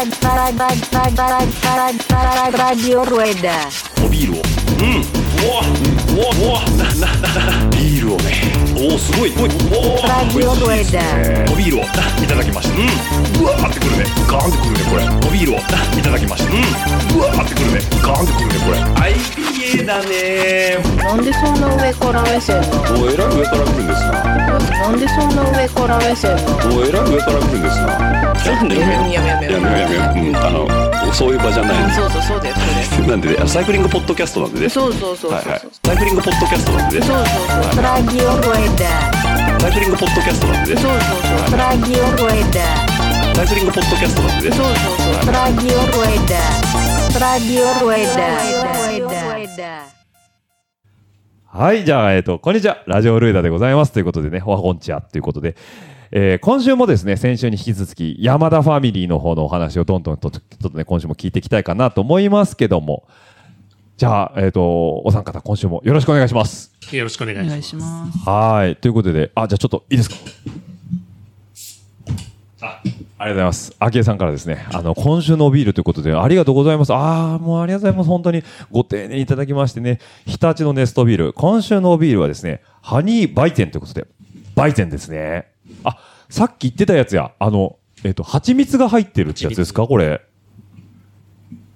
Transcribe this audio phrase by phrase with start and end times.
[0.00, 0.02] オ
[3.04, 3.68] だ
[4.02, 4.42] おビールをう
[4.82, 4.98] んう
[5.52, 5.60] わ
[6.08, 7.12] うわうわなな
[7.60, 8.24] なビールをね
[8.74, 11.52] おおすごいおいおお Radio Rueda.
[11.52, 11.86] おビールをい
[12.26, 12.84] ただきましたうん
[13.42, 15.60] うわーってくるねガーンってくるねこれおビールをい
[16.02, 16.60] ただきましたうん
[17.20, 18.78] うわーってくるねガーンってくるねこれ
[19.70, 20.78] IPA だね。
[20.98, 23.02] なんでそんな上から目線なの？
[23.02, 24.12] おえらい上から来るんですな。
[24.24, 26.76] なんでそんな上から目線なの？
[26.76, 28.34] おえらい上から来るんですな。
[28.42, 30.28] ちょっとねやめやめやめやめやめよう。
[30.28, 34.64] うんあのそういう場じゃないそうそうそうだよそうだ なんでサイクリングポッドキャストなんでね。
[34.64, 35.32] よそうそうそうそう。
[35.32, 35.60] はいはい。
[35.84, 37.06] サイクリングポッドキャストなんでね。
[37.06, 39.60] そうそうそう Radio Rueda.
[39.60, 40.80] サイクリングポッドキャストなんでね。
[40.80, 41.00] そうそう
[41.50, 41.58] そう。
[41.58, 42.62] Radio Rueda.
[43.34, 44.56] サイクリングポッドキャストなんでね。
[44.56, 44.74] そうそう
[45.24, 45.34] そう。
[45.34, 46.38] Radio Rueda.
[49.56, 49.86] Rueda.
[51.46, 52.84] はい、じゃあ、えっ、と、こんにちは。
[52.86, 53.92] ラジオルエダでございます。
[53.92, 55.56] ということでね、おはこんちはということで、
[56.12, 63.08] えー今週もですね、先週に引き続き、山田ファミリーの方のお話をどんどんと、ちょっとね、今週も聞いていきたいかなと思いますけども、
[63.96, 66.72] じゃあ、えっ、と、お三方、今週もよろしくお願いします。
[66.92, 67.48] よろしくお願いします。
[67.48, 68.18] お願いします。
[68.30, 70.16] はい、ということで、あ、じゃあちょっといいですか？
[72.62, 72.82] あ
[73.20, 73.76] ありがとうございます。
[73.78, 76.94] 昭恵さんからですね、あの、今週のおビールということで、ありがとうございます。
[76.94, 78.08] ああ、もうありがとうございます。
[78.08, 84.06] 本当にご丁寧にいただきましてね、日立のネストビール、今週のおビールはですね、ハニーバイテンということで、
[84.54, 85.48] バイテンですね。
[85.84, 85.98] あ、
[86.30, 89.86] さっき言ってたやつや、あの、えっ、と、蜂蜜が入ってるってやつですか？
[89.86, 90.22] これ。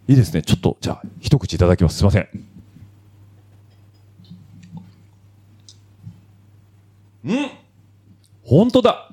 [0.08, 0.40] いいですね。
[0.40, 1.98] ちょっと、じゃあ、一口いただきます。
[1.98, 2.22] すいません。
[7.26, 7.50] ん
[8.42, 9.10] 本当だ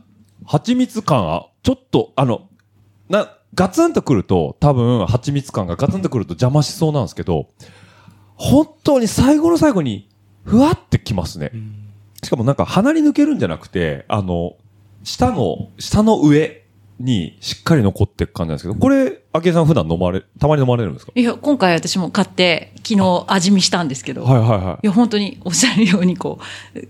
[0.51, 2.49] 蜂蜜感は、ちょっと、あの、
[3.07, 7.47] な、ガツンとくると、多分、蜂蜜感がガツンとくると邪魔しそうなんですけど、
[8.35, 10.09] 本当に最後の最後に、
[10.43, 11.53] ふわってきますね。
[12.21, 14.57] しかもなんか鼻に抜けるんじゃなくて、あの、
[15.05, 16.65] 下の、下の上
[16.99, 21.13] にしっかり残っていく感じなんですけど、これ、あけさん普段飲まれ、たまに飲まれるんですか？
[21.15, 26.39] いや、今回私も買って、昨日味見したんですけど、、はいはいはいや、本当におっしゃるように、こ
[26.75, 26.87] う、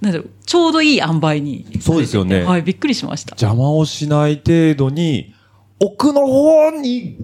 [0.00, 1.66] なんだろう、ちょうどいい塩梅に。
[1.80, 3.30] そうですよねはい、びっくりしました。
[3.32, 5.34] 邪魔をしない程度に、
[5.80, 7.18] 奥の方に、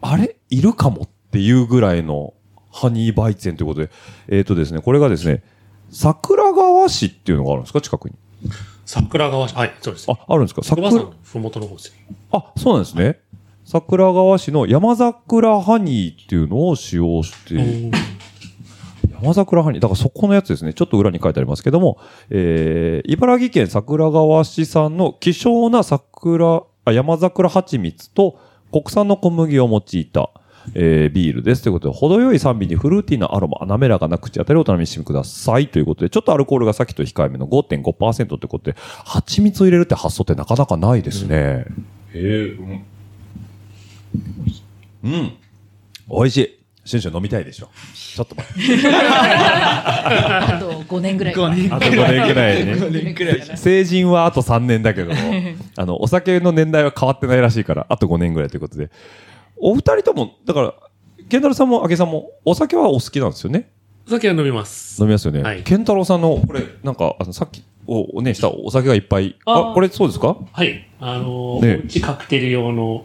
[0.00, 0.36] あれ？
[0.50, 2.34] いるかもっていうぐらいの
[2.72, 3.90] ハニーバイツェンということで、
[4.28, 5.42] えっ、とですね、これがですね、
[5.90, 7.80] 桜川市っていうのがあるんですか？
[7.80, 8.16] 近くに。
[8.86, 10.10] 桜川市、はい、そうです。
[10.10, 10.62] あ、あるんですか？
[10.62, 12.06] 桜桜川さんのふもとの方ですね。
[12.32, 13.20] あ、そうなんですね。
[13.64, 17.90] 桜川市の山桜ハニーっていうのを使用して、
[19.22, 19.80] 山桜ハニー。
[19.80, 20.72] だからそこのやつですね。
[20.72, 21.98] ちょっと裏に書いてありますけども、
[22.30, 28.38] えー、茨城県桜川市産の希少な桜、あ山桜蜂蜜と
[28.72, 30.30] 国産の小麦を用いた、
[30.74, 31.62] えー、ビールです。
[31.62, 35.68] ということで、程よい酸味にフルーティーなアロマ、滑らかな口当たりをお楽しみください。
[35.68, 41.66] ということで、ちょっとアルコールがさっきと控えめの5.5%ということで、蜂蜜を入れるって発想ってなかなかないですね。
[42.14, 42.84] へえ、うん。
[45.04, 45.32] うん。
[46.08, 46.59] 美味しい。
[46.84, 47.68] シュンシュン飲みたいでしょ。
[47.94, 48.62] ちょっと待って。
[48.92, 51.76] あと5年ぐらいかな。
[51.76, 52.72] あと5年くらいね。
[52.72, 53.56] 5年ぐらいかな。
[53.56, 55.16] 成人はあと3年だけども、
[55.76, 58.90] あの、お酒の年代は変わってないらしいから、あと5年ぐらいということで。
[59.58, 60.74] お二人とも、だから、
[61.28, 63.68] ケンタロウさんも、あけさんも、お酒はお好きなんですよね？
[64.06, 65.00] お酒は飲みます。
[65.00, 65.42] 飲みますよね。
[65.42, 69.36] はいケンタロウさんの、これ、なんか、あの、さっき、お、ね、したお酒がいっぱい。
[69.46, 70.36] あこれそうですか？
[70.52, 70.86] はい。
[71.00, 73.04] あのねー、うちカクテル用の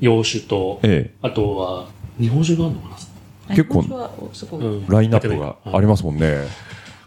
[0.00, 1.86] 洋酒と、えあとは、
[2.18, 4.92] 日本酒があるのかな、うんえ。
[4.92, 6.46] ラインナップがありますもんね。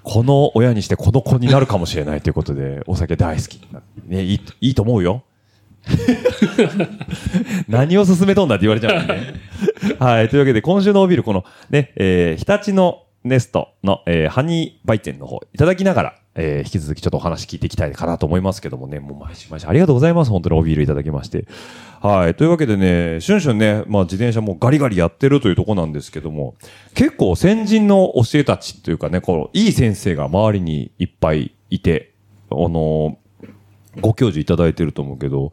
[0.04, 3.62] この親にしてこの子になるかもしれないということで、お酒大好き。
[4.08, 5.24] ね、いい、いいと思うよ。
[7.68, 9.34] 何を勧めとんだって言われちゃうんでね。
[10.00, 10.30] はい。
[10.30, 20.32] というわけで、今週のおビール、このね、えー、日立のネストの、えー、ハニーバイテンの方、いただきながら、えー、引き続きちょっとお話聞いていきたいかなと思いますけどもね、もう毎週毎週ありがとうございます。
[20.32, 21.46] 本当におビールいただきまして。
[22.02, 22.36] はい。
[22.36, 26.56] というわけでね、シュンシュンね、まあ自転車もガリガリやってるというとこなんですけども、
[26.96, 32.14] 結構先人の教えたちというかね、このいい先生が周りにいっぱいいて、
[32.50, 33.18] あの
[34.00, 35.52] ご教授いただいてると思うけど、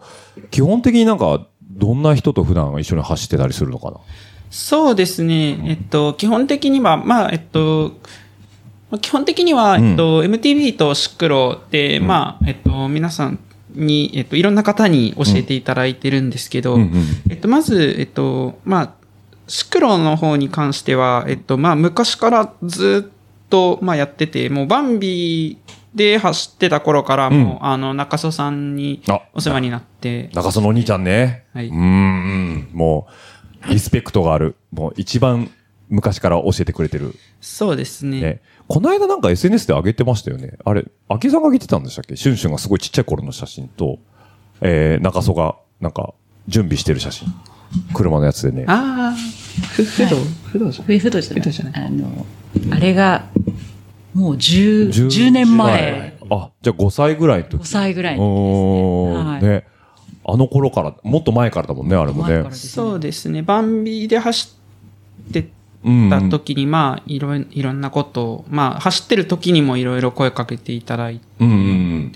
[0.51, 3.99] 基本的になんか、どんな人と普段一緒に走ってたりするのかな？
[4.51, 5.59] そうですね。
[5.65, 7.97] えっと、基本的には、まあ、えっと、
[8.91, 9.91] まあ基本的には、うん。
[9.91, 13.39] えっと、MTV とシクロで、まあ、えっと、皆さん
[13.75, 16.81] に、えっと、いろんな方に教えていただいてるんですけど、うん。
[16.83, 16.93] うん
[17.31, 18.95] えっと、まず、えっと、まあ、
[19.47, 25.59] シクロの方に関しては、えっと、まあ、昔からずっと、まあ、やってて、もう、バンビ
[25.95, 31.45] で走ってた頃から、もう、うんあの、中曽さんにあお世話になって、中曽のお兄ちゃんね。
[31.55, 31.69] はい。
[31.69, 33.13] うーんうん、もう、
[33.69, 34.57] リスペクトがある。
[34.73, 35.51] もう一番
[35.89, 37.15] 昔から教えてくれてる。
[37.41, 38.21] そうですね。
[38.21, 38.41] ね。
[38.67, 40.59] この間なんか SNS で上げてましたよね。
[40.65, 42.17] あれ、秋さんが上げてたんでしたっけ？
[42.17, 43.99] シュンシュンがすごいちっちゃい頃の写真と、
[44.61, 46.13] えー、中曽が、なんか、
[46.49, 47.29] 準備してる写真。
[47.95, 48.65] 車のやつでね。
[48.69, 49.17] ああ、
[49.75, 50.17] ふ、不動、
[50.53, 50.99] 不動じゃない？
[50.99, 51.87] フードじゃないじゃない？
[51.87, 52.27] あの、
[52.73, 53.27] あれが、
[54.15, 57.63] もう10、10年前、あ、じゃあ5歳ぐらいの時。
[57.63, 59.67] 5歳ぐらいのおーはいね。
[60.31, 63.43] あの頃から、もっと前からだもんね、あれもねそうですね。
[63.43, 64.55] バンビで走
[65.29, 65.49] って
[65.85, 72.13] うんた時に、まあ、いろいいろんなことを、まあ、走ってる時にもいろいろ声かけていただいて、うんうんうん。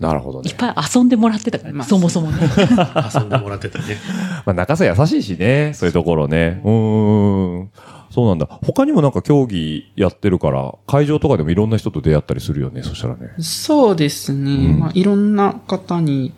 [0.00, 0.56] なるほどねいっ。
[0.56, 2.38] ぱい遊んでもらってたから、まあそもそもね。
[3.14, 3.96] 遊んでもらってたね。
[4.44, 6.60] まあ、中さん優しいしね、そういうところね。
[6.64, 7.70] うーん。
[8.10, 8.46] そうなんだ。
[8.64, 13.28] 他にもなんか競技やってるから、会場とかでもいろんな人と出会ったりするよね、そしたらね。
[13.38, 14.50] そうですね。
[14.50, 16.32] うんまあ、いろんな方に、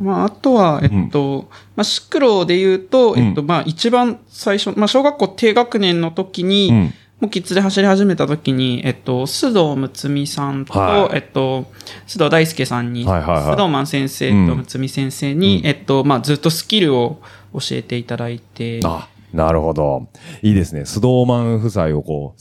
[0.00, 6.94] まあ、あとは、えっと、まあ、シクロで言うと、えっと、まあ、一番最初、まあ、小学校低学年の時に、うん。
[7.22, 11.66] もうキッズで走り始めた時に、えっと、須藤睦美さんと、はいえっと、
[12.08, 17.20] 須藤大輔さんに、はいはいはい須藤マン先生うんと睦美先生に、うんえっと、まあ、ずっとスキルを
[17.52, 20.08] 教えていただいて、あ、なるほど。
[20.42, 20.84] いいですね。
[20.84, 22.40] スドーマン夫妻をこう、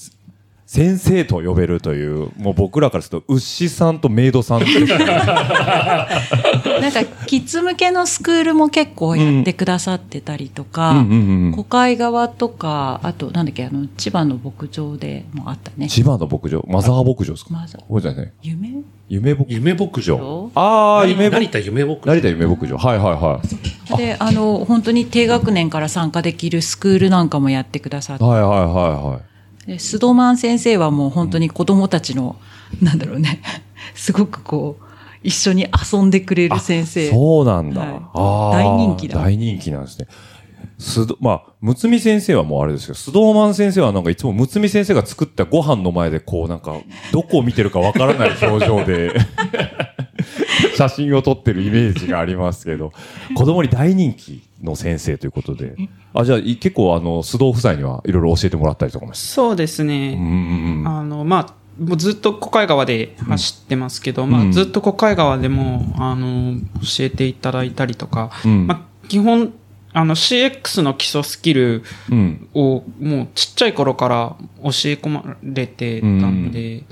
[0.73, 4.99] 先生と呼べるという、もう僕らからすると、牛さんとメイドさんって なん
[6.93, 15.89] か、キッズ向けのスクールも結構やってくださってたりとか、うんうんうん小海川とか、あと、なんだっけ、あの、千葉の牧場でもあったね。
[15.89, 17.53] 千葉の牧場、マザー牧場ですか？
[17.53, 18.69] マザーこれじゃない夢？
[19.09, 19.53] 夢牧場？
[19.57, 20.51] 夢牧場。
[20.55, 22.13] ああ、夢牧成田夢牧場？
[22.15, 22.77] 成田夢牧場？
[22.77, 23.47] はいはいはい。
[23.97, 28.67] で、あの、本当に低学年から参加できるスクールなんかもやってくださって、はいはいはい
[29.11, 29.30] はい。
[29.65, 32.35] でスドマン先生はもう本当に子供たちの、
[32.81, 33.41] なんだろうね、
[33.95, 34.83] すごくこう、
[35.23, 37.11] 一緒に遊んでくれる先生。
[37.11, 37.81] そうなんだ。
[37.81, 40.07] はい大人気だ大人気なんですね。
[40.79, 46.75] すど、まあ、むつみ先生はもうあれですけど、スドーマン先生はなんかいつもむつみ先生が作ったご飯の前でこうなんか、
[47.11, 49.13] どこを見てるかわからない表情で、
[50.75, 52.91] 写真を撮ってるイメージがありますけど、
[53.35, 55.75] 子供に大人気の先生ということで、
[56.13, 59.13] あ、じゃあい結構あの、須藤夫妻にはいろいろ教えてもらったりとかも。
[59.13, 60.13] そうですうんね。
[60.13, 60.87] うんうん。
[60.87, 69.53] あの、まあ、もうずっと小海川で走ってますけど、まうんあ、ずっと小海川でも、あの、教えていただいたりとか、うんまあ、基本、
[69.93, 72.47] あの、CX の基礎スキルうん。
[72.53, 76.83] をもうちっちゃい頃から教え込まれてたんで、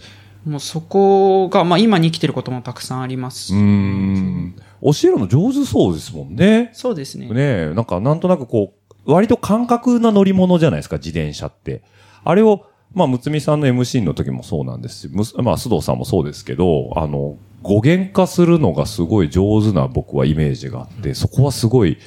[0.46, 3.54] もうそこが、まあ今に生きてることもたくさんあります。
[3.54, 4.56] うーん。
[4.82, 6.70] 教えるの上手そうですもんね。
[6.74, 7.28] そうですね。
[7.28, 8.74] ねえ、なんかなんとなくこ
[9.06, 11.84] う、割と感覚な乗り物じゃないですか、自転車って。
[12.24, 21.98] あれを、まあ、むつみさんの MC の時もそうなんですし、むすまあ、須藤さんもそうですけど、あの、語源化するのがすごい上手な僕はイメージがあって、そこはすごい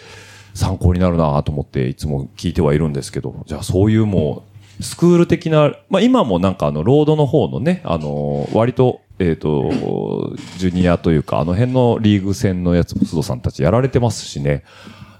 [0.55, 4.45] 参考になるなと思っていつも聞いてはいるんですけど、じゃあそういうも
[4.81, 14.65] う、スクール的な、まあ今もなんかあの、ロードの方のね、あの、割と、えっ、と、ジュニアというか、あの辺のリーグ戦のやつも須藤さんたちやられてますしね。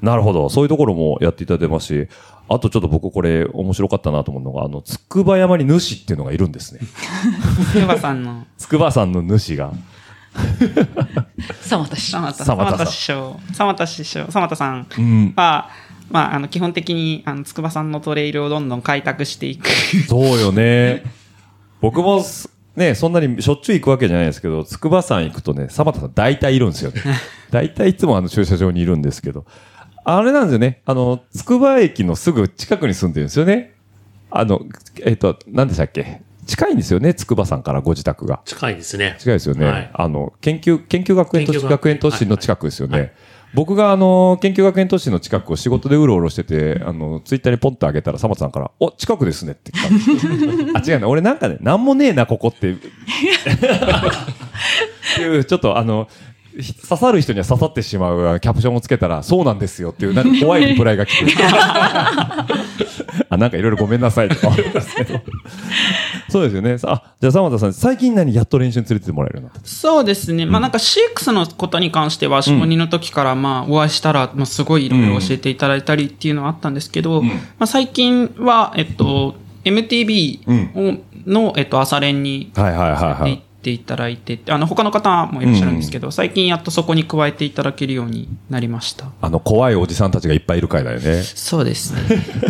[0.01, 0.49] なるほど。
[0.49, 2.09] そういうところもやっていただいてますし、
[2.49, 6.81] あとちょっと僕これ面白かったなと思うのが、あの、筑波山に主っていうのがいるんですね。
[7.81, 9.73] ヨバさんの、筑波山の主が。
[11.61, 12.11] さまたし。
[12.11, 15.33] さまた、さまたさんさまた師匠、さまた師匠、さまたさんうん。
[15.37, 15.71] は、
[16.11, 19.69] まあ、あの、基本的に、あの、筑波さんのトレイルをどんどん開拓していく。
[20.09, 21.05] そうよね。
[21.81, 27.03] 僕もす、ね、そんなにしょっちゅう行くわけじゃないですけど、筑波山行くとね、サバタさん大体いるんですよね。
[27.51, 29.45] 大体いつもあの駐車場にいるんですけど。
[30.05, 30.81] あれなんですよね。
[30.87, 33.75] あの、筑波駅のすぐ近くに住んでるんですよね。
[34.31, 34.63] あの、
[35.05, 36.23] えっ、と、何でしたっけ？
[36.47, 38.41] 近いんですよね、筑波山からご自宅が。
[38.45, 39.17] 近いですね。
[39.19, 39.67] 近いですよね。
[39.67, 42.93] はいあの、研究、研究学園都市、学園都市の近くですよね。
[42.93, 43.13] はいはい
[43.55, 49.81] 僕があの、研究学園都市の近くを仕事でうろうろしてて、あの、ツイッターにポンと上げたら、サマさんから、お、近くですねって来
[50.73, 50.81] た。
[50.81, 51.09] あ、違うな。
[51.09, 52.73] 俺なんかね、なんもねえな、ここって。
[52.73, 52.77] っ
[55.17, 61.33] ていう、ちょっとあの、ひ刺さる人には刺さってしまうキャプションをつけたら、そうなんですよっていう、なんか怖いリプライが来て。
[63.29, 65.21] あ、なんかいろいろごめんなさいとか思いますけど。
[66.29, 66.77] そうですよね。
[66.85, 70.45] あ、じゃあ、沢田さん、最近何やっと練習に連れてってもらえるようになったそうですね。
[70.45, 80.41] まあなんか CX のことに関しては、初任の時からまあお会いしたら、まあすごいいろいろ教えていただいたりっていうのはあったんですけど、まあ最近は、えっと、MTB
[80.75, 83.43] をの、えっと、朝練にはいはいはいはい。
[83.63, 89.07] ていただいて、あの、他の方もいらっしゃるんですけど、最近やっとそこに加えていただけるようになりました。
[89.21, 91.23] あの、怖いおじさんたちがいっぱいいる回だよね。
[91.23, 92.01] そうですね。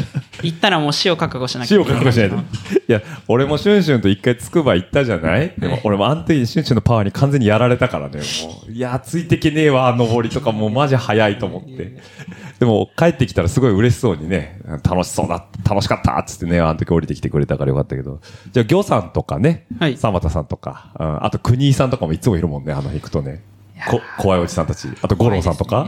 [0.43, 2.05] 行ったらもう死を覚悟しなき死をゃいけない。
[2.05, 2.43] 覚悟しない
[2.81, 2.83] と。
[2.89, 5.53] いや、俺もシュンシュンと一回つくば行ったじゃない？
[5.57, 8.73] でも俺もあの時にシュンシュンのパワーに完全にやられたからね、もう。
[8.73, 11.97] いや、ついてけねえわ、登りとかもうマジ早いと思って。
[12.59, 18.21] でも帰ってきたらすごい嬉しそうにね、楽しそうだ、楽しかったっつってね、あの時降りてきてくれたからよかったけど。
[18.53, 23.43] じゃあ、魚さんとかね、はいサマタさんとか、うん、あと国井さんとかもいつもいるもんね、あの行くとね。
[23.91, 24.89] こ怖いおじさんたち。
[25.03, 25.87] あと五郎さんとか。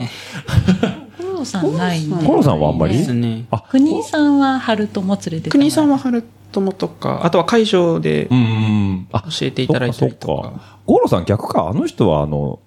[1.44, 2.16] ロさんないね。
[2.26, 2.99] コロさんはあんまり？
[2.99, 3.44] ですね。
[3.50, 9.06] あ、国井さんは春友連れてた国井さんは春友とか、あとは会場でうんうん。
[9.12, 10.59] あ、教えていただいたりとかそっか。
[10.59, 10.78] か。
[10.87, 11.68] ゴロさん逆か？
[11.68, 12.59] あの人はあの、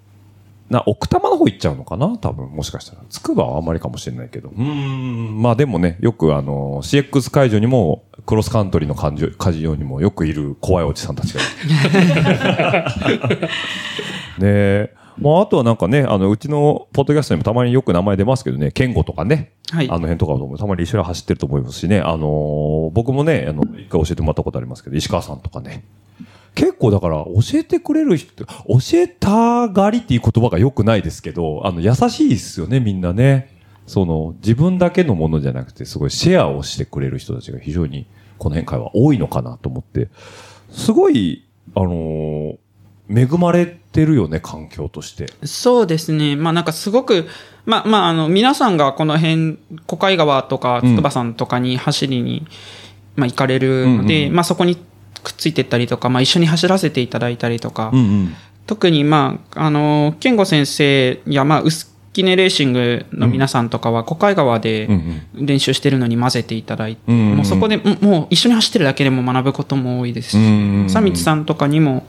[0.70, 2.18] な、奥多摩の方行っちゃうのかな？
[2.18, 3.02] 多分、もしかしたら。
[3.08, 4.50] つくばはあんまりかもしれないけど。
[4.50, 5.40] うーん。
[5.40, 11.44] まあでもね、よくあの、CX 会場にも、クロスカントリーの会場会場にもよくいる怖いおじさんたちがい
[13.38, 13.38] る。
[14.38, 14.94] ねえ。
[15.20, 25.84] まあ、あとはなんかね、あの、うちのポッドキャストにもたまによく名前出ますけどね、ケンゴとかね、はいあの辺とかもたまに一緒に走ってると思いますしね、あのー僕もね、あの、一回教えてもらったことありますけど、石川さんとかね。
[26.58, 28.52] 結構だから、教えてくれる人、教
[28.94, 33.56] えたがりっていう言葉が良くないですけど、あの、優しいですよね、みんなね。
[33.86, 38.06] その、自分だけのものじゃなくて、すごいシェアをしてくれる人たちが非常に、
[38.38, 40.08] この辺会は多いのかなと思って、
[40.72, 41.46] すごい、
[41.76, 42.56] あのー
[43.10, 45.32] 恵まれてるよね、環境として。
[45.46, 46.36] そうですね。
[46.36, 47.26] まあなんかすごく、
[47.64, 52.46] まあまああの、皆さんがこの辺、小海川とか筑波山とかに走りに、
[53.16, 54.76] まあ行かれるので、うんうんまあそこに
[55.28, 58.34] くっついてったりとか、まあ一緒に走らせていただいたりとか、うんうん。
[58.66, 67.36] 特にまあ、あの、健吾先生やまあ、薄キネレーシングの皆さんとかは、小海川でうん練習してるのに混ぜていただいて、うんうんうん。
[67.36, 70.90] もうそこでももう一緒に走ってるだけでも学ぶことも多いですし、うんうんうん。
[70.90, 72.02] サミッツさんとかにも、やっ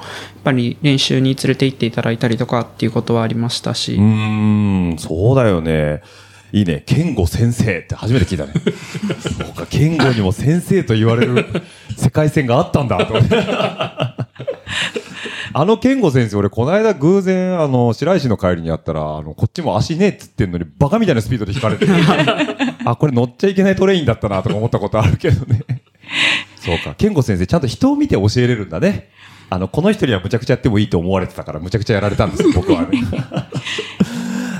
[0.43, 6.01] ぱり練習に連れて行っていただいたりとかっていうことはありましたし、うーん、そうだよね。
[6.51, 6.83] いいね。
[6.85, 8.53] 健吾先生って初めて聞いたね。
[9.19, 11.45] そうか、健吾にも先生と言われる
[11.95, 13.35] 世界線があったんだと思って。
[15.51, 21.87] あの健吾先生、俺この間偶然、あの、白石の帰りにあったら、あの、こっちも足ねえっつってんのに、バカみたいなスピードで引かれて。
[22.85, 25.61] あ、これ乗っちゃいけないトレインだったなとか思ったことあるけどね。
[26.55, 29.09] そうか、健吾先生、ちゃんと人を見て教えれるんだね。
[29.49, 32.87] あの、この人にはむちゃくちゃやってもいいと思われてたから、むちゃくちゃやられたんですよ、僕はね。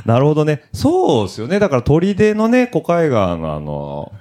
[0.10, 0.64] なるほどね。
[0.74, 1.60] そうですよね。
[1.60, 4.12] だから砦のね、小海岸のあの、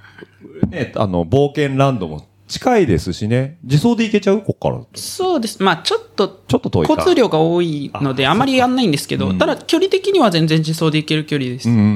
[0.71, 3.59] ね、あの、冒険ランドも近いですしね。
[3.63, 4.43] 自走で行けちゃう？
[4.43, 4.81] こっから。
[4.95, 5.63] そうです。
[5.63, 6.93] まあちょっと、ちょっと遠いか。
[6.95, 11.69] 交通量が多いので、ああまりやんないんですけど、うんただ距離的には全然自走で行ける距離です。
[11.69, 11.87] うんうんう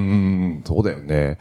[0.60, 1.38] ん、そうだよね。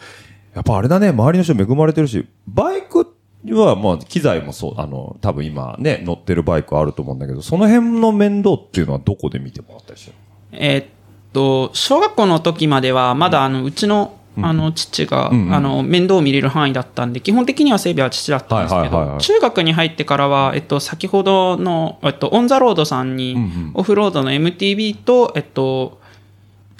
[0.53, 3.08] やっぱあれだね、周りの人恵まれてるし、バイク
[3.50, 10.17] はまあ機材もそう、あの、多分今ね、乗ってるバイクあると思うんだけど、その辺の面倒っていうのはどこで見てもらったりしてる
[10.53, 10.86] えーっ
[11.33, 15.53] と、小学校の時までは、まだあの、うちの、あの、父が、うんうん。
[15.53, 19.19] あの、面倒を見れる範囲だったんで、基本的には整備は父だったんですけど、はいはいはいはい。
[19.19, 23.71] 中学に入ってからは、えっと、先ほどの、えっと、オンザロードさんに、うんうん。
[23.73, 26.00] オフロードの MTB と、えっと、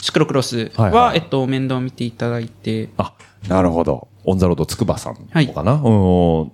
[0.01, 1.17] シクロクロスは、はいはい。
[1.17, 3.13] えっと、面倒を見ていただいて、あ、
[3.48, 4.08] なるほど。
[4.24, 5.48] オンザロードつくばさんはい。
[5.48, 5.81] のかな、うん。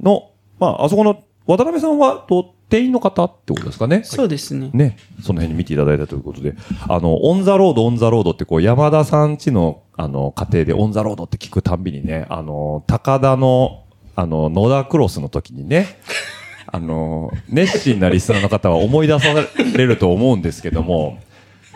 [0.01, 4.03] の、まあ、あそこの渡辺さんは、と、店員の方ってことですかね？
[4.03, 4.69] そうですね。
[4.73, 6.55] ね、その辺に見ていただいたということで、
[6.87, 13.83] あの、オンザロード、オンザロードってこう、山田さんちの、あの、家庭でオンザロードって聞くたんびにね、あの、高田の、
[14.15, 15.87] あの、野田クロスの時にね、
[16.69, 19.27] あの、熱心なリスナーの方は思い出さ
[19.75, 21.19] れると思うんですけども、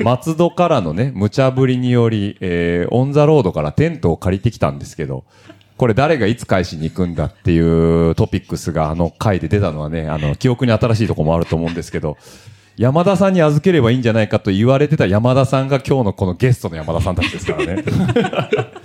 [0.01, 5.23] 松戸からのね、無茶ぶりにより、えー、オンザロードからテントを借りてきたんですけど、
[5.81, 12.19] これ誰がいつ返しに行くんだっていうトピックスがあの回で出たのはね、あの、記憶に新しいところもあると思うんですけど、
[12.77, 17.83] 山田さんに預ければいいんじゃないかと言われてた山田さんが今日のこのゲストの山田さんたちですからね。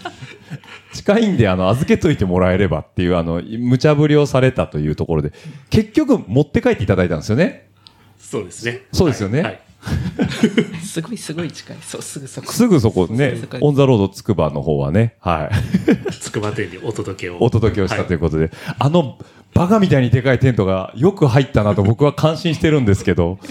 [0.95, 5.33] 近いんで、あの、預けといてもらえればっていう、あの、無茶ぶりをされたというところで、
[5.69, 7.69] 結局持って帰っていただいたんですよね。
[8.19, 8.81] そうですね。
[8.91, 9.61] そうですよねはいはい
[10.83, 11.77] すごいすごい近い。
[11.81, 12.53] そう、すぐそこ。
[12.53, 15.51] すぐそこねオンザロードつくばの方はね、は
[16.11, 16.13] い。
[16.13, 17.39] つくば店にお届けを。
[17.41, 19.19] お届けをしたというはことで、あの、
[19.55, 23.39] バカみたいにでかいテントがよく入ったなと僕は感心してるんですけど。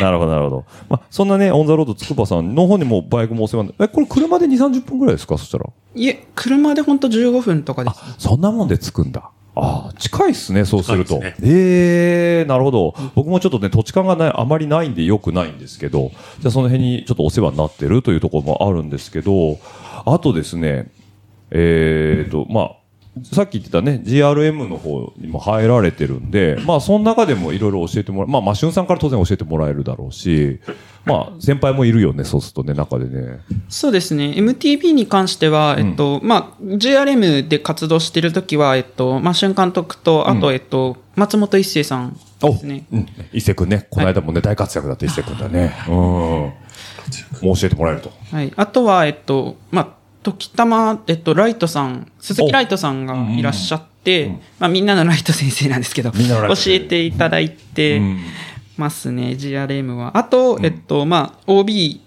[0.00, 0.64] なるほど、なるほど。
[0.88, 5.36] まあ、そんなね、オンザロードつくばさんの方にもバイクもお世話になえ、これ車で2、30分ぐらいですか？
[5.38, 5.64] そしたら。
[5.94, 7.96] いえ、車でほんと15分とかです。
[8.18, 9.30] そんなもんで着くんだ。
[9.60, 11.16] ああ、近いっすね、そうすると。
[11.16, 12.94] 近いですええなるほど。
[13.14, 19.58] 僕もちょっとね、土地勘がない、あまりないんでよくないんですけど、じゃあその辺にちょっとお世話になってるというところもあるんですけど、
[20.06, 20.90] あとですね、
[21.50, 22.77] えーと、まあ、
[23.24, 30.60] さっき言ってたね、GRM の方にも入られてるんで、まあ、その中でもいろいろ教えてもらえ、まあ、マシュンさんから当然教えてもらえるだろうし、
[31.04, 33.40] まあ、先輩もいるよね、そうするとね、中でね。
[33.68, 34.34] そうですね。
[34.36, 42.84] MTB に関しては、えっと、まあ、JRM で活動してるときは、えっと、まあ、俊監督と、あと、うんえっと、松本一生さんですね。
[42.92, 43.06] うん。
[43.32, 45.74] 伊勢くんね、この間もね、大活躍だった伊勢くんだね。
[45.88, 45.94] うん。
[45.94, 46.52] も
[47.42, 48.12] う教えてもらえると。
[48.30, 48.52] はい。
[48.56, 49.97] あとは、えっと、まあ、
[50.32, 56.18] 時たま、えっと、ライトさん、鈴木ライトさんがいらっしゃって、まあ、みんなのライト先生なんですけど、教
[56.68, 58.20] えていただいてうん。
[58.76, 60.16] ますね、GRM は。
[60.16, 62.00] あと、えっと、まあ、OB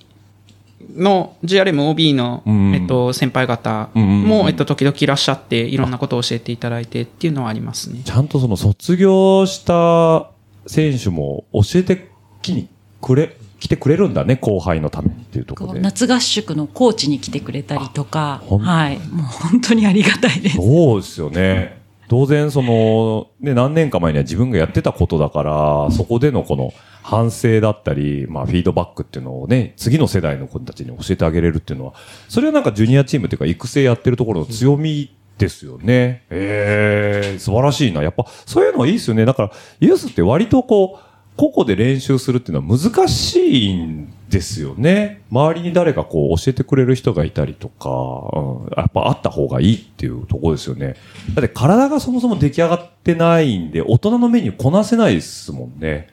[0.95, 8.01] の GRMOB の、うんえっと、先輩方うんうんうんも、えっと、時々いらっしゃって、いろんなことを教えていただいてっていうのはありますね。
[8.05, 10.29] ちゃんとその卒業した
[10.67, 12.09] 選手も教えて
[12.41, 12.67] きに
[13.01, 15.79] くれ、来てくれるんだね、後輩のためにっていうところで。
[15.79, 18.97] 夏合宿のコーチに来てくれたりとか、はい。
[18.97, 20.55] もう本当にありがたいです。
[20.57, 21.79] そうですよね。
[22.07, 31.93] 当然、その、ね、何年か前には自分がやってたことだから、そこでのこの反省だったり、まあ、フィードバックっていうのをね、次の世代の子たちに教えてあげれるっていうのは、
[32.29, 36.23] それはなんかジュニアチームっていうか育成やってるところの強みですよね。
[36.31, 38.01] ええ素晴らしいな。
[38.01, 39.25] やっぱ、そういうのはいいですよね。
[39.25, 45.21] だから、ユースって割とこう、個々で練習するっていうのは難しいんですよね。
[45.31, 50.95] 周りに誰かこう教えてくれる人がいたりとか、うん、やっぱあった方がいいっていうとこですよね。
[51.33, 56.09] だって体がそもそも出来上がってないんで、大人のメニューこなせないですもんね。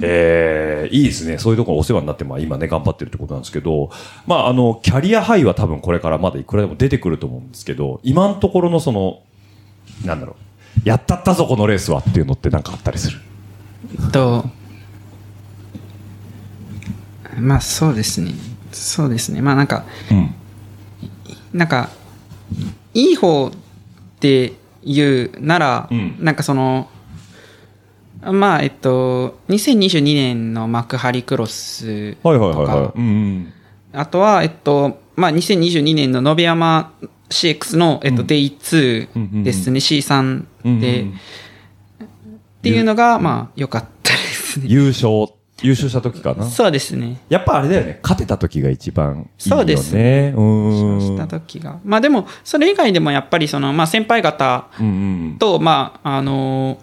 [0.00, 1.38] ええいいですね。
[1.38, 3.90] そういうところお世話になって、まあ今ね、頑張ってるってことなんですけど、
[4.26, 9.22] まああの、キャリアハイは多分これからまだいくらでも出てくると思うんですけど、今のところのその、
[10.04, 10.36] なんだろ
[10.84, 13.18] う、やったったぞこのレースはっていうのってなんかあったりする？
[13.92, 14.44] えっと、
[17.38, 18.32] まあそうですね。
[18.72, 19.40] そうですね。
[19.40, 20.34] まあなんか、うん。
[21.52, 21.90] なんか、
[22.94, 23.50] いい方っ
[24.20, 26.88] ていうなら、うんなんかその、
[28.20, 32.92] まあ、えっと、2022年の幕張クロスとか、はいはいはいはい。
[32.96, 33.52] うんうん。
[33.92, 36.92] あとは、えっと、まあ、2022年の延山
[37.30, 41.14] CX の、えっと、うん Day2 ですね、C3 うんで、うん
[42.58, 44.66] っていうのが、まあ、良かったですね。
[44.68, 45.28] 優勝、
[45.62, 46.44] 優勝した時かな。
[46.44, 47.20] そうですね。
[47.28, 48.00] やっぱあれだよね。
[48.02, 49.30] 勝てた時が一番いいよね。
[49.38, 50.32] そうですね。
[50.34, 51.28] うそうしたーん。
[51.28, 51.78] 時が。
[51.84, 54.90] まあでも、それ以外でもやっぱりその、まあ先輩方うんう
[55.34, 55.36] ん。
[55.38, 56.78] と、まあ、あの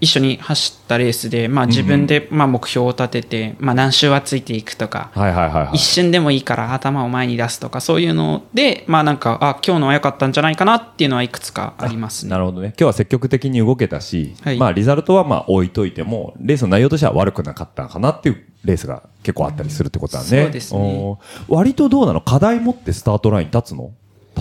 [0.00, 5.74] 一緒に走ったレースで、まあ自分で、まあ目標を立てて、まあ何周はついていくとか、はいはいはいはい。
[5.74, 12.30] 一瞬でもいいから頭を前に出すとか、そういうので、まあなんか、あ、今日のは良かったんじゃないかなっていうのはいくつかありますね。
[12.30, 12.68] なるほどね。
[12.68, 20.28] 今日は積極的に動けたし、はいまあリザルトはまあ置いといても、レースの内容としては悪くなかったのかなっていうレースが結構あったりするってことだね。
[20.28, 21.18] そうですね
[21.48, 22.20] 割とどうなの？
[22.20, 23.90] 課題持ってスタートライン立つの？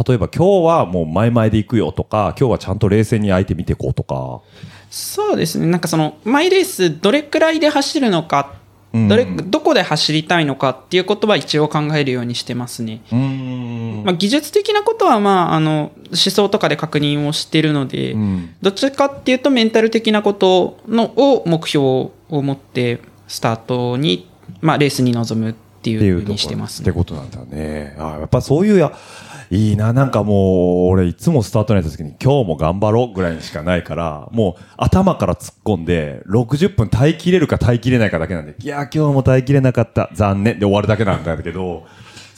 [0.08, 4.41] 例えば今日はもう前々で行くよとか、今日はちゃんと冷静に相手見ていこうとか。
[4.89, 5.67] そうですね。
[5.67, 8.54] なんかその、マイレースどれくらいで走るのか、
[8.93, 13.02] うんどれ、どこで走りたいのかっていうことは一応考えるようにしてますね。
[13.12, 24.30] まあ、技術的なことは、まあ、あの、思想とかで確認をしてるので、うんどっちかっていうとメンタル的なことのを目標を持ってスタートに、
[24.62, 26.89] まあ、レースに臨むっていうふうにしてますね。
[26.89, 27.95] ってことなんだね。
[27.97, 28.91] あやっぱそういうや、
[29.49, 40.60] いいな、なんかもう、俺いつもスタートになった時に今日も頑張ろうぐらいにしかないから、もう頭から突っ込んで、60分耐えきれるか耐えきれないかだけなんで、いや、今日も耐えきれなかった、残念。
[40.60, 41.86] で終わるだけなんだけど、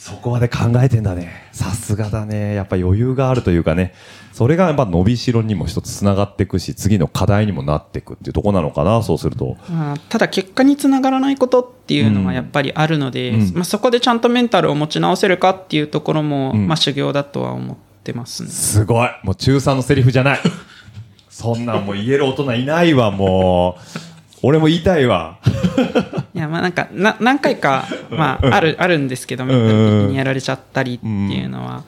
[0.00, 1.50] そこまで考えてんだね。
[1.52, 2.54] さすがだね。
[2.54, 3.92] やっぱ余裕があるというかね。
[4.32, 9.58] それがやっぱ伸びしろにも一つ繋がっていくし、次の課題にもなっていくっていうところなのかな、そうすると。
[9.68, 18.48] まあ、ただ結果につながらないことっていうのはやっぱりあるので、うんまあ、そこでちゃんとメンタルを持ち直せるかっていうところも、うんまあ、修行だとは思ってますね。
[18.48, 19.08] すごい。
[19.22, 20.40] もう中3のセリフじゃない。
[21.28, 24.09] そんなんもう言える大人いないわ、もう。
[24.42, 25.38] 俺も言いたいわ。
[26.34, 31.82] いや、まあなんか、な、何回か、まあ、ある、あるんですけど、メンタル的にやられちゃったりっていうのは、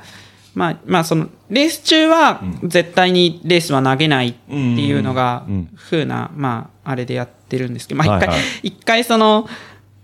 [0.54, 9.48] まあ、まあ、その、レース中は、絶対にレースは投げないっていうのがふうな、まあ、あれでやってるんですけど、まあ、一回一回その、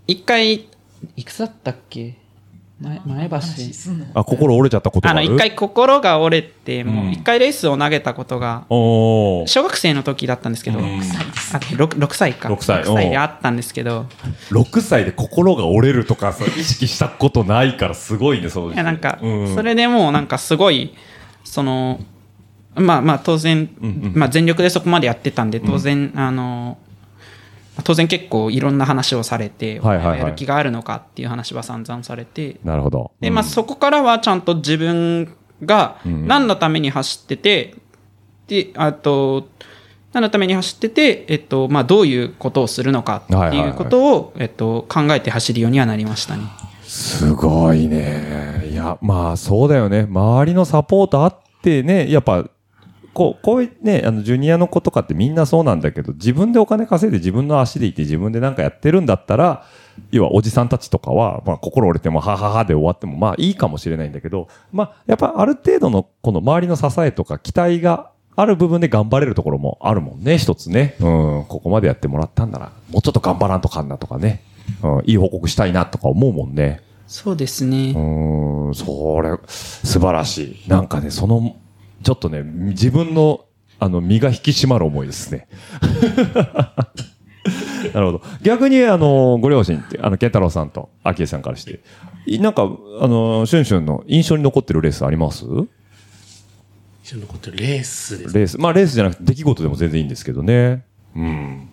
[0.07, 0.67] 一回、
[1.17, 2.17] いくつだったっけ？
[2.81, 3.37] 前前橋。
[4.15, 10.85] あ、心折れちゃったことあの、がある一回心が折れて、も一回レースを投げたことが、小学生の時だったんですけど、うん。
[10.85, 12.49] あ 6, 6歳か。
[12.49, 12.85] 6歳。
[12.85, 14.07] 6歳であったんですけど、
[14.51, 19.55] 6歳で心が折れるとかさ、意識したことないからすごいね、そういや、なんか、うん。
[19.55, 20.95] それでもうなんかすごい、
[21.43, 21.99] その、
[22.77, 23.69] まあまあ当然、
[24.15, 26.79] まあ全力でそこまでやってたんで、当然、あの、
[27.85, 33.13] 当然結構いろんな話をされて、はいはいはいやる気があるのかっていう話は散々されて、なるほど。
[33.21, 37.75] で、まあそこからはちゃんと自分がうん何のために走ってて、
[38.49, 39.49] で、あと、
[40.13, 46.45] 何のために走ってて、えっと、まあどういうことをするのかってはいはいはいいうことを、えっと、考えて走るようにはなりましたね。
[46.83, 48.69] すごいね。
[48.71, 50.07] いや、まあそうだよね。
[50.09, 52.47] 周りのサポートあってね、やっぱ、
[53.19, 59.65] こう、こういうね、あの、ジュニアの子とかってみんなそうなんだけど、自分でお金稼いで自分の足でいて自分でなんかやってるんだったら、
[60.13, 70.95] 要はおじさんたちとかは、まあ心折れても、はははで終わっても、まあいいかもしれないんだけど、まあやっぱある程度のこの周りの支えとか期待がある部分で頑張れるところもあるもんね、一つね。
[71.01, 74.45] うん、ここまでやってもらったんなら、もうちょっと頑張らんとかんなとかね。
[74.85, 76.83] うん、いい報告したいなとか思うもんね。
[77.09, 77.93] そうですね。
[77.97, 80.69] うーん、それ、素晴らしい。
[80.69, 81.57] なんかね、その、
[82.03, 83.45] ちょっとね、自分の、
[83.79, 85.49] あの、身が引き締まる思いですね。
[87.95, 88.23] なるほど。
[88.43, 91.81] 逆に、あの、ご両親って、あの、健太郎さんと、昭恵さんからして、
[92.27, 92.67] いなんか、あ
[93.09, 95.45] の、シュンシュンの印象に残ってるレースあります？
[97.05, 98.35] 一緒に残ってるレースです。
[98.35, 98.59] レース。
[98.59, 100.85] まあ、レースじゃなくて、出来事でも全然いいんですけどね。
[101.17, 101.69] うん。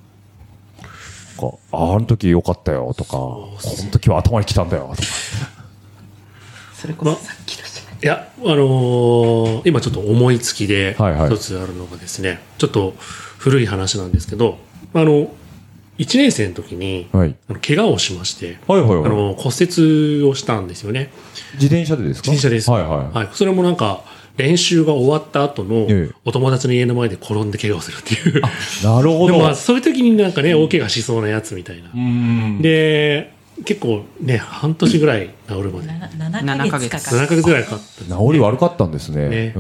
[1.38, 5.08] かああの時良かったよとか、この時は頭に来たんだよとか。
[6.74, 7.75] それこそさっきだし。
[8.04, 12.94] いや、あのー今ちょっと思いつきではいはい一つあるのがですね、ちょっと
[13.38, 14.58] 古い話なんですけど、
[14.94, 15.32] あの、
[15.98, 17.36] 1年生の時に、はい。
[17.66, 19.06] 怪我をしまして、はいはいはい。
[19.06, 21.10] あの骨折をしたんですよね。
[21.54, 22.32] 自転車でですか？
[22.32, 22.70] 自転車です。
[22.70, 23.18] はいはい。
[23.18, 23.30] はい。
[23.34, 24.04] それもなんか、
[24.38, 28.42] 練習が終わった後のええ、お友達の家の前で転んで怪我をするっていう。
[28.84, 29.28] なるほど。
[29.28, 31.90] でもまあ、そういう時になんかね、大怪我しそうなやつみたいな。
[31.96, 32.62] うん。
[32.62, 33.32] で、
[33.64, 35.88] 結構ね、半年ぐらい治るまで。
[35.88, 37.28] 7ヶ月かか7る。
[37.28, 38.04] ヶ月ぐらいかかった。
[38.04, 39.30] 治り悪かったんですね。
[39.30, 39.54] ね。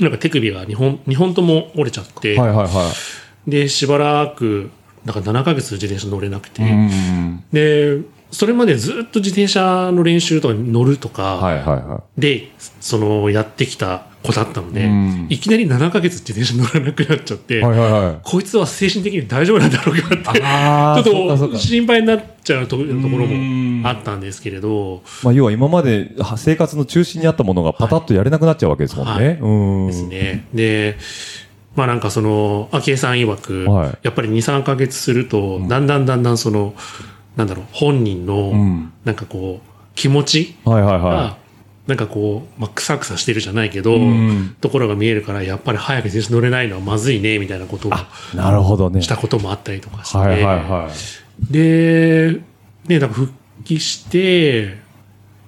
[0.00, 2.92] なんか手首が2本、二本とも折れちゃって、はいはいは
[3.46, 3.50] い。
[3.50, 4.70] で、しばらく、
[5.04, 7.44] なんか7ヶ月自転車乗れなくて、うん。
[7.52, 7.98] で、
[8.30, 12.50] それまでずっと自転車の練習とかに乗るとか、はいはいはで、
[12.80, 17.62] その、やってきた子だったので、うんいきなり7ヶ月自転車乗らなくなっちゃって、い。
[17.62, 18.18] はいはいはい。
[18.22, 20.40] こいつは精神的に大丈夫なんだろうかって、
[21.10, 21.58] ちょっと。
[21.58, 29.38] 心配になっちゃうとところうんもあったんですけれど、まあ、要は今までは生活の中心にあったものがパタッとやれなくなっちゃうわけですもんね。
[29.40, 29.86] うん。
[29.88, 30.44] ですね。
[30.54, 30.96] で、
[31.74, 36.74] まあなんかその、昭恵さん曰く、はいやっぱり2、3ヶ月すると、だんだんだんだんその、
[37.36, 41.36] なんだろう、本人のん、なんかこう、気持ちはいはいはが、
[41.86, 48.36] なんかこう、まあ、くさくさしてるじゃないけど、んところが見えるから、やっぱり早く自転車乗れないのはまずいね、みたいなことをい。
[48.36, 49.02] なるほどね。
[49.02, 50.90] したこともあったりとかして、はいはいは
[51.50, 51.52] い。
[51.52, 52.40] で、
[52.86, 53.32] ね、なんか復
[53.64, 54.76] 帰して、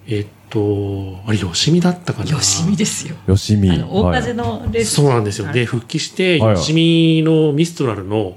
[0.09, 2.31] えっと、あれ、よしみだったかな。
[2.31, 3.17] よしみですよ。
[3.27, 3.71] よしみ。
[3.71, 4.97] あの、大風のレース。
[4.97, 5.53] そうなんですよ。
[5.53, 8.35] で、復帰して、よしみのミストラルの、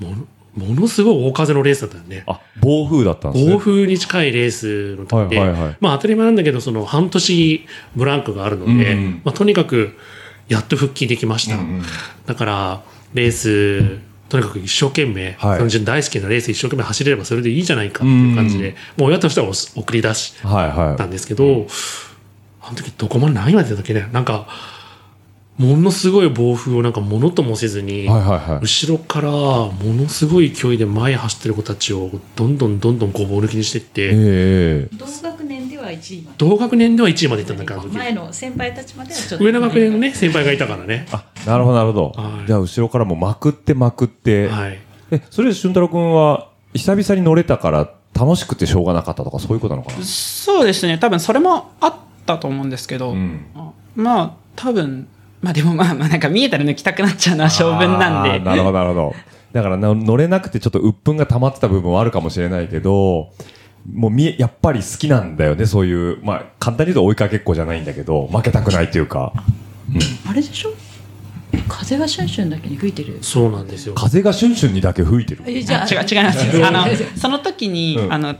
[0.00, 0.26] の、も
[0.56, 2.24] のすごい大風のレースだったよね。
[2.26, 3.52] あ、暴風だったんですね。
[3.52, 9.96] 暴風に近いレースの時で、はいはいはいまあ当たり前なんだけど、その半年ブランクがあるので、うんうんまあとにかく
[10.48, 11.58] やっと復帰できました。
[12.26, 12.82] だから、
[13.14, 20.96] レース、とにかく一生懸命、はい大好きなレース一生懸命走れればそれでいいじゃないかっていう感じで、もう親としてはお送り出しはいはい。
[20.96, 21.66] たんですけど、
[22.60, 24.46] あの時どこまで何までだったっけねなんか、
[25.56, 28.58] ものすごい暴風をなんかものともせずに、はいはいはい。
[28.60, 36.36] 後ろからものすごい勢いで前走ってる子たちをどんどんどんどんごぼう抜きにしていって、ええ同学年では1位まで。
[36.38, 39.44] 同学年では1位まで行ったんだから、前の先輩たちまではちょっと。
[39.44, 41.06] 上の学年のね、先輩がいたからね。
[41.12, 42.42] あ、なるほどなるほどは。
[42.42, 44.48] いじゃあ後ろからもまくってまくって。
[44.48, 44.78] はい。
[45.12, 50.02] え、それで俊太郎くんは久々に乗れたから楽しくてしょうがなかったとかそういうことなのかな？
[50.04, 50.98] そうですね。
[50.98, 51.94] 多分それもあっ
[52.26, 55.06] たと思うんですけど、んあまあ、多分、
[55.44, 58.40] まあでもまあまあなんか見えたら抜きたくなっちゃうのは性分なんで。
[58.40, 59.14] なるほど、なるほど。
[59.52, 63.30] だからな乗れなくてちょっと鬱憤が溜まってた部分はあるかもしれないけど、
[63.92, 69.34] もう見え、やっぱり好きなんだよね、そういう、まあ、簡単に言うと追いかけっこじゃないんだけど、負けたくないっていうか、
[70.26, 70.70] あれでしょ？
[71.68, 73.18] 風がシュンシュンだけに吹いてる。
[73.20, 73.94] そうなんですよ。
[73.94, 75.42] 風がシュンシュンにだけ吹いてる。
[75.46, 76.64] えじゃあ違う違います。
[76.64, 76.84] あの、
[77.16, 78.34] その時に、うんあの、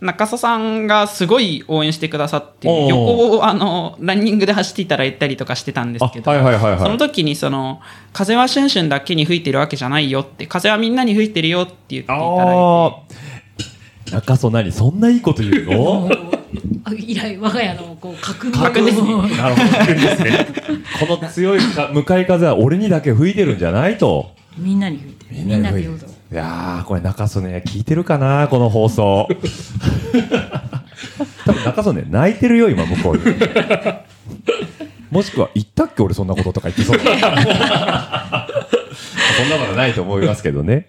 [0.00, 7.80] 中曽さんがすごい応援してくださって、横をあの、ランニングで走っていただいたりとかしてたんですけど、あはいはいはいはいその時にその、
[8.12, 13.28] 風はシュンシュンだけに吹いてるわけじゃないよって、風はみんなに吹いてるよって言っていただいて、ああ。
[14.10, 16.10] 中曽何そんないいこと言うの？
[16.84, 20.46] あ以来我が家のこう革命ですねなるほど ですね。
[20.98, 24.30] この強いか向かい風は俺にだけ吹いてるんじゃないと。
[24.56, 25.44] みんなに吹いてる。
[25.44, 26.06] みんな平等。
[26.06, 29.28] いやー、これ中曽ね、聞いてるかなこの放送。
[31.46, 33.22] 多分中曽ね、泣いてるよ、今、向こうに。
[35.10, 38.46] もしくは、言ったっけ俺そんなこととか言ってそうだな
[39.38, 40.88] そんなことないと思いますけどね。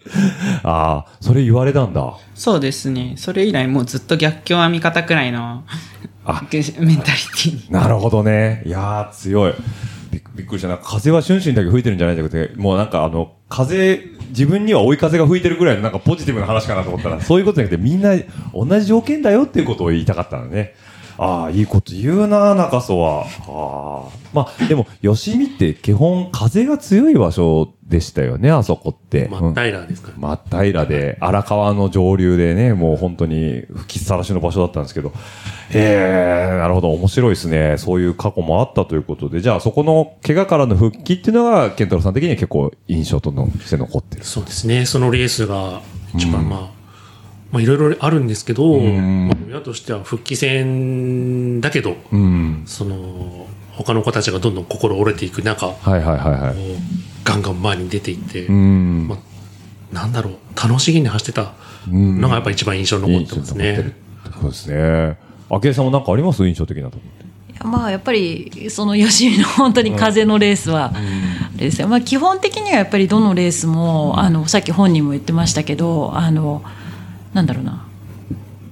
[0.63, 2.13] ああ、それ言われたんだ。
[2.35, 3.13] そうですね。
[3.15, 5.63] それ以来もうずっと逆境は味方くらいの
[6.25, 7.71] あメンタリティに。
[7.71, 8.63] なるほどね。
[8.65, 9.53] いやー、強い。
[10.11, 10.67] びっくりした。
[10.67, 18.15] なんか風はシュンシュンだけ吹いてるんじゃないじゃなくて、もうなんかあの、風、自分には追い風が吹いてるぐらいのなんかポジティブな話かなと思ったら、そういうことじゃなくて、みんな
[18.53, 20.75] 同じ条件だよっていうことを言いたかったのね。
[21.21, 23.25] ああ、いいこと言うな、中曽は。
[23.25, 24.19] ああ。
[24.33, 29.27] まあ、でも、吉見って基本風が強い場所でしたよね、あそこって。
[29.29, 35.11] 真っ平らですから、真っ平らで、荒川の上流でね、もう本当に吹きさらしの場所だったんですけど、
[35.71, 37.75] へえ、なるほど、面白いですね。
[37.77, 44.23] そういう過去もあったということで、じゃあそこの怪我からの復帰っていうのが、ケンタロウさん的には結構印象として残ってる。
[44.23, 44.85] そうですね。
[44.85, 45.81] そのレースが
[46.15, 46.78] 一番まあ、
[47.51, 52.63] まあいろいろあるんですけど、んまあ親としては復帰戦だけど、うん。
[52.65, 56.73] その、他の子たちがどんどん心折れていく中、こはいはいはいはい。
[56.73, 56.77] う
[57.23, 59.07] ガンガン前に出ていって、うん。
[59.07, 59.17] ま
[59.91, 61.53] なんだろう、楽しげに走ってた
[61.87, 63.95] うんのがやっぱ一番印象に残ってますね。
[64.41, 65.17] そうですね。
[65.49, 66.45] 明恵さんもなんかあります？
[66.45, 67.03] 印象的なとこ
[67.49, 70.99] いやまあやっぱりその吉見の本当に風のレースは、あ
[71.57, 76.61] れですよまあ、基本的にはやっぱりどのレースもあのさっき本人も言ってましたけどあの
[77.33, 77.85] なんだろうな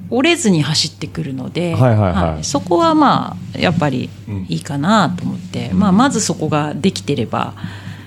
[0.09, 4.09] 折れずに走ってくるので、はいはいはいそこはまあやっぱり
[4.47, 7.53] いいかなと思って、まあ、まずそこができてれば、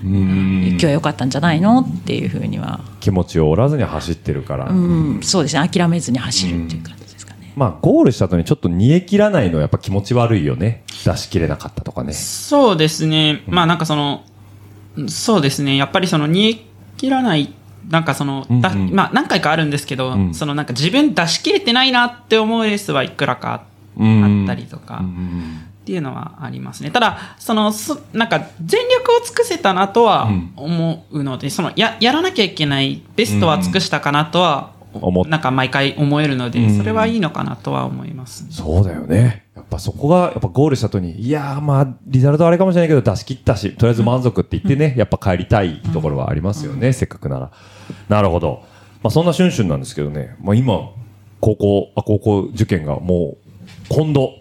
[0.05, 4.71] うん今日は良かったんじゃないのっていうふうには、気持ちを折らずに走ってるから。
[4.71, 7.53] うん、そうですね諦めずに走るっていう感じですかね。
[7.55, 10.85] まあ、ゴールした後にちょっと煮え切らないのはやっぱ気持ち悪いよね。
[11.05, 12.15] 出し切れなかったとかね。
[12.15, 13.43] そうですね。
[13.47, 14.25] まあなんかその、
[15.09, 15.77] そうですね。
[15.77, 16.65] やっぱりその煮え
[16.97, 17.53] 切らない、
[17.88, 18.95] なんかその、だうんうん。
[18.95, 20.35] まあ何回かあるんですけど、うん。
[20.35, 23.64] そのなんか自分出し切れてないなって思うレースはいくらか
[23.97, 24.43] うん。
[24.43, 26.90] あったりとか、うんっていうのはありますね。
[26.90, 30.53] ただ、その、そなんか全力を尽くせたなとはうん。
[30.55, 34.73] 思うので、その、や、やらなきゃいけないベストは尽くしたかなとは、
[35.27, 36.77] なんか毎回思えるので、うん。
[36.77, 38.47] それはいいのかなとは思います。
[38.51, 39.47] そうだよね。
[39.70, 47.52] やっぱそこが、やっぱゴールした後に、いやーまあ、リザルトあれかもしれないけど出し切ったし、とりあえず満足って言ってね、やっぱ帰りたいところはありますよね、せっかくなら。
[48.09, 48.64] なるほど。
[49.02, 50.90] まあそんなシュンシュンなんですけどね、まあ今、
[51.40, 53.50] 高校、あ、高校受験がもう、
[53.88, 54.33] 今度、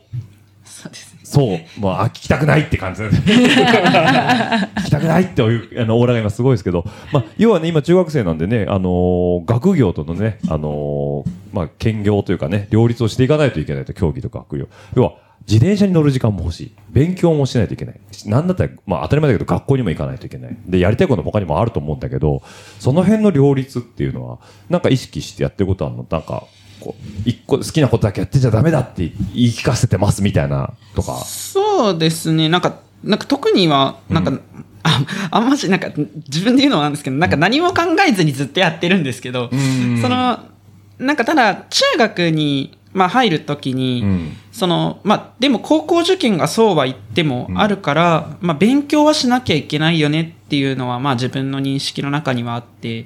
[1.30, 1.68] そうですね。
[1.76, 3.22] そう、まあ、あ聞きたくないって感じですね。
[4.78, 14.68] 聞きたくないっていう、あの、オーラが今すごいですけど、まあ、要はね、今中学生なんでね、あのー学業とのね、あのーまあ、兼業というかね、両立をしていかないといけないと、競技とか学業。
[14.96, 15.14] 要は、
[15.48, 16.72] 自転車に乗る時間も欲しい。
[16.92, 18.00] 勉強もしないといけない。
[18.26, 20.58] なんだったら、まあ、当たり前だけど、学校にも行かないといけない。
[20.68, 22.44] で、やりたいこと他にもあると思うんだけど、
[22.80, 24.40] その辺の両立っていうのは、
[24.70, 26.06] なんか意識してやってることあるの？
[26.10, 26.44] なんか、
[26.80, 31.18] こう、一個好きなことだけやってちゃダメだって言い聞かせてますみたいな、とか。
[31.26, 32.50] そうですね。
[32.50, 34.34] なんか、なんか特には、なんか、
[34.84, 39.50] あ、あんまし、なんか、自分で言うのもなんですけど、なんか何も考えずにずっとやってるんですけど、
[40.02, 40.40] その、
[40.98, 44.38] なんかただ、中学に、まあ入るときに、うん。
[44.52, 53.06] その、まあ、でも高校受験がそうは言ってもあるから、まあ、勉強はしなきゃいけないよねっていうのは、まあ自分の認識の中にはあって、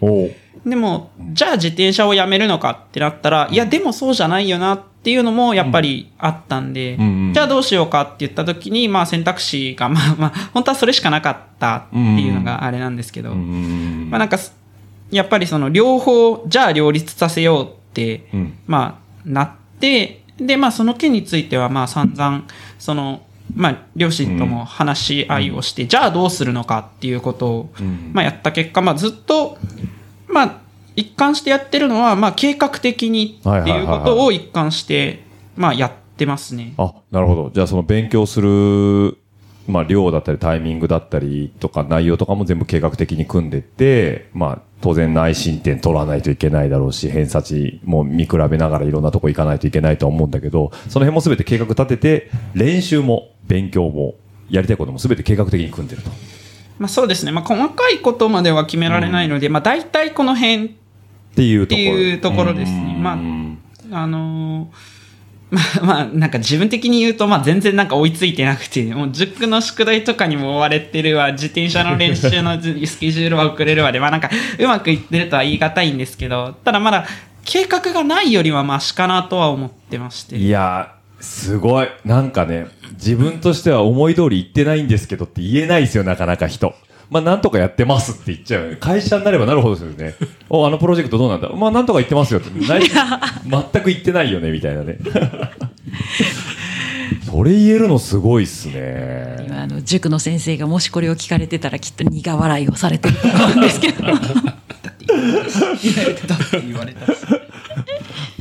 [0.65, 6.97] でも、じゃあ自転車をやめるのかってなったら、いや、でもそうじゃないよなっていうのもやっぱりあったんで、
[7.33, 14.37] じゃあどうしようかって言った時に、まあ選択肢が、まあまあ、本当はそれしかなかったっていうのがあれなんですけど、うんまあなんか、
[15.11, 18.57] やっぱりその両方、じゃあ両立させようって、うん。
[18.65, 22.45] まあ、なって、で、まあその件については、まあ散々、
[22.79, 23.21] その、
[23.55, 28.11] まあ、両親とも話し合いをして、じゃあどうするのかっていうことを、ん。
[28.13, 29.57] まあやった結果、まあずっと、
[30.33, 30.61] まあ、
[30.95, 35.23] 一貫してやってるのは、まあ計画的にっていうことを一貫して、
[35.55, 36.73] まあやってますね。
[36.77, 37.51] あ、なるほど。
[37.53, 39.17] じゃあその勉強する、
[39.67, 54.15] まあ量だったりタイミングだったりとか内容とかも全部計画的に組んでって、まあ当然内申点取らないといけないだろうし、偏差値も見比べながらいろんなとこ行かないといけないとは思うんだけど、その辺も全て計画立てて、練習も勉強も
[54.49, 56.11] やりたいことも全て計画的に組んでると。
[56.79, 57.31] まあそうですね。
[57.31, 60.69] まあ細かいことまでは決められないので、まあ大体この辺っ
[61.35, 61.67] ていう
[62.19, 62.53] ところ。
[62.53, 63.57] ですねまあうん
[63.91, 64.93] あのー
[65.53, 77.05] まあ、まあ、 なんか自分的に言うと、まあ全然なんか追いついてなくて、もう塾の宿題とかにも追われてるわ、自転車の練習のずスケジュールは遅れるわで、まあなんかうまくいってるとは言い難いんですけど、ただまだ
[77.45, 80.37] 計画がないよりはマシかなとは思ってまして。
[80.37, 81.87] いやー、すごい。
[82.03, 86.73] なんかね、自分としては思い通り言ってないんですけどって言えないですよ、なかなか人。
[87.09, 88.77] まあ、なんとかやってますって言っちゃうよね。
[88.79, 90.15] 会社になればなるほどですよね。
[90.49, 91.47] お、あのプロジェクトどうなんだ？
[91.49, 92.49] まあ、なんとか言ってますよって。
[92.67, 92.91] ない全
[93.83, 94.97] く言ってないよね、みたいなね。
[97.29, 99.37] それ言えるのすごいっすね。
[99.47, 104.03] 今あの塾の先生がもしこれを聞かれてたらきっと苦笑いをされてると思うんですけど
[106.65, 107.42] 言われた。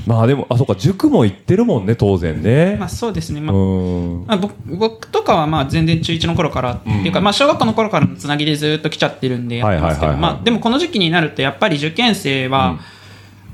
[0.06, 2.76] まあでも、あ、そっか、塾も行ってるもんね、当然ね。
[2.78, 3.40] まあそうですね。
[3.40, 4.26] うまあん。
[4.26, 12.78] まあ、僕僕とかはまあ全然中1の頃から、っていうか、まあ小学校の頃からのつなぎでずっと来ちゃってるんでやってままあでもこの時期になるとやっぱり受験生は、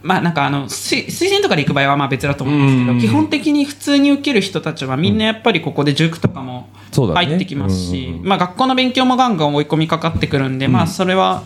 [0.03, 3.01] まあなんかあの、推推薦とかで行く場合はまあ別だと思うんですけど、うん。
[3.01, 8.29] 基本的に普通に受ける人たちはみんなやっぱりここで塾とかも入ってきますし、うんうんうん。
[8.29, 11.43] まあ学校の勉強もガンガン追い込みかかってくるんで、まあそれは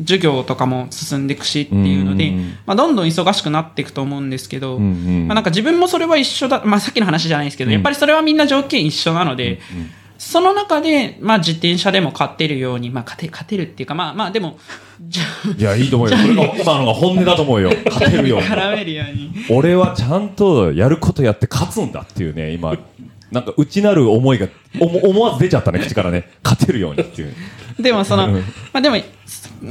[0.00, 2.58] 授業とかも進んでいくしっていうので、うんうんうん。
[2.66, 9.60] まあどんどん忙しくなっていくと思うんですけど、うんうんまあなんか自分もそれは一緒だ、まあさっきの話じゃないですけど、やっぱりそれはみんな条件一緒なので、
[10.20, 14.58] その中で、まあ自転車でも勝てるように、まあ勝て、勝てるっていうか、まあまあでも、
[15.00, 15.24] じ ゃ
[15.58, 16.16] いや、いいと思うよ。
[16.18, 17.72] それが今のが本音だと思うよ。
[17.90, 18.42] 勝てるよあ、。
[18.42, 19.32] 絡めるように。
[19.48, 22.76] 俺はちゃんとやることやって勝つんだっていうね、今、
[23.32, 26.28] なんか内なる思いが、おも思わず出ちゃったね、口からね。
[26.44, 27.34] 勝てるようにっていう。
[27.80, 28.42] でもその、うんま
[28.74, 28.98] あでも、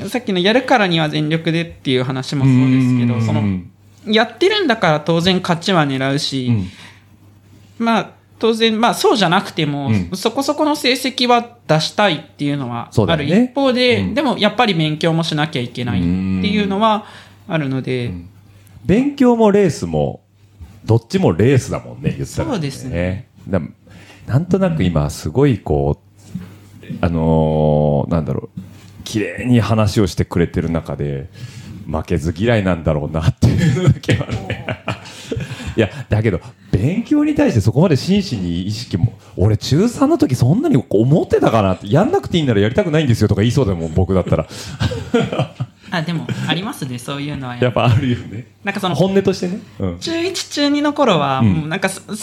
[0.07, 3.59] さっきのやるからには全力でっていう話もそうですけど、その、
[4.07, 6.69] やってるんだから当然勝ちは狙うし、うん
[7.77, 10.09] まあ当然、まあそうじゃなくても、うん。
[10.15, 13.51] そこそこの成績は出したいっていうのはあるそうだよね。
[13.51, 14.13] 一方で、うん。
[14.15, 17.05] でもやっぱり勉強もしなきゃいけないっていうのは
[17.47, 18.11] あるので、
[18.85, 20.21] 勉強もレースも、
[20.85, 23.27] どっちもレースだもんね、言ったら、そうですね。
[23.47, 23.61] だ
[24.25, 28.61] なんとなく今、すごいこう、あのーなんだろう、
[29.03, 31.29] 綺麗に話をしてくれてる中で、
[31.91, 34.65] 負けず嫌いなんだろうなっていうだけはね。
[35.79, 36.41] いや、だけど、
[36.73, 44.45] 勉強に対してそこまで真摯に意識も、俺中3の時そんなに思ってたかなって、やんなくていいんならやりたくないんですよとか言いそうだもん、僕だったら。
[45.91, 48.45] あでもありますねそういうのはやっぱあるよね。
[48.63, 49.59] なんかその本音としてね。
[49.79, 49.99] うん。
[49.99, 52.15] 中1中2の頃は、うんもうなんか最悪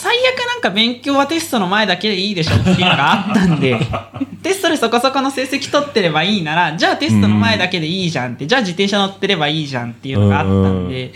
[0.47, 3.77] なんか勉強はテストの前だけでいいでしょっていうのがあったんで
[4.41, 11.11] テストでそこそこの成績取ってればいいならじゃあテストの前だけでいいじゃんって、じゃあ自転車乗ってればいいじゃんっていうのがあったんで、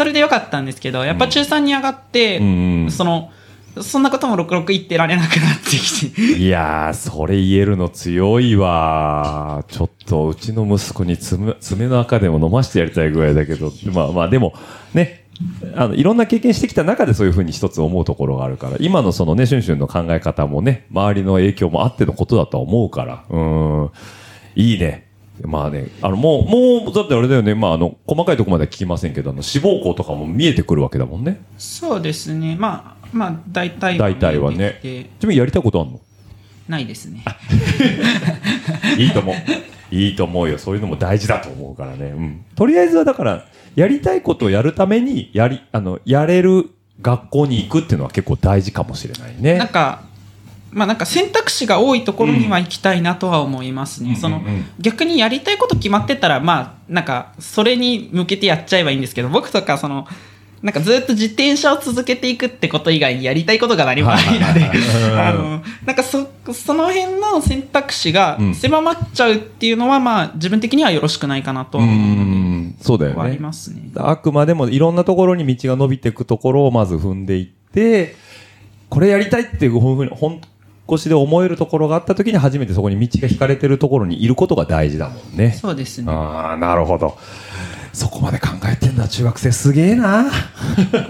[0.00, 3.30] それでよかったんですけどやっぱ中3に上がって、うんその
[3.82, 6.20] そんなことも66言ってられなくなってきて。
[6.20, 9.72] いやー、それ言えるの強いわー。
[9.72, 14.54] ちょっと、うちの息子に爪爪の赤でも飲ましてやりたいぐらいだけど、まあまあ、でも、
[14.92, 15.24] ね、
[15.76, 23.90] あの、いろんな経験してきた中でそういうふうに一つ思うところがあるから、今のそのね、シュンシュンの考え方もね、周りの影響もあってのことだとは思うから、うーん、
[24.56, 25.09] いいね。
[25.46, 26.48] まあね、あの、もう、
[26.84, 31.40] もう、だってあれだよね、まああの、細かいところまでは聞きませんけど、あの、志望校とかも見えてくるわけだもんね。
[31.58, 34.86] そうですねまあまあ大体大体はねち
[35.24, 36.00] なみにやりたいことあんの？
[36.68, 37.24] ないですね
[38.98, 39.34] いいと思う。
[39.94, 40.58] いいと思うよ。
[40.58, 42.06] そういうのも大事だと思うからね。
[42.16, 42.44] うん。
[42.54, 46.70] とりあえずはだから、やりたいことをやるために、やり、あの、やれる
[47.02, 49.54] 学校に行くっていうのは結構大事かもしれないね。
[49.58, 50.04] なんか、
[50.72, 54.16] まあなんか選択肢が多いところには行きたいなとは思いますね。
[54.16, 60.06] そのうんうん逆にやりたいこと決まってたら、まあなんかそれに向けてやっちゃえばいいんですけど、僕とかその、
[60.62, 64.70] なんかずっと自転車を続けていくってこと以外にやりたいことが何もないので、
[65.18, 72.74] あの、なんかそ、その辺の選択肢がうん狭まっちゃうっていうのは、まあ自分的にはよろしくないかなと思うのん。
[72.80, 73.42] そうだで、はありよね。
[73.42, 73.90] ますね。
[73.96, 78.16] あくまでもいろんなところに道が伸びていくところをまず踏んでいって、
[78.90, 80.40] これやりたいっていうふうに、本
[80.90, 85.52] 腰で思えるところがあった時に初めてそこに道が引かれてるところにいることが大事だもんね。
[85.52, 86.12] そうですね。
[86.12, 87.16] ああ、なるほど。
[87.92, 90.30] そこまで考えてんだ、中学生すげえな。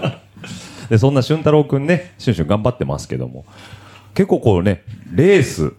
[0.89, 3.45] で、そんな俊太郎くんね、シュンシュン頑張ってますけども、
[4.13, 5.73] 結構こうね、レース、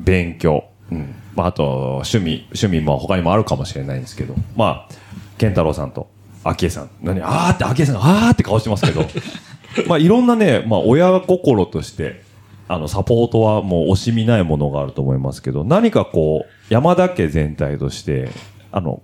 [0.00, 1.14] 勉強、うん。
[1.36, 4.94] まあ、あと、趣味、趣味も他にもあるかもしれないんですけど、まあ、
[5.38, 6.08] 健太郎さんと、
[6.42, 9.06] 昭恵さん、何、あーって、昭恵さんが、あーって顔してますけど、
[9.86, 12.22] まあ、いろんなね、まあ、親心として、
[12.72, 18.28] あの、サポートはもう惜しみないものがあると思いますけど、何かこう、山田家全体として、
[18.70, 19.02] あの、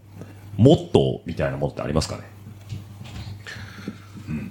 [0.57, 2.23] モットーみたいなものってありますかね？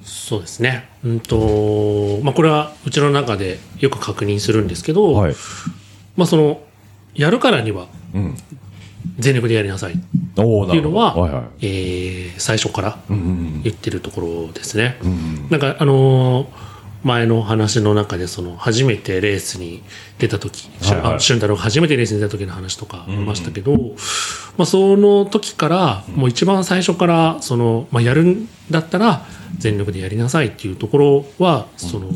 [0.03, 0.89] そうですね。
[1.03, 5.35] うんと、まあ、これはうちの中でよく確認するんですけど、はい。
[6.17, 6.61] まあ、その、
[7.13, 8.35] やるからにはうん。
[9.17, 10.43] 全力でやりなさいってい
[10.79, 11.43] うのは、はいはい。
[11.61, 13.19] えー最初からうんう
[13.59, 14.97] ん言ってるところですね。
[15.03, 15.11] うん。
[15.11, 16.74] うんなんか、あのー
[17.05, 19.83] 前の話の中で、その、初めてレースに
[20.17, 21.15] 出た時、はいはい。
[21.17, 23.73] あ俊太郎が初めてレースに出た時の話とかありましたけど、
[24.57, 29.23] まあ、その時から、もう一番最初から、その、まあ、やるんだったら、
[29.59, 32.09] 全力でやりなさいっていうところは、その、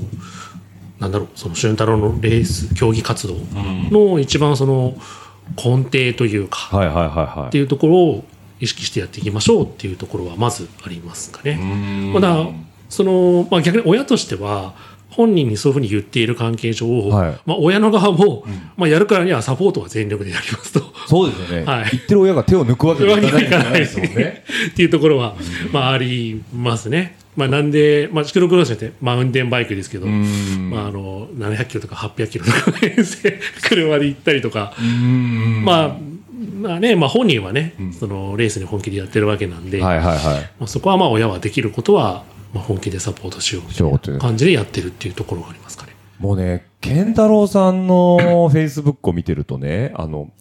[0.98, 3.36] なんだろう、その俊太郎のレース、競技活動
[3.92, 4.98] の一番その、
[5.56, 7.48] 根底というか、はいはいはいはい。
[7.50, 8.26] っていうところを
[8.60, 11.56] 意識してやっていきましょうっていうところはまずありますかね。
[11.56, 12.14] ん。
[12.14, 12.48] まだ
[12.90, 14.74] その、まあ、逆に親としては
[15.10, 18.44] 本人にそういうふうに言っている関係上、はいまあ、親の側も、
[18.78, 20.82] まあ、やるからにはサポートは全力でやりますと。
[21.08, 21.66] そうですよね。
[21.68, 24.44] はい言ってる親が手を抜くわけにはいかないですもんね。
[24.72, 25.36] っていうところは、
[25.72, 27.18] まあ、ありますね。
[27.36, 32.74] まあ、なんで、まあ、シクロクロスってマウンテンバイクですけど、んまあ、あの、700キロとか800キロとか
[33.64, 35.98] 車で行ったりとか、うんまあ、
[36.62, 40.16] まあね、まあ本人はね、そのレースに本気でやってるわけなんで、はいはいはい。
[40.16, 42.24] まあ、そこはまあ親はできることは、
[42.54, 45.96] まあ、本気でサポートしようみたいな感じでやってるっていうところがありますかね。
[46.20, 48.18] もうね、健太郎さんの
[48.52, 50.32] フェイスブックを見てるとね、あの、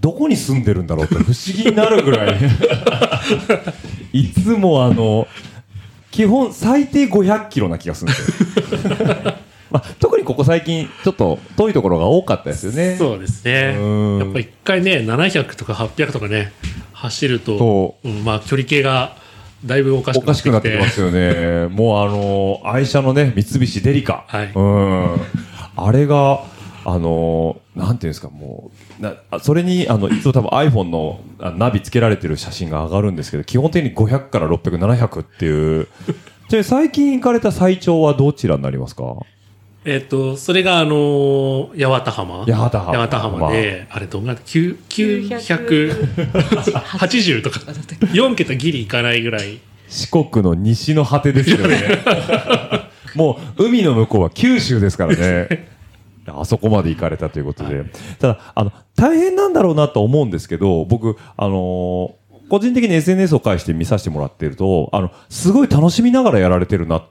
[0.00, 2.38] どこに住んでるんだろうって不思議になるぐらい、
[4.12, 5.26] いつもあの、
[6.10, 9.34] 基本最低500キロな気がするんですよ。
[9.70, 12.96] まあ、特にここ最近、ちょっと遠いところが多かったですよね。
[12.96, 13.76] そうですね。
[13.78, 16.52] うんやっぱ一回ね、700とか800とかね、
[16.92, 19.16] 走るとそ、うんまあ距離計が
[19.64, 21.66] だいぶおかしおかしくなってきますよね。
[21.68, 24.24] もうあの、愛車のね、三菱デリカ。
[24.28, 25.16] はいうん。
[25.76, 26.40] あれが、
[26.84, 35.86] あの、なんていうんですか、もう、なあそれに、あの、いつも多分 iPhone のあナビつけられてる写真が上がるんですけど、基本的に500から600、700っていう。
[35.86, 36.12] ちな
[36.52, 39.16] みに最近行かれた最長はどちらになりますか？
[39.84, 42.44] えっと、それがあの、八幡浜。
[42.44, 49.60] 八幡浜八幡浜で、あれどんぐらい ?9 980とか、4桁ギリいかないぐらい。
[49.88, 51.78] 四国の西の果てですよね。
[53.14, 55.68] もう、海の向こうは九州ですからね。
[56.26, 57.84] あそこまで行かれたということで。
[58.18, 62.18] ただ、あの、大変なんだろうなと思うんですけど、僕、あのー
[62.48, 67.02] 個人的に SNS を介して見させてもらってると、あの、すごい楽しみながらやられてるなっ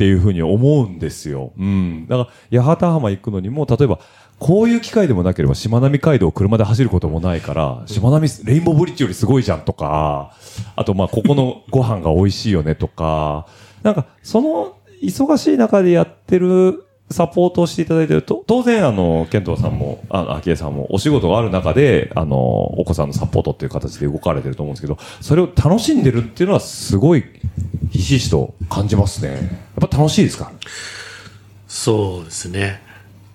[0.00, 1.52] ていうふうに思うんですよ。
[1.58, 2.06] うん。
[2.08, 3.98] だから、八幡浜行くのにも、例えば、
[4.38, 10.34] こういう機会でもなければ、しまなみ海道を車で走ることもないから、しまなみ、レインボーブリッジよりすごいじゃんとか、
[10.74, 13.46] あと、まあ、ここのご飯が美味しいよねとか、
[13.82, 27.24] なんか、その、忙しい中でやってるサポートをしていただいてると、当然、あの、健藤さんも、あの、昭恵さんも、お仕事がある中で、あの、お子さんのサポートっていう形で動かれてると思うんですけど、それを楽しんでるっていうのは、すごい、
[27.90, 29.32] ひしひしと感じますね。
[29.80, 30.52] やっぱ楽しいですか？
[31.66, 32.80] そうですね。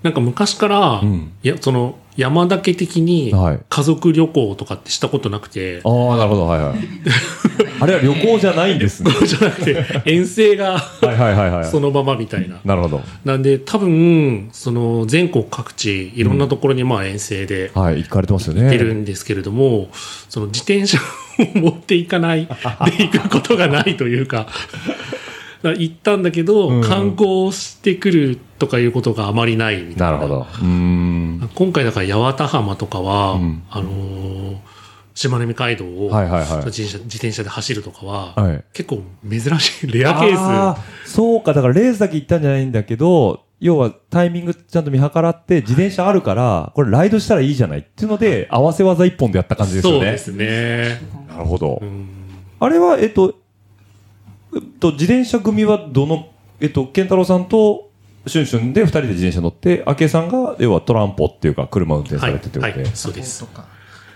[0.04, 6.78] なんか昔から、んいや、その、山だけ的にはい家族旅行とかってしたことなくて、ああ、なるほど、はいはい。
[7.80, 9.12] あれは旅行じゃないんですね。
[9.26, 11.66] じゃなくて、遠征がはいはいはいはい。
[11.66, 12.60] そのままみたいな。
[12.64, 13.02] なるほど。
[13.26, 18.62] なんで、多分、その、全国各地、いろんなところにまあ遠征ではい、行かれてますよね。
[18.62, 19.90] 行ってるんですけれども、
[20.30, 21.00] その自転車
[21.56, 22.52] を持っていかない、で
[23.04, 24.48] 行くことがないというか、
[25.74, 30.12] 行ったんだけど、うん観光してくるとかいうことがあまりないみたいな。
[30.12, 30.40] なるほど。
[30.42, 31.50] うーん。
[31.56, 34.58] 今回だから八幡浜とかは、うんあのー
[35.16, 36.12] 島根街道を、
[36.66, 49.76] 自転車で走るとかは、はい結構珍しい、レアケーあーそうか、だからレースだけ行ったんじゃないんだけど、要はタイミングちゃんと見計らって、自転車あるから、これライドしたらいいじゃないっていうので、合わせ技一本でやった感じス。
[49.76, 50.00] ですよね。
[50.00, 51.02] そうですね。
[51.30, 51.80] なるほど。
[51.82, 52.10] うん
[52.58, 53.36] あれは、えっと、
[54.56, 56.30] えっと、自転車組はどの、
[56.60, 57.90] えっと、健太郎さんと、
[58.28, 62.84] シュンシュンで二人で自転車乗って、明恵さんが、要はトランポっていうか、車運転さはい、れてってことで。
[62.84, 63.46] はい、そうです。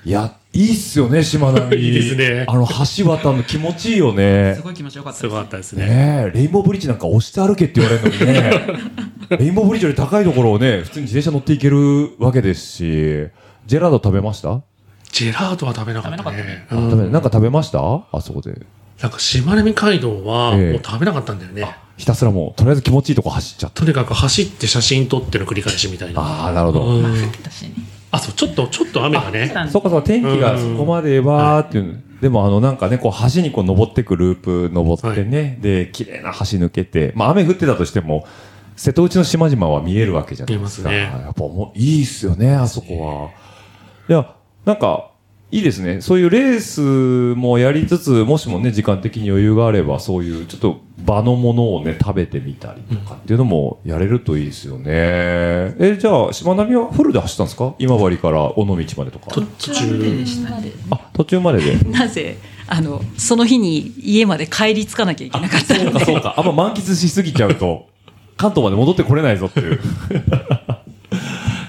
[0.05, 4.61] いや、いいっすよね、島並 いいですねあの、橋渡るの気持ちいいよねす。
[4.63, 5.85] ごい気持ちよかったすごかったですね。
[5.85, 8.61] ねえ、レインボーブリッジなんか押して歩けって言われるのにね、
[9.37, 12.77] レインボーブリッジより高いところをね、普通に自転車乗っていけるわけですし、
[13.67, 14.61] ジェラード食べました、
[15.11, 16.65] ジェラートは食べなかった食べなね。
[16.69, 17.79] かうん食べなんか食べました？
[18.11, 18.53] あそこで。
[19.01, 21.77] なんか島根街道は、ええもう食べなかったんだよね。
[21.97, 23.81] ひたすらもう、とりあえず気持ちいいとこ走っちゃった。
[23.81, 26.21] とにかく走って写真撮っての繰り返しみたいな。
[26.21, 27.01] ああ、なるほど。
[28.11, 29.51] あ、そう、ちょっと、ちょっと雨がね。
[29.69, 38.25] そうかそうか、天気がそこまでわーっていう、でもあのなんかね、こう橋にこう登ってくループ登ってね、で、綺麗な橋抜けて、まあ雨降ってたとしても、
[38.75, 40.89] 瀬戸内の島々は見えるわけじゃないですか。
[40.89, 43.29] 見えますねやっぱもういいっすよね、あそこは。
[44.09, 44.33] いや、
[44.65, 45.08] なんか、
[45.51, 46.01] いいですね。
[46.01, 46.81] そういうレース
[47.35, 54.83] もやりつつ、もしもね、時間的に余裕があれば、そういうちょっと場のものをね、食べてみたりとかっていうのもやれるといいですよね。
[55.79, 57.73] え、じゃあ、しまなみはフルで走ったんですか？
[57.79, 59.31] 今治から尾道までとか。
[59.31, 60.23] 途中。
[60.91, 61.75] あ、途中までで。
[61.89, 62.37] なぜ
[62.67, 66.35] あのその日に家まで帰り着かなきゃいけなかったそうのでかそうか。
[66.37, 67.87] あんま満喫しすぎちゃうと、
[68.37, 69.79] 関東まで戻ってこれないぞっていう。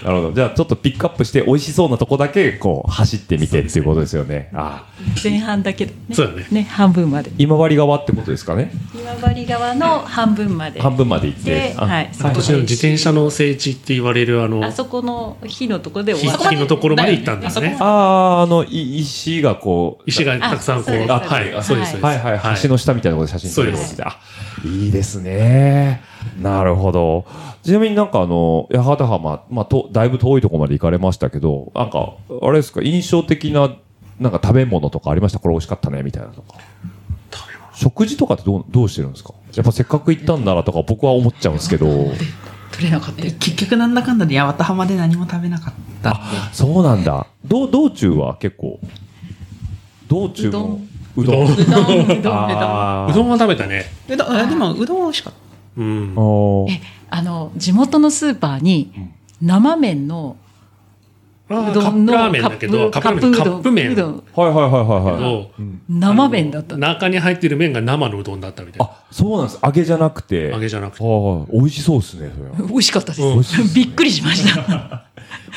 [0.02, 0.32] なるほど。
[0.32, 4.50] じゃあちょっとピックアップして美味しそうなとこだけこう走ってみてっていうことですよね。
[4.54, 5.00] ああ。
[5.22, 6.14] 前半だけで、ね。
[6.14, 6.62] そうだね。
[6.62, 7.30] 半分まで。
[7.38, 8.70] 今治側ってことですかね？
[8.94, 10.80] 今治側の半分まで。
[10.80, 11.74] 半分まで行って。
[11.74, 17.76] はいそこ私の自転車の聖地って言われるあのあ、そこの火のとこで終わっ火のところまで行ったんですね。
[17.80, 20.02] ああ、あの、い石がこう。
[20.06, 21.96] 石がたくさんこう、あはい、あそうです。
[21.98, 24.02] はいはい、橋の下みたいなところで写真撮るそうです。
[24.04, 24.18] あ、
[24.64, 26.02] いいですね。
[26.40, 27.24] なるほど。
[27.62, 33.74] ちなみになんかあの、八幡浜、まあ、と、だいぶ遠いところまで行かれましたけど、なんか、あれですか、印象的な、
[34.18, 35.38] なんか食べ物とかありました？
[35.38, 36.58] これ美味しかったね、みたいなとか。
[37.74, 39.32] 食事とかってどう、どうしてるんですか？
[39.54, 41.86] やっぱせっかく行ったんならとか僕は思っちゃうんですけど。
[42.72, 46.20] 取れなかったよ結局なんだかんだで八幡浜で何も食べなかった。
[46.52, 47.26] そうなんだ。
[47.44, 48.78] 道、道中は結構、
[50.06, 50.80] 道中の、
[51.16, 51.46] うどん。
[51.46, 53.84] うどんうどん うどんあーうどんは食べたね。
[54.08, 55.38] うどんあでも、うどんは美味しかった。
[55.80, 56.12] うん。
[56.16, 56.80] おーえ
[57.10, 58.92] あの地元のスーパーに
[59.42, 60.36] 生麺の
[61.48, 65.24] あうどんのカップラーメンだけどカカップ麺うどんはいはいはいはいはい。
[65.34, 65.50] を
[65.88, 68.84] 生麺だったの中に入ってる麺が生のうどんだったみたいな。
[68.84, 69.58] あ、そうなんです。
[69.64, 70.50] 揚げじゃなくて。
[70.50, 71.04] 揚げじゃなくて。
[71.04, 71.52] はい。
[71.52, 72.68] 美味しそうですね、それは。
[72.68, 75.06] 美味しかったです、うんびっくりしました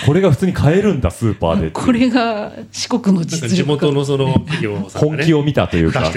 [0.05, 1.69] これが普通に買えるんだ、スーパーで。
[1.71, 6.11] これが四国の実地力元のその企業さんがね本気を見たというか。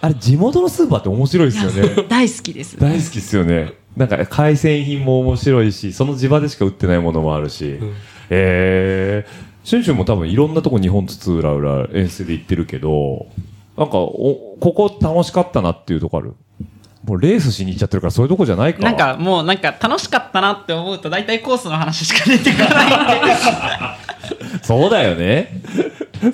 [0.00, 2.04] あれ、地元のスーパーって面白いですよね。
[2.08, 3.72] 大好きです大好きですよね。
[3.96, 7.64] なんか海鮮品も面白いし、その地場でしか売ってないものもあるし。
[7.64, 7.94] ん
[8.30, 13.26] えー、シュンシュンも多分いろんなとこ日本津々浦々遠征で行ってるけど、
[13.76, 16.34] なんかお、ここ楽しかったなっていうとこある？
[17.06, 18.80] もうレースしに行っちゃってるからそういうとこじゃないか。
[18.82, 23.32] なん、かもうなんか楽しかったなって思うと大体コースの話しか出てこないんで
[24.62, 25.62] そうだよね。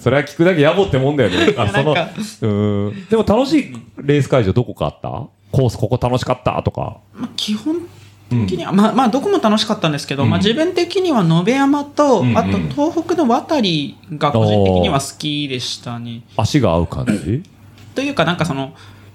[0.01, 1.55] それは聞くだけ野暮ってもんだよね。
[1.59, 3.09] あ、その、うなん。
[3.09, 5.09] でも楽しいレース会場どこかあった？
[5.51, 6.63] コースここ楽しかった？
[6.63, 6.99] とか。
[7.15, 7.77] まあ基本
[8.31, 16.23] 的には、まあまあどこも楽しかったんですけど、まあ自分的には延山と、うんうんあと東北の渡りが個人的には好きでしたね。
[16.39, 17.43] 足が合う感じ？
[17.95, 18.73] というかなんかその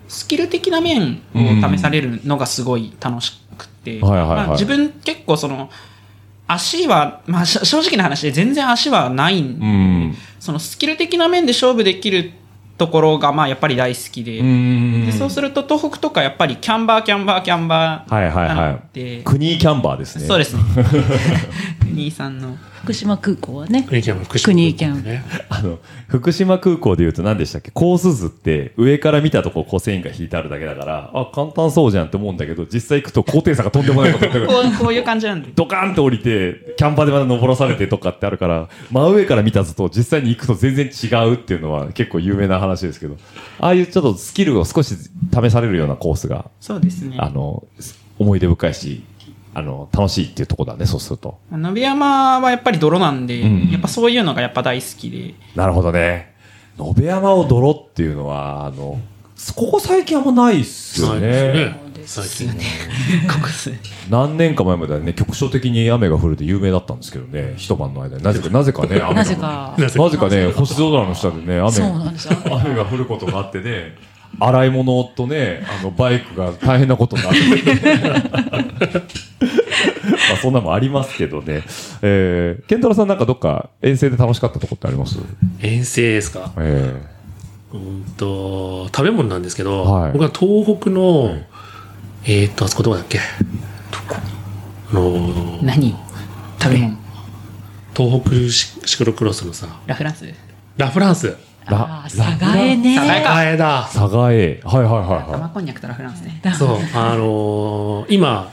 [0.08, 4.02] スキル的な面を試されるのがすごい楽しくて、
[4.52, 5.70] 自分結構その
[6.48, 10.16] 足は、まあし正直な話で全然足はないんで、うん。
[10.40, 12.32] そのスキル的な面で勝負できる
[12.78, 19.24] ところがまあやっぱり大好きで、うんでそうすると東北とかやっぱりキャンバーキャンバーキャンバーはいはいなはので、い。
[19.24, 20.26] クニーキャンバーですね。
[20.26, 20.62] そうですね
[21.82, 22.58] 国井さんの
[22.88, 23.84] 福島空港はね。
[23.84, 25.24] 国キャン福島国キャンね。
[25.50, 27.70] あの、福島空港で言うと何でしたっけ？
[27.72, 34.28] コース図って上から見たとここ線が引いてあるだけだから、あ、簡単そうじゃんって思うんだけど、実際行くと高低差がとんでもないこと。
[34.32, 35.50] こうこういう感じなんで。
[35.54, 43.18] ドカーンって降りて、キャンパーでまだ登らされてとかってあるから、真上から見た図と実際に行くと全然違うっていうのは結構有名な話ですけど、
[43.60, 47.18] ああいうちょっとスキルを少し試されるようなコースが、そうですね。
[47.20, 47.64] あの、
[48.18, 49.04] 思い出深いし、
[49.58, 51.40] あの、楽しいっていうところだね、そうすると。
[51.52, 56.36] 野辺山はやっぱり泥なんで、うんやっぱそういうのがやっぱ大好きでなるほどね。
[56.78, 59.02] 野辺山を泥っていうのは、あの、
[59.56, 61.76] ここ最近あんまないっすよね。
[61.96, 62.28] ですね。
[62.28, 62.50] 最近。
[63.28, 63.80] ここですね
[64.12, 68.24] 何年か前まではね、局所的に雨が降るで有名だったんですけどね、一晩の間に。
[68.24, 73.96] なぜか、なぜかね、雨がなぜかなぜなぜかね、星空の下でね、雨そうなんですよ雨が降ることがあってね、
[74.40, 77.40] 洗い物とね、あの、バイクが大変なことになって。
[80.30, 81.64] まあ、そんなのもありますけどね。
[82.02, 85.18] えー、ケンタロウさんなんかどっか遠征で楽しかったとこってあります？
[85.62, 86.52] 遠征ですか？
[86.58, 86.94] え
[87.74, 90.12] うんと、食べ物なんですけど、はい。
[90.14, 91.36] 僕は東北の、
[92.26, 93.20] えーっと、あそこどこだっけ？
[93.20, 95.96] あのー何？
[96.62, 96.98] 食べ物？
[97.96, 100.26] 東北シシクロクロスのさ、ラフランス？
[100.78, 101.36] ラフランス。
[101.68, 103.90] ー、ラあー、佐賀江ね佐賀江かあれだ。
[103.94, 104.62] 佐賀へ。
[104.64, 108.52] はいはいはいは玉こんにゃくとラフランスねそう、あのー今、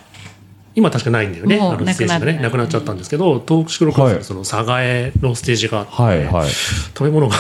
[0.74, 1.58] 今確かないんだよね。
[1.60, 5.96] あのステージがね、なくなってなくなっちゃったんですけど、東北シクロクロスはいのその佐賀江のステージがあって、い。
[5.96, 6.50] はいはい。
[6.50, 7.36] 食べ物が、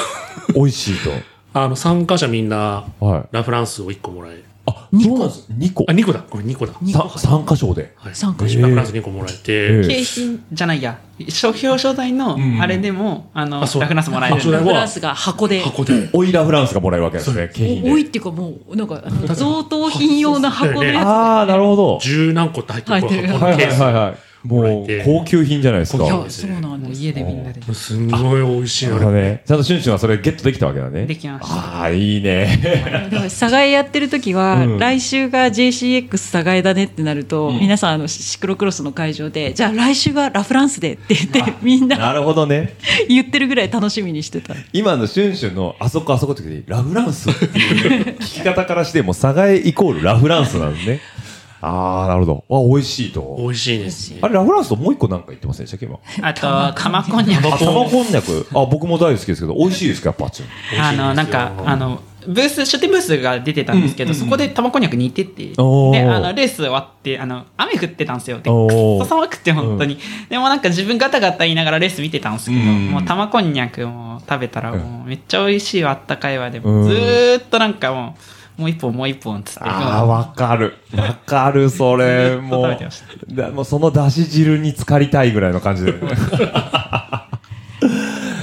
[0.54, 0.94] 美味しい
[1.52, 2.84] あの、参加者みんな。
[3.30, 4.42] ラフランスを1個もらえ。
[4.66, 5.46] あ、そうなんです。
[5.52, 5.92] 2個あ、。
[5.92, 6.20] 2個だ。
[6.20, 6.72] これ2個だ。
[6.92, 7.92] さ参加賞で。
[7.96, 10.98] はい参加者ラフランス2個もらえて、ええ景品じゃないや
[11.28, 16.08] 商表彰台のんあれでも、あのあそうラフランスもらえるあそうだフランスが箱で箱で。
[16.12, 17.90] オイラフランスがもらえるわけですね、景品で。
[17.90, 19.02] お多いっていうかもうなんか
[19.34, 21.98] 贈答品用の箱のやつああ、なるほど。
[22.00, 23.00] 十何個って入ってる。
[23.00, 24.33] 入ってるこのはいはいはい。
[24.44, 25.98] もう、高級品じゃないですか。
[25.98, 29.42] そうなんですもう家でみんなですんごい美味しいのね。
[29.46, 31.06] ちゃんとシュンシュンはそれゲットできたわけだね。
[31.06, 32.60] できましたああ、いいね。
[33.10, 42.74] でも佐賀江やってる時は、うん来週が JCX 佐賀江だねってなると、皆さんあのシクロクロスの会場でじゃあ来週はラフランスでって言ってみんななるほどね。
[43.08, 51.00] 言ってるぐらい楽しみにしてた今のシュンシュンのあそこあそこって時にラフランスっていう聞き方からしてもう、佐賀江イコールラフランスなんですね。
[51.64, 52.64] ああ、なるほど。
[52.64, 53.36] あ、美味しいと。
[53.38, 54.18] 美味しいですね。
[54.22, 55.98] あれ、ラフランスともう一個なんか言ってませんでしたっけ今？
[56.22, 58.46] あと玉こんにゃくあ、玉こんにゃく。
[58.54, 60.46] あ、僕も大好きですけど、美味しいですか、やっぱあっちの。
[60.80, 69.98] あのなんかあのブース出店ブースが出てたんですけど、そこで玉こんにゃく似ててであのレース終わってあの雨降ってたんですよでくっそ寒くて本当に、
[70.30, 78.20] でもなんか自分ガタガタ言いながらレース見てたんですけど、うんもう玉こんにゃくも食べたらもうめっちゃ美味しいわあったかいわでうんもずーっとなんかもう
[78.56, 80.74] もう一本もう一本つってああ、わかる。
[80.96, 82.36] わかる、 それ。
[82.36, 83.34] も食べてましう。
[83.34, 85.92] だもうそのだし汁に浸かりたいぐらいの感じで。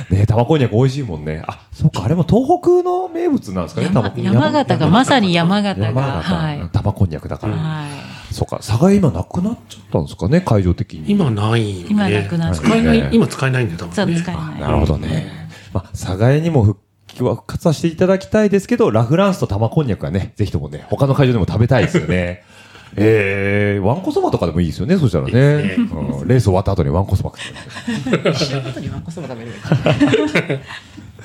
[0.09, 1.41] ねえ、玉こんにゃく美味しいもんね。
[1.47, 6.69] あ、そっか、あれも東北の名物なんですかね、山玉こんにゃく山形がまさに山形が山はい形。
[6.71, 7.53] 玉こんにゃくだから。
[7.53, 11.11] はいそっか、佐賀今なくなっちゃったんですかね、会場的に。
[11.11, 11.87] 今ないよね。
[11.89, 14.15] 今なくなって使えなねい、今使えないんだよ、多そう。
[14.15, 15.49] 使えないなるほどね。
[15.73, 16.79] まあ、佐賀江にも復
[17.15, 22.43] 復活させていただきたいですけど、ラフランスと玉こんにゃくはね、ぜひともね、他の会場でも食べたいですよね。
[22.97, 25.29] ええワンコそばとかでもいいですよね、そしたらね。
[25.29, 30.59] いいですねうんレース終わった後にワンコそば食って一緒のことにわんこそば食べればいい。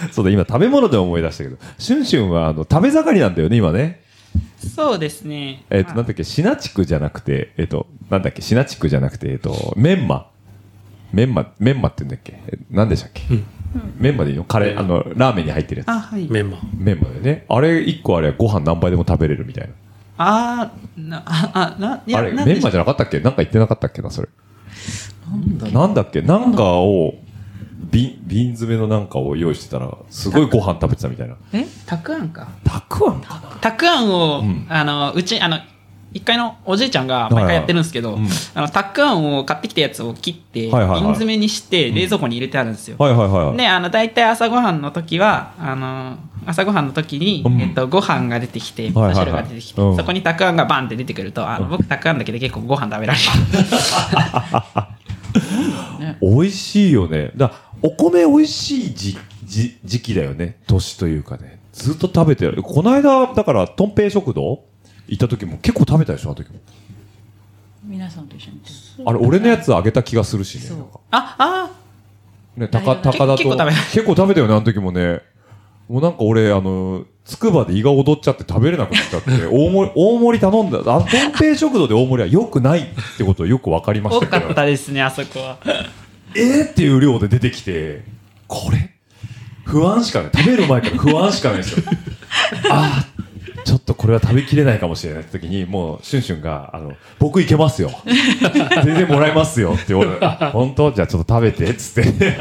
[0.13, 4.03] そうだ、今食べ物で思い出したけど、シュンシュンはあの食べ盛りなんだよね、今ね。
[4.75, 5.65] そうですね。
[5.71, 10.29] えっ、と、なんだっけ、シナチクじゃなくて、えっ、と、なんだっけ、シナチクじゃなくて、えっ、と、メンマ。
[11.13, 13.23] メンマ、メンマって言うんだっけえなんでしたっけ、
[13.99, 14.45] メンマでいいの？
[14.45, 15.89] カレー、あの、ラーメンに入ってるやつ。
[15.89, 16.29] あ、はい。
[16.31, 17.45] メンマメンマでね。
[17.49, 19.75] あれ、一個あれ、ご飯何杯でも食べれるみたいな。
[20.19, 23.21] あーな、あ、あ、な、いや、あれ、なんでメンマじゃなかったっけ？
[23.21, 24.29] なんか言ってなかったっけな、それ。
[25.73, 26.23] なんだっけ？
[26.23, 27.15] なんかを、
[27.91, 31.37] 瓶、瓶詰めのなんかを用意してたら、すごいご飯食べてたみたいな。
[31.53, 31.67] え？
[31.87, 32.49] たくあんか。
[32.65, 35.59] たくあんかなたくあんを、んあの、うち、あの、
[36.13, 42.97] 一回のおじいちゃんが毎回やってるんですけど、はいはいあの、たくあんを買ってきたやつを切って、はいはいはい瓶詰めにして、冷蔵庫に入れてあるんですよ。
[42.99, 43.57] はいはいはい。
[43.57, 53.27] で、あの、大体朝ごはんの時は、あの、朝ごはんの時に、うんえっと、ご飯が出てきて、味噌汁が出てきて、うんそこにたくあんがバンって出てくると、あの、僕たくあんだけで結構ご飯食べられる。
[56.23, 57.31] 美味しいよね。
[57.37, 57.53] だ
[57.83, 60.57] お米美味しい時時時期だよね。
[60.67, 61.61] 年というかね。
[61.73, 62.63] ずっと食べてる。
[62.63, 64.61] この間、だから、とんぺい食堂
[65.09, 66.59] 行った時も結構食べたでしょ、あの時も。
[67.85, 68.61] 皆さんと一緒に
[69.07, 70.69] あれ、俺のやつあげた気がするしね。
[70.71, 71.71] なんかあ、あ
[72.57, 73.37] ね、高、高田と。
[73.37, 75.21] 結構食べた結構食べたよね、あの時もね。
[75.89, 80.79] もうなんか俺、あの、つくばで胃が踊っちゃって食べれなくなっちゃって、 大盛り、大盛り頼んだ。
[80.79, 82.87] あの、とんぺい食堂で大盛りは良くないっ
[83.17, 84.47] てことをよくわかりまし多たけど。
[84.47, 85.59] かったですね、あそこは。
[86.35, 88.03] えーっていう量で出てきて、
[88.49, 88.91] これ？
[89.65, 90.31] 不安しかない。
[90.35, 91.85] 食べる前から不安しかないですよ。
[92.71, 93.16] ああ、
[93.67, 97.91] ちょっとこれは食べきれないかもしれないって時に、もう、シュンシュンが、あの、僕いけますよ。
[98.85, 100.93] 全然もらえますよって言われ あ本当？
[100.93, 102.37] じゃあちょっと食べて、つって。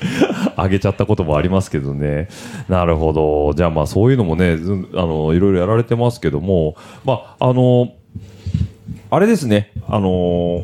[0.56, 2.28] あげちゃったこともありますけどね。
[2.70, 3.52] なるほど。
[3.54, 7.92] じゃあまあそういうのもね、ずあの、いろいろやられてますけども、まあ、あの、
[9.10, 10.08] あれですね、あの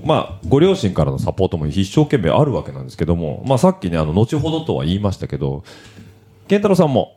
[0.02, 5.64] ーまあ、ご両親からのサポートも一生懸命あるわけなんですけども、まあ、さっきね、あの、後ほどとは言いましたけど、
[6.48, 7.16] 健太郎さんも、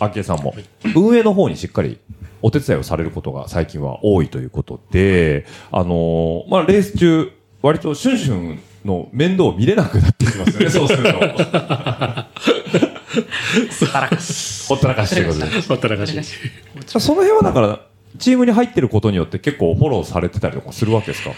[0.00, 0.56] 昭恵さんも、
[0.96, 1.98] 運営の方にしっかり
[2.42, 7.30] お手伝いをされることが最近は多いということで、あのーまあ、レース中、
[7.62, 11.12] 割とシュンシュンの面倒を見れなくなってきますよね、 そうすると。
[13.86, 14.68] たらかし。
[14.68, 15.60] ほったらかしということで。
[15.62, 16.18] ほったらかし
[16.86, 17.80] その辺はだから、
[18.18, 21.30] チームに入ってることによって結構フォローされてたりとかするわけですか？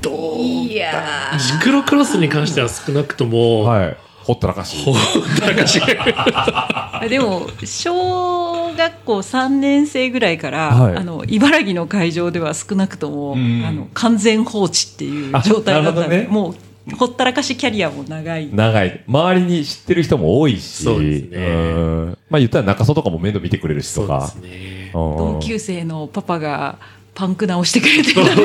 [0.00, 3.96] どういやシクロクロスに関しては少なくとも、はい。
[4.28, 4.84] ほったらかし。
[4.84, 4.94] ほっ
[5.40, 5.80] たらかし。
[5.80, 10.96] ー でも小学校3年生ぐらいから、はい。
[10.96, 13.64] あの茨城の会場では少なくとも、うん。
[13.66, 18.50] あの完全放置っていう状態だったので、あなるほもうほったらかしキャリアも長い。
[18.52, 19.02] 長い。
[19.06, 20.84] 周りに知ってる人も多いし。
[20.84, 21.36] そうですね。
[21.38, 22.18] うん。
[22.28, 24.28] まあ言ったら中曽とかも面倒見てくれるしとか。
[24.30, 24.52] そうです。
[24.52, 24.90] ね。
[24.92, 26.76] 同同級生のパパが
[27.18, 28.30] パンク直してくれてたね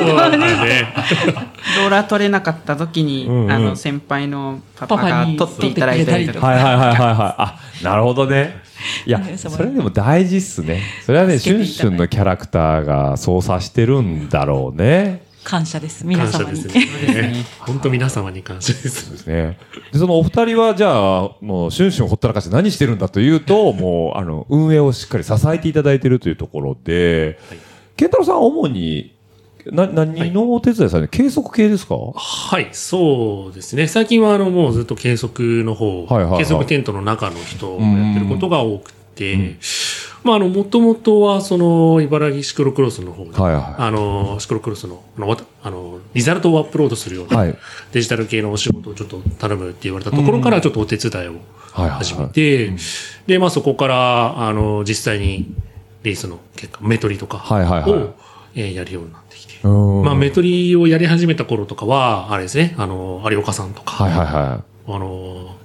[1.78, 6.48] ローラー取れなかった時に、うんうんあの、先輩のパパが取っていただいたりとか。
[6.48, 6.96] はいはいはいはいはい。
[7.38, 8.64] あ、なるほどね。
[9.06, 10.82] いやそれでも大事っすね。
[11.06, 15.22] それはね、シュンシュンのキャラクターが操作してるんだろうね。
[15.44, 19.56] 感謝です皆感謝様にですね本当皆様に感謝ですですね。
[19.92, 27.38] で、そのお二人は、じゃあ、もう、シュンシュンほったらかして何してるんだというと、もう、あの、運営をしっかり支えていただいているというところで、
[27.96, 29.14] 健太郎さんは主に、
[29.66, 31.96] な、何のお手伝いされる、計測系ですか？
[31.96, 33.86] はい、そうですね。
[33.86, 36.44] 最近はあのもうずっと計測の方、はいはいはい。
[36.44, 39.58] 計測テントの中の人をやってることが多くて、うん。
[40.24, 45.02] まああの、もともとはその、茨城シクロクロスの方で、はいはいあの、シクロクロスの、
[45.62, 47.54] あの、リザルトをアップロードするような、はい。
[47.92, 51.34] デジタル系のお仕事をちょっと頼むって言われたところからちょっとお手伝いを
[51.72, 52.72] 始めて、
[53.26, 55.54] で、まあそこから、あの、実際に
[56.04, 58.14] レースの結果、メトリとかを、はいはいはい
[58.56, 64.92] えーやるようになってきて、うんまあ、メトリをやり始めた頃とかは、あれですね、あの、有岡さんとか、はいはいはい。
[64.92, 65.56] あの、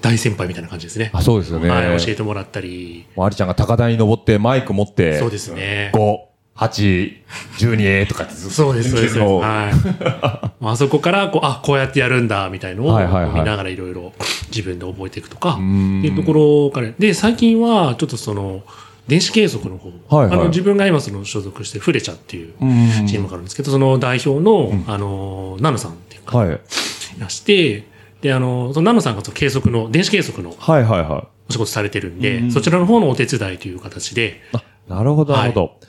[0.00, 1.10] 大先輩みたいな感じですね。
[1.12, 1.68] あ、そうですよね。
[1.68, 5.90] はい、教えてもらったり、ありちゃんが高台に登ってマイク持って、そうですね。
[5.94, 6.18] 5、
[6.56, 7.12] 8、
[7.58, 9.18] 12とかってずっとそうです、そうです。
[9.18, 10.54] はい。
[10.64, 14.12] あそこから、こう、あ、こうやってやるんだ、みたいのをはいはいはい見ながらいろいろ
[14.48, 18.62] 自分で覚えていくとか、ってんいうところから、で、最近は、ちょっとその、
[19.08, 20.38] 電子計測の方、はいはい。
[20.38, 22.64] あの自分が今その所属してフレチャっていうう
[23.02, 26.48] んチームがあるんですけど、その代表の、あの、ナノさんっていうか、はい。
[26.48, 27.84] いらして、
[28.20, 31.28] で、あの、そのナノさんがその計測の、電子計測のはいはいはい。
[31.48, 32.52] お仕事されてるんで、うん。
[32.52, 34.40] そちらの方のお手伝いという形で、
[34.88, 35.80] なるほど、なるほど。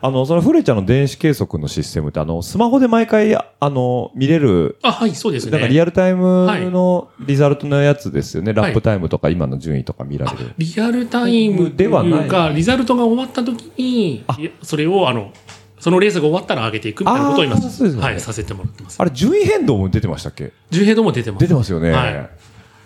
[0.00, 5.52] あの、そのフレちゃんの電子計測のシステムって、あの、スマホで毎回、あの、見れる、あ、はい、そうですね。
[5.52, 8.52] なんかリアルタイムのリザルトのやつですよね。
[8.52, 10.52] いラップタイムとか今の順位とか見られる。
[10.58, 14.24] リアルタイムとではないか、リザルトが終わった時に、
[14.62, 15.32] それを、あの、
[15.78, 17.60] そのレースが終わったら上げていくみたいなことを今、ね
[18.00, 18.96] はい、させてもらってます。
[18.98, 20.52] あれ、順位変動も出てましたっけ？
[20.70, 21.40] 重平度も出てます。
[21.40, 21.90] 出てますよね。
[21.90, 22.30] はい。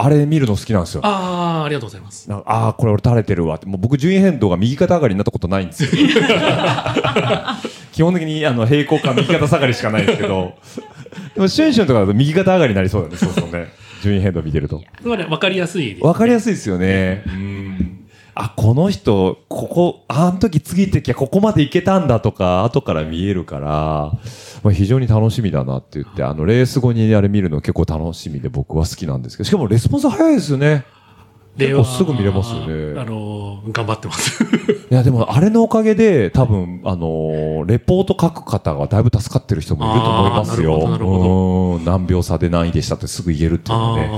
[0.02, 1.02] あれ見るの好きなんですよ。
[1.04, 2.26] ああ、ありがとうございます。
[2.32, 3.66] ああ、これ俺垂れてるわって。
[3.66, 5.90] もう僕、順位変動が右肩上がりになったことないんですよ。
[7.92, 10.54] 基本的にあの平行か右肩下がりしかないですけど。
[11.34, 13.16] でも、シュンシュンとかだと右肩上がりになりそうだね。
[13.16, 13.68] そうそうね。
[14.02, 14.80] 順位変動見てると。
[15.02, 16.06] つまり分かりやすいです。
[16.06, 17.22] わかりやすいですよね。
[17.26, 17.69] うん。
[18.42, 24.18] あ、この人、ここ、あの時次行ってきゃここまで行けたんだとか、後から見えるから、
[24.62, 30.84] まあ、非常に楽しみだなって言って、あの、レース後にあれ見るの結構楽しみで僕は好きなんですけど、しかもレスポンス早いですよね。
[31.58, 34.42] 結構すぐ見れますよねあのー、頑張ってます。
[34.90, 40.74] いや、でも、あれのおかげで、多分、あのーレポート書く方がだいぶ助かってる人もいると思いますよ。
[40.76, 44.10] あーなるほどなるほうん何秒差で何位でしたってすぐ言えるっていうのね。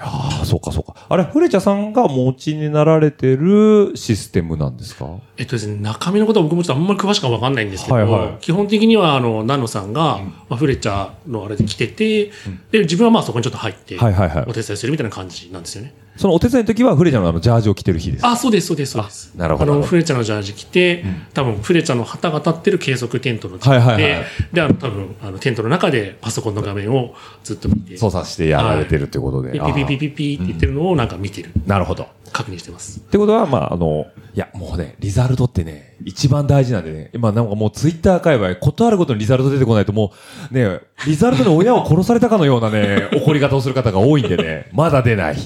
[0.00, 0.94] あああ、そうかそうか。
[1.08, 5.04] あれ、フレチャさんがお持ちになられてるシステムなんですか？
[5.04, 8.36] ーえっとですね、中身のことは僕もちょっとあんまり詳しくは分かんないんですけど、はいはい。
[8.40, 10.18] 基本的には、あの、ナノさんが、
[10.48, 12.30] まあ、フレチャーのあれで来てて、
[12.70, 14.44] で、自分はまあそこにちょっと入って、はいはいはい。
[14.48, 15.94] お手伝いするみたいな感じなんですよね。
[16.16, 18.22] そのお手伝いの時はフレチャのあのジャージを着てる日です。
[18.22, 19.32] かあ、そうです、そうです、そうです。
[19.34, 19.72] なるほど。
[19.72, 24.26] あの、フレチャのジャージ着て、多分、フレチャの旗が立ってる計測テントの近くで、はいはいはい。
[24.52, 29.52] で、あの、多分、あの、テントの中でパソコンの画面をずっと見て、操作してやられてるってことで。
[29.52, 32.06] ピピピピピピって言ってるのをなんか見てる、あーなるほど。
[32.34, 32.98] 確認してます。
[32.98, 40.12] ってことは、まあ、あの、いや、もうね、リザルトってね、一番大事なんでね、今なんかもうツイッター界隈、ことあるごとにリザルト出てこないとも
[40.50, 45.36] う、ね、リザルトで親を殺されたかのようなね、 怒り方をする方が多いんでね、まだ出ない。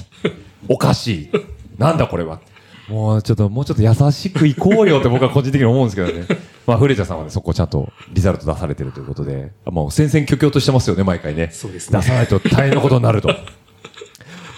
[0.67, 1.29] おかしい。
[1.77, 2.39] なんだこれは。
[2.87, 6.25] もうちょっと、もうちょっと優しくいこうよって僕は個人的に思うんですけどね。
[6.65, 11.49] まあ、フレチャさんはね、そこちゃんとリザルト出されてるということで、もう戦々恐々としてますよね、毎回ね。
[11.51, 13.29] そうですね出さないと大変なことになると。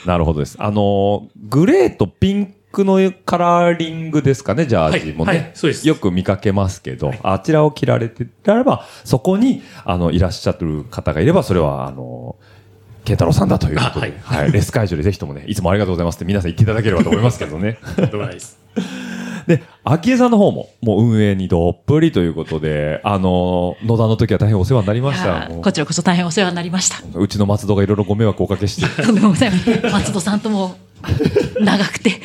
[0.05, 0.55] なるほどです。
[0.59, 5.31] あのーグレーとピンクのカラーリングですかね、ジャージもね。
[5.31, 12.35] はいはいそうですよく見かけますけど、あちらを着られてられば、そこに、あの、いらっしゃる方がいれば、それは、あの
[13.03, 17.79] ケンタロウさんだということで、あはいはい、レス会場でぜひともね、いつもありがとうございますって皆さん言っていただければと思いますけどね。
[17.95, 18.59] とんでもないです。
[19.47, 25.49] で、昭恵さんの方も、もう運営にどっぷりということで、あの、野田の時は大変お世話になりました。
[25.49, 26.97] こちらこそ大変お世話になりました。
[27.13, 29.91] うちの松戸がいろいろご迷惑をおかけして、とんでもございません。
[29.91, 30.75] 松戸さんとも
[31.59, 32.21] 長くて。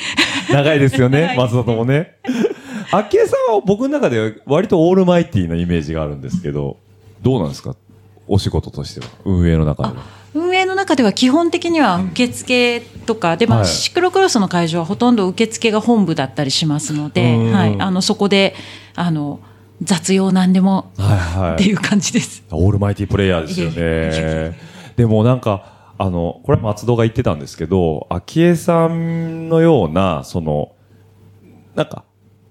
[0.50, 2.16] 長いですよね、はい松戸ともね。
[2.90, 6.76] 昭恵さんは僕の中で割とオールマイティーなイメージがあるんですけど、
[7.22, 7.74] どうなんですか？
[8.28, 10.02] お仕事としては、運営の中では。
[10.86, 13.68] 中では基本的には受付とかで、まあはい。
[13.68, 17.52] シクロクロスの会場はほとんど受付が本部だったりしますので、うん。
[17.52, 18.54] はい、あのそこで
[18.94, 19.40] あの
[19.82, 21.54] 雑用なんでもはいはい。
[21.54, 22.44] っていう感じです。
[22.50, 24.58] オールマイティープレイヤーですよね。
[24.96, 30.72] でもなんか、あの、これは松戸が言ってたんですけど、昭恵さんのような、その、
[31.74, 32.04] なんか、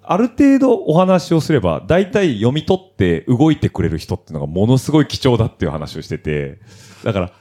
[0.04, 6.60] ある程度お話をすれば、大体読み取って動いてくれる人っていうのがものすごい貴重だっていう話をしてて、
[7.04, 7.32] だから、ん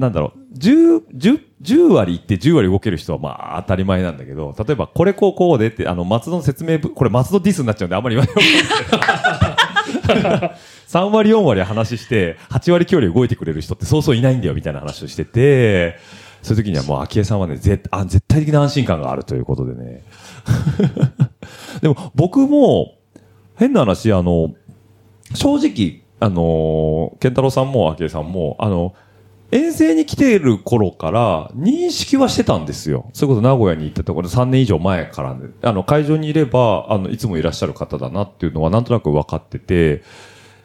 [0.00, 8.44] なんだろう、10、10、10割行って10割動ける人はまあ当たり前なんだけど、例えばこれこうこうでって、あの、松戸の説明、これ松戸ディスになっちゃうんであんまり言わない
[10.88, 15.98] 3 割4割話して、8割9割動いてくれる人ってそうそういないんだよみたいな話をしてて、
[16.42, 20.02] そういう時にはもう昭恵さんはね、絶あ絶対的な安心感があるということでね。
[21.82, 22.94] でも僕も、
[23.56, 24.54] 変な話、あの、
[25.34, 28.94] 正直、あの、健太郎さんも昭恵さんも、あの、
[29.52, 33.10] 遠征に来ている頃から認識はしてたんですよ。
[33.12, 40.02] そういうこと名古屋に行ったところで3年以上前からね、あの会場にいれば、あの、いつもいらっしゃる方だなっていうのはなんとなく分かってて、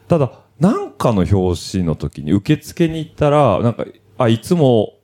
[0.08, 3.86] ただ、なんかの表紙の時に受付に行ったら、なんか、
[4.18, 4.95] あ、いつも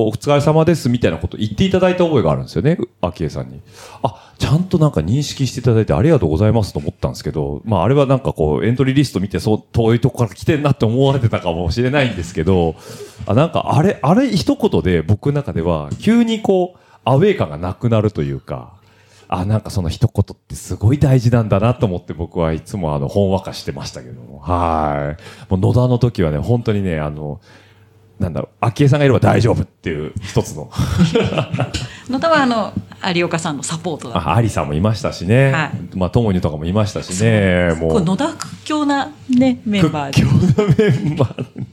[0.00, 3.60] お、疲れ様ですみたいなこと言っていただいた覚えがあるんですよね、昭恵さんに。
[4.04, 12.76] あ、ちゃんとなんか認識していただいてありがとうございますと思ったんですけど、まああれはなんかこうエントリーリスト見てそう遠いとこから来てんなって思われてたかもしれないんですけど、
[13.26, 18.78] あ、なんかあれ、あれ一言で僕の中では急にこうアウェー感がなくなるというか、
[19.26, 24.38] あ、なんかその一言ってすごい大事なんだなと思って僕はいつもあの、ほんわかしてましたけども。
[24.38, 25.50] はい。
[25.50, 27.40] もう野田の時はね、本当にね、あの、
[28.18, 30.70] なんだろう、昭恵さんがいれば大丈夫っていう一つの。
[32.08, 32.72] の たはあの
[33.14, 35.52] 有岡さんのサポートだあ、アリさんもいましたしね。
[35.52, 37.74] はいまあ、ともにとかもいましたしね。
[37.78, 38.02] もう。
[38.02, 41.66] 野田屈強な、ね、メンバーで屈強なメンバーね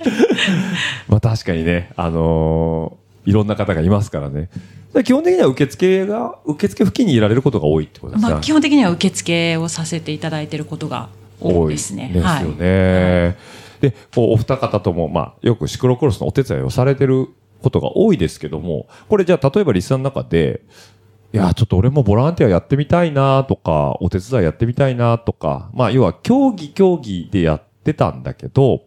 [1.08, 4.48] まあ確かにね、あのーいろんな方がいますからね。
[4.92, 8.32] で基本的には受付が、受付付近にいられることが多いってことですね。
[8.32, 11.10] まあ、基本的には受付をさせていただいていることが
[11.40, 12.10] 多いですね。
[12.12, 13.36] ですよね。
[13.80, 17.28] で、こう、お二方とも、まあ、よくシクロクロスのお手伝いをされてる
[17.62, 20.62] ことが多いですけども、これじゃあ、例えばリスナーの中で、
[21.32, 28.82] いや、ちょっと俺もボランティアやってみたいなとか、お手伝いやってみたいなとか、まあ、要は競技競技でやってたんだけど、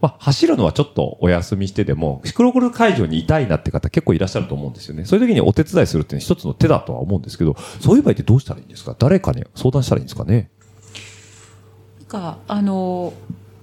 [0.00, 5.04] まあ、走るのはちょっとお休みしてでも、シクロクロス会場にいたいなって方結構いらっしゃると思うんですよね。
[5.04, 8.96] そういう時にお手伝いするっていうのは一つの手だとは思うんですけど、そういう場合ってどうしたらいいんですか？
[8.98, 10.48] 誰かに相談したらいいんですかね？
[11.98, 13.12] なんかあの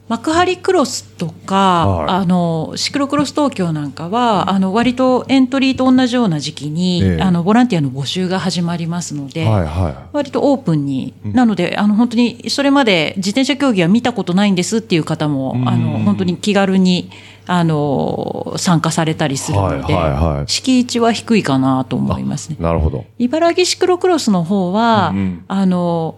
[0.10, 2.16] 幕張クロスとか、はい。
[2.22, 7.22] あのシクロクロス東京なんかはあの割とエントリーと同じような時期に、ええ。
[7.22, 17.10] あのボランティアの募集が始まりますので、はいは割とオープンに、なのであの本当にそれまで自転車競技は見たことないんですっていう方も、あの本当に気軽に
[17.46, 20.48] あの参加されたりするので、はいはいはい。
[20.48, 22.58] 敷地は低いかなと思いますね。
[22.60, 22.64] い。。
[22.64, 23.06] なるほど。
[23.20, 25.46] 茨城シクロクロスの方は、うんうん。
[25.48, 26.16] あの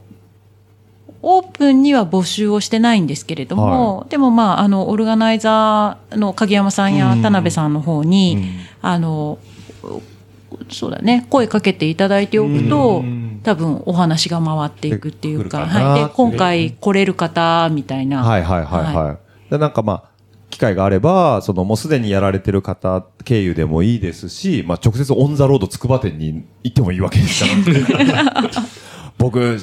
[1.21, 8.45] オープンには募集をしてないんですけれども、でもまああのオルガナイザーの影山さんや田辺さんの方に、
[8.81, 9.37] あの
[10.69, 13.03] そうだね声かけていただいておくと、
[13.43, 19.51] 多分お話が回っていくっていうか、はい、で今回来れる方みたいな、はいはいはいはい。
[19.51, 20.09] でなんかまあ、
[20.49, 28.49] 機会があれば、そのもうすでにやられてる方経由でもいいですし、まあ直接オンザロードつくば店に行ってもいいわけですから。
[29.17, 29.59] 僕、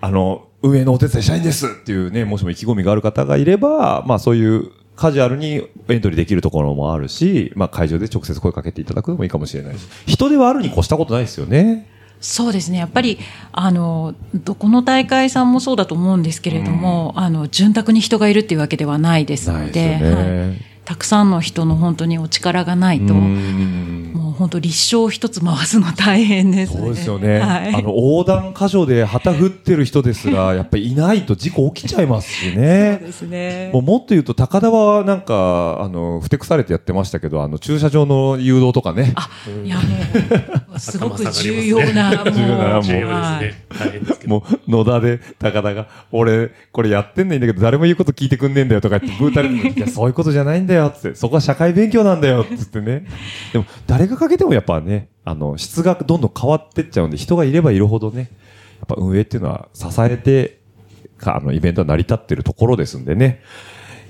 [0.00, 11.88] あの、運営のお手伝いしたいんですっていうね、もしも意気込みがある方がいれば、まあそういうカジュアルにエントリーできるところもあるし、まあ会場で直接声かけていただくのもいいかもしれないし、人ではあるに越したことないですよね。
[12.20, 12.76] そうですね。
[12.76, 13.18] やっぱり
[13.52, 20.14] あのどこの大会さんもそうだと思うんですけれども、あの潤沢に人がいるっていうわけではないですのででね。
[20.14, 26.80] はい、たくさんの人の本当にお力がないと、うんもう本当立証一つ回すの大変ですね。
[26.80, 27.38] そうですよね。
[27.38, 32.96] はい、あの、横断箇所で旗振ってる人ですら、 やっぱりいないと事故起きちゃいますしね。
[32.98, 39.12] そうですねもうもっと言うと、高田はなんか、あの、ふてくされてやってましたけど、あの、駐車場の誘導とかね。
[39.14, 39.28] あ、
[39.64, 39.82] いやも
[40.74, 44.26] うすごく重要なもう重要なもうはい。
[44.26, 53.04] もう、野田で高田が、俺、これやってんないんだけど、誰も言うこと聞いてくんねえんだよとか言って、ブータレて、いや、そういうことじゃないんだよ、つって、そこは社会勉強なんだよ、つってね。
[53.52, 58.28] でも、誰がかけてもやっぱね、あの、質がどんどん変わってっちゃうんで、人がいればいるほどね、やっ
[58.86, 60.60] ぱ運営っていうのは支えて、
[61.18, 63.42] か、あの、イベントは成り立ってるところですんでね。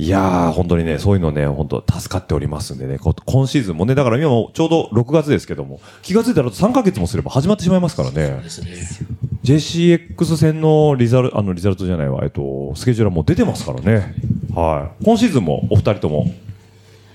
[0.01, 8.41] いやー、本当にね、そういうのね、本当助かっておりますんでね、こ今シーズンもね、だから今もちょうど6月ですけども、気がついたらあと3ヶ月もすれば始まってしまいますからね。
[9.45, 14.15] JCX 戦のリザルあのリザルトじゃないわ、えっと、スケジュールはもう出てますからね。
[14.55, 15.05] はい。
[15.05, 16.33] 今シーズンもお二人とも、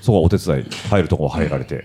[0.06, 1.84] そこはお手伝い入るところ入られて、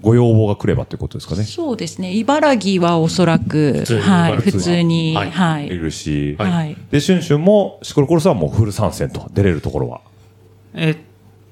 [0.00, 1.44] ご要望が来ればということですかね。
[1.44, 2.14] そうですね。
[2.14, 5.30] 茨城はおそらく普通にはい普通にはい。
[5.30, 5.66] はい。
[5.66, 6.50] いるし、はい。
[6.50, 10.00] はいで、シュンシュンも、シクロコロスはもうフル参戦と、出れるところは？
[10.72, 10.96] えっ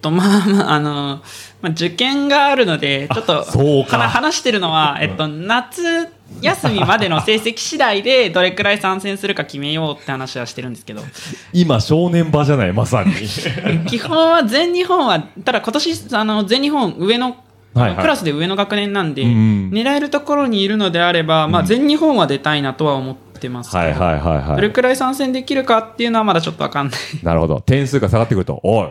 [0.01, 1.21] と、まあまあ、あの、
[1.61, 3.99] まあ、受験があるので、ちょっと、そうか。
[3.99, 6.09] は話してるのは、えっと、夏
[6.43, 11.03] 休みまでの成績次第で、どれくらい参戦するか決めようって話はしてるんですけど、
[11.53, 13.13] 今、正念場じゃない、まさに。
[13.87, 17.37] 基本は全日本は、ただ今年、あの、全日本上の、
[17.75, 24.57] はいはいクラスで上の学年なんで、うん狙えるところにいるのであれば、まあ、全日本は出たいなとは思ってますけど、はいはいはいはい。
[24.57, 26.99] どれくらい参戦できるかっていうのはまだちょっとわかんない。
[27.23, 27.61] なるほど。
[27.61, 28.89] 点数が下がってくると、おい、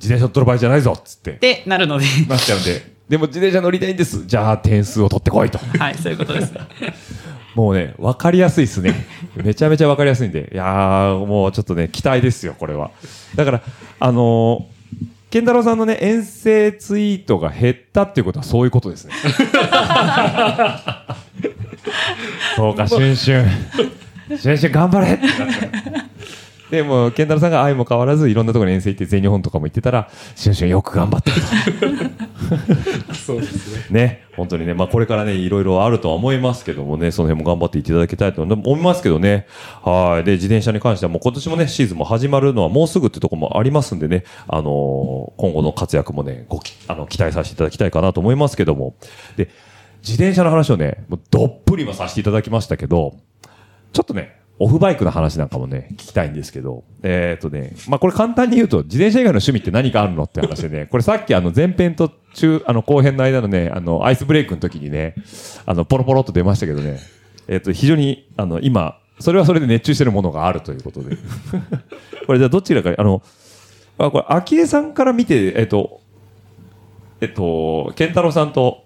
[0.00, 2.93] 自転車乗ってる場合じゃないぞっつって、ってなるので、なっちゃうんで。
[3.08, 4.24] でも自転車乗りたいんです。
[4.26, 5.58] じゃあ点数を取ってこいと。
[5.58, 6.60] はい、そういうことですね。
[7.54, 9.06] もうね、わかりやすいっすね。
[9.36, 10.50] めちゃめちゃわかりやすいんで。
[10.52, 12.90] いやー、もうちょっとね、期待ですよ、これは。
[13.36, 13.62] だから、
[14.00, 19.12] あのー、健太郎さんのね、遠征ツイートが減ったっていうことはそういうことですね。
[22.56, 23.50] そうか、シュンシュン。
[24.38, 25.68] シュンシュン頑張れってなって
[26.70, 31.30] でも、健太郎さんが愛も変わらず、いろんなところに遠征行って全日本とかも行ってたら、シュンシュンよく頑張って。
[33.14, 34.00] そうですね。
[34.06, 39.46] ね、本当にね、まあこれからね、いろいろあるとは思いますけどもね、その辺も頑張っていただきたいと思いますけどね。
[39.82, 40.24] はい。
[40.24, 48.94] で、自転車に関してはもう今年もね、シーズンも始まるのはもうすぐってところもありますんでね、あのー今後の活躍もね、ごき、あの、期待させていただきたいかなと思いますけども。
[49.36, 49.48] で、
[50.02, 53.14] 自転車の話をね、もうどっぷりはさせていただきましたけど、
[53.92, 65.16] ちょっとね、オフバイクの話なんかもね、聞きたいんですけど、えっ、とね、まあ、これ簡単に言うと、自転車以外の趣味って何かあるのって話でね、これさっきあの前編と中、あの後編の間のね、あの、アイスブレイクの時にね、
[65.66, 67.00] あの、ポロポロっと出ましたけどね、
[67.48, 71.16] えっ、と、非常に、あの、今、それはそれで熱中してるものがあるということで。
[72.26, 73.22] これじゃあどちらか、あの、
[73.98, 76.00] あ、これ、昭恵さんから見て、えっ、と、
[77.20, 78.84] えっと、健太郎さんと、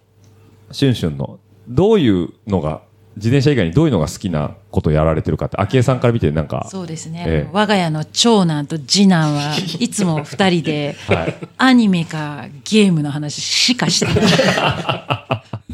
[0.70, 1.38] シュンシュンの、
[1.68, 2.82] どういうのが、
[3.18, 10.96] 自転車以外にどういうのが好きなことをやられてるかって、昭恵さんから見てなんか、そうですね、ええ我が家の長男と次男はいつも二人で、
[11.58, 14.14] アニメかゲームの話しかしてない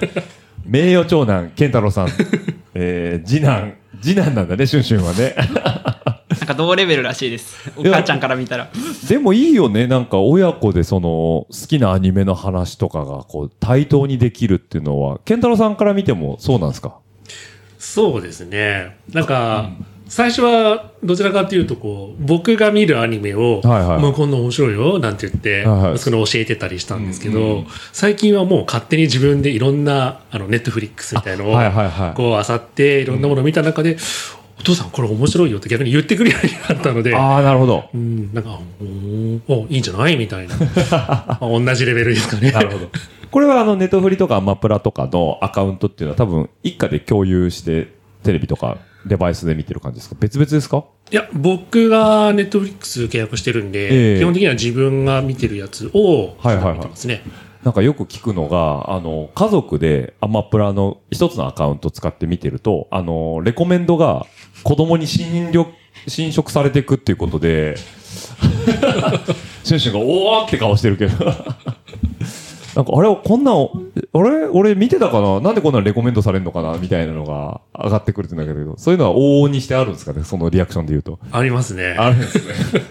[0.67, 2.09] 名誉長男、健太郎さん。
[2.75, 5.35] えー、次男、次男なんだね、シュンシュンはね。
[5.37, 7.71] なんか同レベルらしいです。
[7.77, 8.69] お母ちゃんから見たら。
[9.09, 9.87] でもいいよね。
[9.87, 16.97] なんか親子でその好きなアニメの話とかがこう対等にできるっていうのは、健太郎さんから見てもそうなんですか？
[17.85, 18.97] そうですね。
[19.13, 19.71] なんか、
[20.09, 31.55] 最初はどちらかというとこう僕が見るアニメを、はいはいもうこんな面白いよなんて言って、はいはい息子に教えてたりしたんですけど、うんうん最近はもう勝手に自分でいろんなあのネットフリックスみたいのを。
[32.15, 33.97] こう漁っていろんなものを見た中で、
[34.59, 37.15] お父さんこれ面白いよって逆に言ってくるようになったので。
[37.15, 37.85] ああ、なるほど。
[37.93, 40.57] うん、なんか、おーおいいんじゃないみたいな。
[40.57, 40.69] ま
[41.39, 42.51] あ同じレベルですかね。
[42.53, 42.89] なるほど。
[43.31, 47.89] これはあのネットフリとかアマプラとかのアカウントっていうのは多分一家で共有して
[48.23, 50.17] テレビとかデバイスで見てる感じですか？
[50.21, 50.85] 別々ですか？
[51.11, 57.23] いや、僕がネットフリックス契約してるんで、ええ基本的には自分が見てるやつを、はいはいはい見てますね。
[57.65, 64.27] なんかよく聞くのが、あの、家族でアマプラの一つのアカウント使って見てると、あの、レコメンドが
[64.63, 65.69] 子供に侵略、
[66.07, 67.77] 侵食されていくっていうことで、
[69.65, 71.25] シュンシュンがおーって顔してるけど。
[71.25, 74.47] なんか、あれ、こんなん、あれ？
[74.47, 75.41] 俺見てたかな？
[75.41, 76.77] なんでこんなんレコメンドされるのかな？
[76.77, 80.23] みたいなのが上がってくるってんだけど、そういうのは往々にしてあるんですかね？
[80.25, 81.19] そのリアクションで言うと。
[81.31, 81.97] ありますね。
[81.99, 82.83] あるんですね。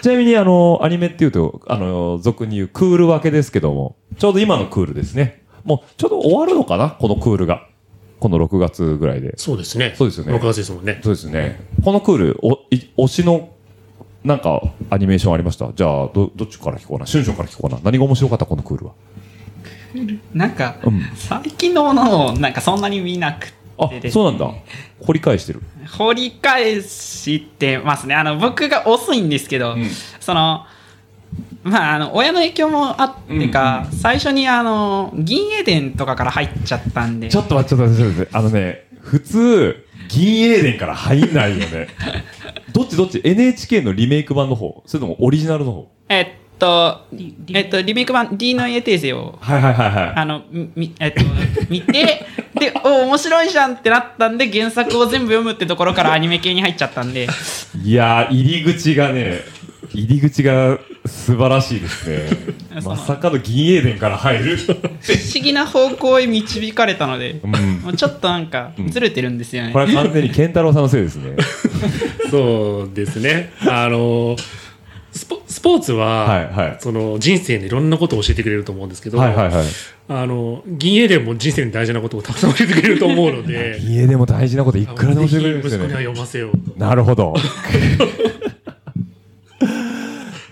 [0.00, 5.42] ちなみに、あの、アニメっていうと、あの、俗に言うクール分けですけども、ちょうど今のクールですね。
[5.64, 6.90] もう、ちょうど終わるのかな？
[6.90, 7.66] このクールが。
[8.20, 9.34] この6月ぐらいで。
[9.36, 9.94] そうですね。
[9.96, 11.00] そうですよね6月ですもんね。
[11.04, 11.60] そうですね。
[11.84, 13.50] このクール、お、い推しの、
[14.24, 15.72] なんか、アニメーションありました？
[15.72, 17.06] じゃあ、ど、どっちから聞こうな？
[17.06, 17.78] シュンシュンから聞こうな？
[17.84, 18.46] 何が面白かった？
[18.46, 18.92] このクールは。
[20.34, 24.50] なんか、うん最近のものをなんかそんなに見なくあそうなんだ。
[25.00, 25.62] 掘り返してる。
[25.96, 28.14] 掘り返してますね。
[28.14, 29.84] あの、僕が遅いんですけど、ん
[30.20, 30.66] その、
[31.62, 38.36] まあ、あの、親の影響もあってか、最初にあの、銀英伝とかから入っちゃったんでち、ょっと待って、ちょっと待って、ちょっと待って。
[38.36, 41.88] あのね、普通、銀英伝から入んないよね。
[42.72, 45.90] どっちどっち ?NHK のリメイク版の方それともオリジナルの方？
[46.08, 46.28] えっ
[46.58, 47.06] と、
[47.52, 50.12] えっと、リメイク版 D のエテーゼを、はいはいはいはい。
[50.16, 51.22] あの、み、えっと、
[51.68, 52.26] 見て、
[52.58, 57.28] で、お、面白いじゃんってなったんで、原作を全部読むってところからアニメ系に入っちゃったんで、
[57.82, 59.40] いやー、入り口がね、
[59.92, 62.28] 入り口が素晴らしいですね。
[62.84, 64.56] まさかの銀英伝から入る。
[64.56, 67.50] 不思議な方向へ導かれたので、うん。
[67.80, 69.72] もうちょっとなんか、ずれてるんですよね。
[69.72, 71.36] これは完全に健太郎さんのせいですね。
[72.30, 73.52] そうですね。
[73.66, 74.36] あの、
[75.18, 79.66] スポスポーツは、はいはいその人生にいろんなことを教えてくれると思うんですけど、はいはいはい。
[80.08, 85.88] あの、銀英伝も人生に大事なことをたくさん教えてくれると思うので、 家でも大事なこといくらでも教えてくれるんですよね。
[85.88, 86.78] 読ませようと。
[86.78, 87.34] なるほど。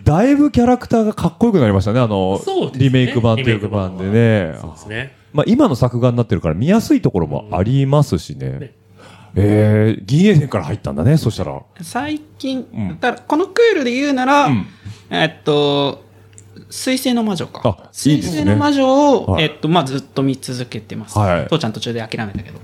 [0.02, 4.56] だいぶキャラクターがかっこよくなりましたね、あの、ねリメイク版という版でね。
[4.60, 5.16] そうですね。
[5.32, 8.50] まあ、今の作画になってるから見やすいところもありますしね。
[8.58, 8.72] ね
[9.36, 11.60] えー、銀英伝から入ったんだね、そしたら。
[11.82, 14.66] 最近、んだからこのクールで言うなら、うん
[15.10, 16.04] えっと、
[16.70, 17.60] 水星の魔女か。
[17.64, 21.18] あいい水星の魔女を、はいえっと、まあ、ずっと見続けてます。
[21.18, 22.58] はい父ちゃん途中で諦めたけど。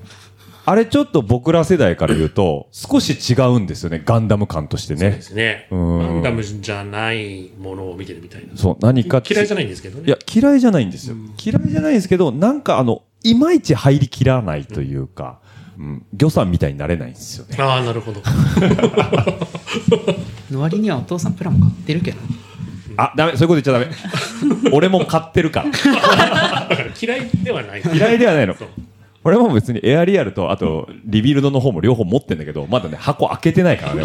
[0.65, 5.23] あれちょっと僕ら世代から言うと、少し違うんですよね、ガンダム感としてねそうで。
[5.23, 5.69] すね。
[5.71, 8.57] うんガンダムじゃないものを見てるみたいな。
[8.57, 9.65] そう、何か嫌いじゃない。
[9.65, 10.05] ないんですけどね。
[10.07, 11.17] いや、嫌いじゃないんですよ。
[11.45, 15.52] 嫌いじゃないんですけど、なんかあの、いまいち入りきらないというか、うん、
[16.13, 17.57] 魚さんみたいになれないんですよね。
[17.59, 18.21] ああ、なるほど。
[20.51, 22.19] の 割にはお父さんプラも買ってるけど。
[22.97, 24.71] あ、ダメ、そういうこと言っちゃダメ。
[24.73, 25.71] 俺も買ってるから。
[25.71, 27.83] だから嫌いではない。
[27.95, 28.69] 嫌いではないのそう。
[29.25, 34.05] 俺も別にエアリアルと、あと、リビルドの方も両方持ってんだけど、まだね、箱開けてないからね。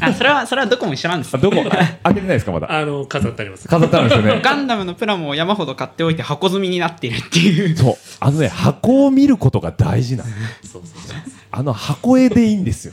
[0.00, 1.38] あ、それは、それはどこも一緒なんですあ。
[1.38, 1.70] どこ、あ
[2.04, 2.70] 開けてないですか、まだ？
[2.70, 3.66] あの、飾ってあります。
[3.66, 4.40] 飾ってあるんですよね。
[4.44, 7.76] ガンダムのプラモを山ほど買っておいて箱積みになっているっていう。
[7.76, 7.94] そう。
[8.20, 10.30] あのね、箱を見ることが大事なの。
[10.62, 11.16] そうそうそう。
[11.50, 12.92] あの箱絵でいいんですよ。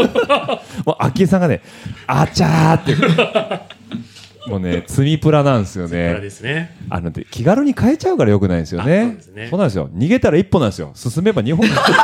[0.86, 1.60] もう、昭恵さんがね、
[2.06, 2.96] あちゃーって。
[4.46, 6.30] もうね、積みプラなんですよね。
[6.30, 6.76] すね。
[6.88, 9.00] あの、で気軽に変えちゃうからよくないんですよね。
[9.00, 9.88] あそうですねそうなんですよ。
[9.94, 10.92] 逃げたら一歩なんですよ。
[10.94, 11.96] 進めば二歩なんですよ。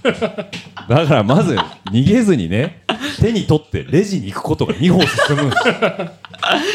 [0.88, 1.56] だからまず、
[1.92, 2.82] 逃げずにね、
[3.20, 6.10] 手に取ってレジに行くことが二歩進むんですよ。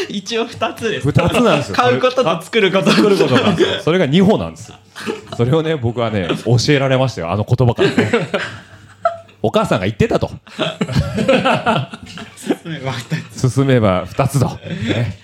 [0.08, 1.06] 一応二つです。
[1.06, 1.74] 二つなんですよ。
[1.74, 2.90] 買うことと作ること。
[2.90, 3.82] 作ることなんですよ。
[3.82, 4.78] それが二歩なんですよ。
[5.36, 7.30] それをね、僕はね、教えられましたよ。
[7.30, 8.28] あの言葉からね。
[9.42, 10.30] お母さんが言ってたと。
[12.46, 14.46] 進めば二つと。
[14.46, 15.18] ね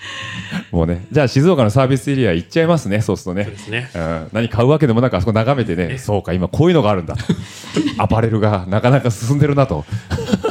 [0.70, 3.44] もうね、じゃあ静岡のサービスエリア行っちゃいますね、そうするとね。
[3.44, 7.24] そうですねうん、何買うわけでもなくあそこ眺めてね、そうか、今こういうのがあるんだと。
[7.98, 9.84] アパレルがなかなか進んでるなと。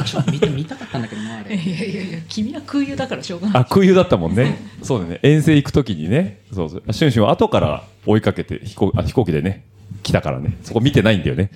[0.04, 1.54] ちょっと見て見たかったんだけどな、あれ。
[1.54, 4.58] いやいやいや君は空輸だからしょうがないあ、空輸だったもんね。
[4.82, 5.20] そうだね。
[5.22, 6.92] 遠征行くときにね、そうそう。
[6.92, 9.64] シュンシュンは後から追いかけて飛行あ飛行機でね、
[10.02, 10.58] 来たからね。
[10.62, 11.50] そこ見てないんだよね。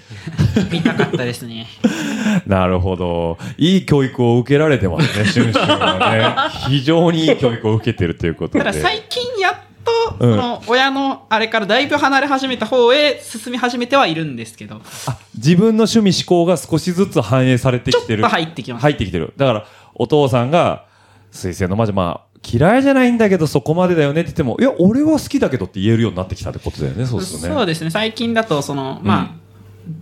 [0.70, 1.66] 見たかったですね。
[2.46, 3.38] なるほど。
[3.58, 6.68] いい教育を受けられてますね、シュンシュンはね。
[6.68, 8.64] 非常にいい教育を受けてるということで。
[8.64, 18.22] ただ最近やっと、うんその親のあれからだいぶ離れ始めた方へ進み始めてはいるんですけど、あ自分の趣味思考が少しずつ反映されてきてる。
[18.22, 19.32] ちょっと入ってきます入ってきてる。
[19.36, 20.84] だから、お父さんが、
[21.30, 27.54] 水星の魔女、まあ、嫌いじゃないんだけどそこまでだよねって言っても、いや、俺は好きだけどって言えるようになってきたってことだよね、そうするとね。
[27.54, 29.34] そうですね、最近だと、その、まあ、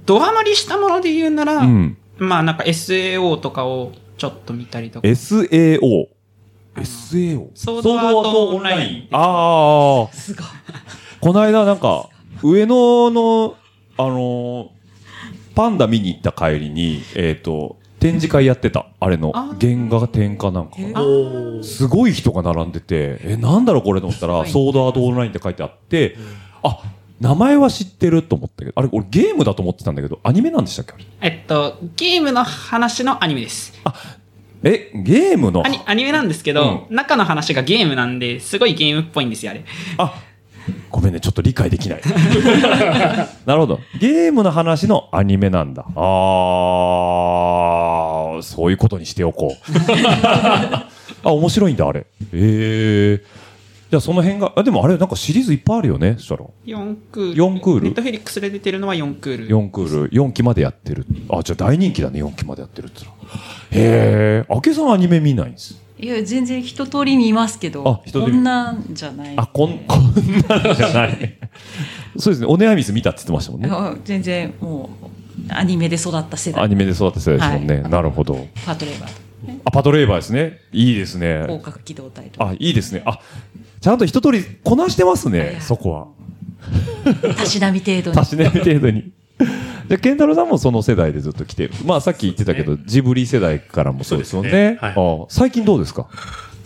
[0.05, 1.97] ドハマりしたもので言うなら、うん。
[2.19, 5.09] まあなんか SAO とかをちょっと見たりとか。
[5.09, 6.09] SAO。
[6.77, 7.51] SAO。
[7.55, 10.13] ソードアートオンラインああ。
[10.13, 10.47] すごい。
[11.21, 12.09] この間なんか、
[12.43, 13.57] 上野の、
[13.97, 14.75] あのー
[15.55, 18.85] パンダ見に行った帰りに、えっ、と、展示会やってた。
[19.01, 20.77] あれのあ、原画展かなんか。
[21.63, 26.15] すごい人が並んでて、え、なんだろうこれと思ったら、ソードアートオンラインって書いてあって、
[26.63, 26.83] あ、
[27.19, 31.05] 名前は知ってると思ったけど、あれ、俺ゲームだと思ってたんだけど、アニメなんでしたっけあれ？
[31.23, 33.73] えっと、ゲームの話のアニメです。
[34.63, 35.65] え、ゲームの？
[35.65, 39.65] アニアニメなんですけど、中の話がゲームなんで、すごいゲームっぽいんですよ、あれ。
[39.97, 40.15] あ、
[40.91, 42.01] ごめんね、ちょっと理解できない。
[43.47, 43.81] なるほど。
[44.01, 45.85] ゲームの話のアニメなんだ。
[45.95, 49.55] あー、そういうことにしておこう。
[51.29, 52.07] あ、面白いんだ、あれ。
[52.33, 53.45] ええ
[53.91, 56.45] じゃあその辺が、あ、でもあれ、なんかシリーズいっぱいあるよね、そしたら。
[56.67, 57.37] 4クール。
[57.37, 57.83] 四クール？
[57.83, 59.49] ネットフェリックスで出てるのは4クール。
[59.49, 61.07] 4クール、4期までやってる。
[61.29, 63.17] あ、じゃあ大人気だね、4期までやってるってのは。
[63.71, 65.81] へえ、あけさんアニメ見ないんです。
[65.97, 70.03] いや全然一通り見ますけどこんなんじゃないあ、こん、こん
[70.49, 71.39] なんじゃない。
[72.19, 73.69] そうですね、オネアミス見たって言ってましたもんね。
[73.71, 75.07] あ全然もう
[75.51, 77.83] アニメで育った世ア代ニメで育った世代ですもんね。
[77.83, 78.47] はいなるほど。
[78.67, 79.11] パトレーバー
[79.65, 80.59] あ、パトレーバーですね。
[80.73, 81.61] いいです広ね。
[81.63, 83.03] 角機動隊とかあ、いいですね。
[83.05, 83.21] あ、
[83.81, 86.07] ちゃんと一通りこなしてますね、いそこは。
[87.37, 89.13] たしなみ程度にたしなみ程度に。
[89.39, 91.75] じゃあ、健太郎さんもその世代でずっと来てる。
[91.85, 94.51] まあ、さっき言ってたけど、ジブリ世代からもそうですよね。
[94.51, 96.07] ねはいあ最近どうですか？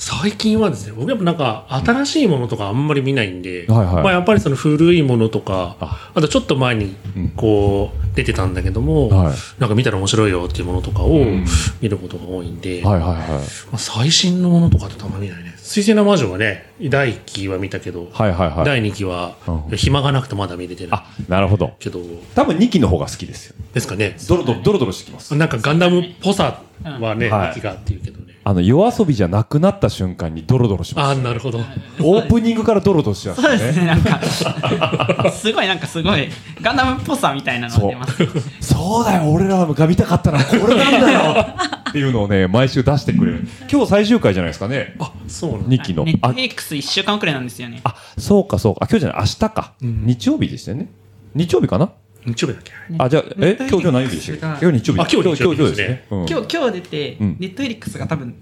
[0.01, 11.45] 最近はですね、僕やっぱなんか新しいものとかあんまり見ないんで、はいはいまあやっぱりその古いものとか、ああとちょっと前にうんこう出てたんだけども、はいなんか見たら面白いよっていうものとかをん
[11.81, 13.19] 見ることが多いんで、はいはいはい。
[13.19, 13.39] ま
[13.73, 15.58] あ、最新のものとかってたまに見ないね。
[15.69, 18.65] 水星の魔女はね、第1期は見たけど、はいはいはい。
[18.65, 21.75] 第2期はうん暇がなくてまだ見れてないあ、なるほど。
[21.79, 22.01] けど、
[22.35, 23.55] 多分2期の方が好きですよ。
[23.75, 24.17] ですかね。
[24.27, 25.37] ドロドロ、ドロドロしてきます。
[25.37, 28.35] なんかガンダムっぽさはね、はい2期がっていうけどね。
[28.45, 31.19] あの、夜遊びじゃなくなった瞬間にドロドロしああ、ます。
[31.23, 31.59] なるほど。
[32.01, 33.87] オープニングからドロドロしますそうですね、ね。
[33.87, 36.29] なんか、すごいなんかすごい、
[36.63, 38.25] ガンダムっぽさみたいなのが出ます。
[38.61, 41.47] そうだよ、俺らが見たかったのはこれなんだよ
[41.91, 43.49] っていうのをね、毎週出してくれる。
[43.71, 44.95] 今日最終回じゃないですかね。
[44.99, 45.69] あ、そうなんだ。
[45.69, 46.21] 2期のネッ。
[46.21, 47.81] トあフェリックス1週間くらいなんですよね。
[47.85, 48.85] あ、そうかそうか。
[48.85, 49.73] あ、今日じゃない、明日か。
[49.83, 50.89] 日曜日でしたよね。
[51.35, 51.91] 日曜日かな？
[52.27, 52.73] 日曜日だっけ？
[52.99, 54.67] あ、じゃあ、え、今日、今日何曜日でしたっけ？
[54.67, 55.01] 今日日曜日。
[55.01, 58.35] あ今日日曜日ですねうん今日、今日出て、うんネットフェリックスが多分、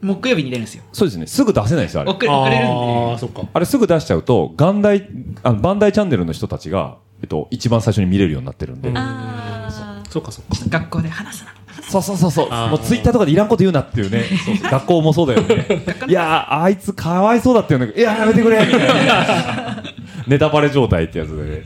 [0.00, 0.84] 木曜日に出るんですよ。
[0.92, 1.26] そうですね。
[1.26, 2.10] すぐ出せないですよ、あれ。
[2.10, 3.18] 遅れ遅れるんああ、で。
[3.18, 3.42] そっか。
[3.52, 5.08] あれすぐ出しちゃうと、元大、
[5.42, 8.90] あの、バンダイチャンネルの人たちが、えっと、一番最初に見れるようになってるんで。
[8.94, 10.78] あそっかそっか。
[10.78, 11.54] 学校で話すな。
[11.82, 12.50] そうそうそうそう。
[12.50, 14.24] もうツイッターとかでいらんこと言うなっていうね。
[14.44, 15.66] そうそう学校もそうだよね。
[16.06, 19.82] いやー、あいつかわいそうだって言うんだけど、いや、やめてくれみたいなね。
[20.28, 21.62] ネタバレ状態ってやつでね。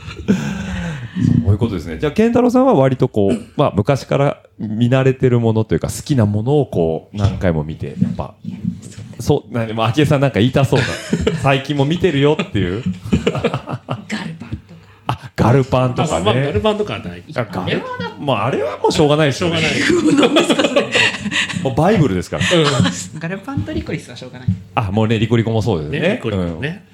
[1.44, 1.98] そういうことですね。
[1.98, 8.34] じゃあ、健太郎さんは割とこう、まあ、昔から見慣れてるものというか、好きなものをこう、何回も見て、やっぱ、
[9.20, 10.86] そう、なにも、昭恵さんなんか言いたそうだ。
[11.42, 12.82] 最近も見てるよっていう。
[15.06, 16.60] あ、ガルパンとかまあ、ガルね。
[16.60, 17.22] バンとかはない。
[17.34, 17.82] あガル
[18.20, 19.60] まあ、あれはもうしょうがないですよね。
[19.60, 20.84] しょうがない。
[21.62, 22.44] もうバイブルですから。
[23.18, 24.48] ガルパンとリコリスはしょうがない。
[24.74, 26.00] あ、もうね、リコリコもそうですね。
[26.00, 26.84] ね、これうんね。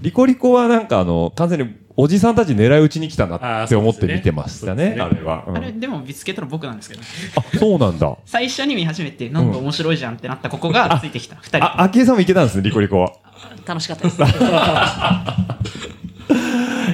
[0.00, 5.44] リコリコはなんかあの、完全におじさんたち狙い撃ちに来たなって思って見てましたね、ねあれは。
[5.48, 7.02] うんあれ、でも見つけたの僕なんですけど。
[7.36, 8.16] あ、そうなんだ。
[8.24, 11.34] 最初に見始めて、なんか面白いじゃんってなったここがついてきた。
[11.40, 11.66] 二人。
[11.66, 13.12] あ、昭恵さんもいけたんですね、リコリコは。
[13.64, 14.22] ー楽しかったです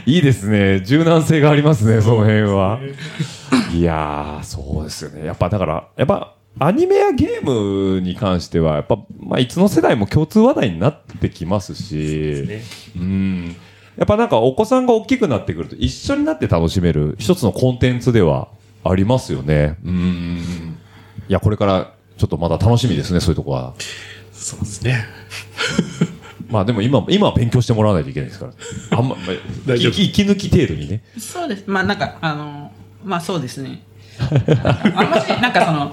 [0.07, 0.81] いいですね。
[0.81, 2.81] 柔軟性がありますね、その辺は。
[3.75, 5.27] いやー、そうですよね。
[5.27, 12.63] やっぱだから、やっぱ、アニメやゲームに関しては、やっぱ、まあ、いつの世代も共通話題になってきますし、ね
[12.97, 13.57] うん。
[13.97, 18.49] やっぱなんかお子さんが大きくなってくると一緒になって楽しめる一つのコンテンツでは
[18.85, 19.79] ありますよね。
[19.85, 20.79] うん。
[21.29, 23.75] いや、これからちょっとまだ楽しみですね、そういうとこは。
[24.33, 25.07] そうですね。
[26.49, 28.99] まあでも今、今は勉強してもらわないといけないですから。
[28.99, 29.17] あんま、
[29.75, 31.03] 息抜き程度にね。
[31.19, 31.65] そうです。
[31.67, 32.71] まあなんか、あの、
[33.05, 33.83] まあそうですね。
[34.95, 35.93] あんまり、なんかその、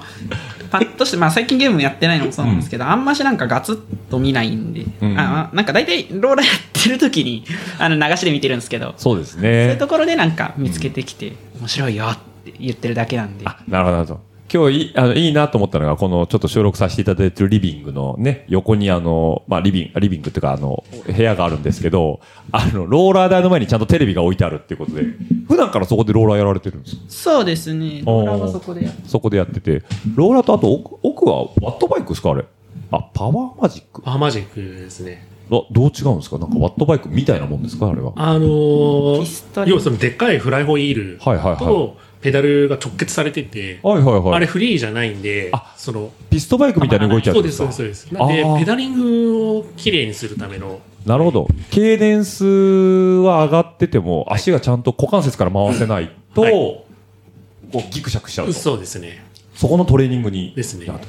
[0.70, 3.80] パッとして、まあ最近ゲームやってないのもそうなんですけど、あんましなんかガツッ
[4.10, 7.44] と見ないんで、うんあなんか大体ローラーやってる時に、
[7.78, 9.76] あの流しで見てるんですけど、そうですそういうね。
[9.76, 13.44] ところでなんか見つけてきて、面白いよって言ってるだけなんで。
[13.68, 14.20] なるほど。
[14.52, 22.20] 今日いいあのいいなと思ったのが、このちょっと収録させていただいてるリビングのね、横にあの、まあリビング、リビングっていうかあの、部屋があるんですけど、
[22.50, 25.04] あの、ローラー台の前にちゃんとテレビが置いてあるっていうことで、
[25.48, 27.02] 普段からそこでローラーやられてるんですか？
[27.08, 28.02] そうですね。
[28.04, 29.82] ローラーはそこでやっそこでやってて、
[30.14, 32.44] ローラーとあと奥奥はワットバイクですかあれ？
[32.90, 35.26] あ、パワーマジックパーマジックですね。
[35.48, 36.36] どどう違うんですか？
[36.38, 38.12] なんかワットバイクみたいなもんですかあれは？
[38.16, 44.34] あのー要はそのでっかいフライホイールはいはいはいとペダルが直結されてて、はいはいはい。
[44.34, 48.12] あれフリーじゃないんであ、その、ピストバイクみたいに動いちゃうんそうです、そうです、そうです。
[48.12, 51.48] なんでペダリングをきれいにするための、なるほど。
[51.70, 56.92] ケーデンスは上がってても、足がちゃんと股関節から回せないと、はい
[57.72, 58.52] こうギクシャクしちゃうと。
[58.52, 59.24] そうですね。
[59.54, 60.52] そこのトレーニングに。
[60.54, 60.86] ですね。
[60.86, 61.00] なは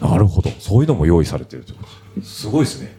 [0.00, 0.50] なるほど。
[0.58, 1.74] そういうのも用意されてると
[2.22, 2.96] すごいですね。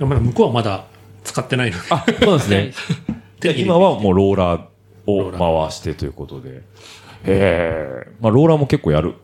[0.00, 0.04] い。
[0.04, 0.86] まだ向こうはまだ
[1.22, 1.84] 使ってないので。
[1.90, 2.72] あ、そうですね。
[3.40, 4.62] で今はもうローラー
[5.06, 6.56] を回してということで。
[6.56, 6.62] へ
[7.24, 8.06] え。
[8.20, 9.14] まあ、ローラーも結構やる。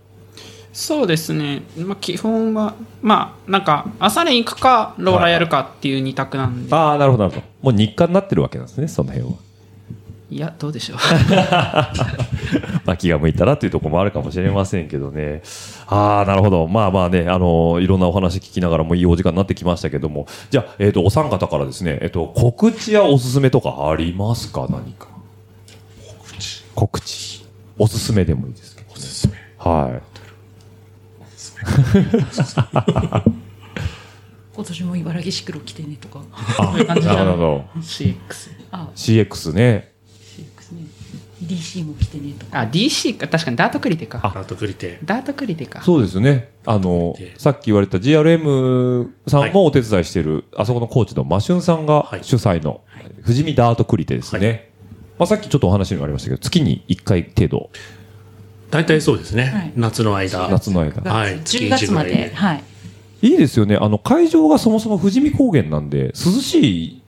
[0.73, 1.63] そうですね。
[1.79, 6.75] まあ基本は、まあなんか朝練行くか、ローラーやるかっていう二択なんで。
[6.75, 7.47] ああ、なるほど、なるほど。
[7.63, 9.39] もう日課になってるわけなんですね、その辺は。
[10.31, 10.99] いや、どうでしょう。
[12.85, 15.41] まあ気が向いたらというところもあるかもしれませんけどね。
[15.87, 16.69] ああ、なるほど。
[16.69, 20.27] まあまあね、あのいろんなお話聞きながらもいいお時間になってきましたけども。
[20.51, 24.67] じゃあ、えっ、と、お三方からですね、えっ、と、告知やおすすめとかありますか？
[24.69, 25.16] 何か。
[26.77, 27.45] 告知。
[27.79, 29.35] おすすめでもいいですけど、おすすめ。
[29.59, 30.03] はい。
[34.55, 36.23] 今年も茨城シクロ来てねとか。
[36.59, 37.65] あ、なるほど。
[37.81, 38.17] CX。
[38.71, 39.93] あ、CX ね。
[40.15, 40.87] CX ね。
[41.43, 42.61] DC も来てねとか。
[42.61, 43.29] あ、DC か。
[43.29, 44.21] 確かにダートクリテか。
[44.23, 44.99] あとくりて。
[45.05, 45.83] ダートクリテか。
[45.83, 46.51] そうですね。
[46.65, 52.83] あので、さっき言われた GRM さんもお手伝いしてる、あそこのコーチのマシュンさんがはい主催の、
[53.23, 54.66] 富士見ダートクリテですね。
[55.19, 57.71] まあ、さっきちょっとお話にもありましたけど、月に1回程度、
[58.71, 59.45] 大体そうですね。
[59.45, 60.49] はい夏の間。
[60.49, 61.11] 夏の間。
[61.13, 62.33] はい10月まで。
[62.35, 62.63] はい。
[63.23, 63.77] いいですよね。
[63.81, 66.13] あの、会場がそもそも富士見高原なんで、涼
[66.43, 67.03] しい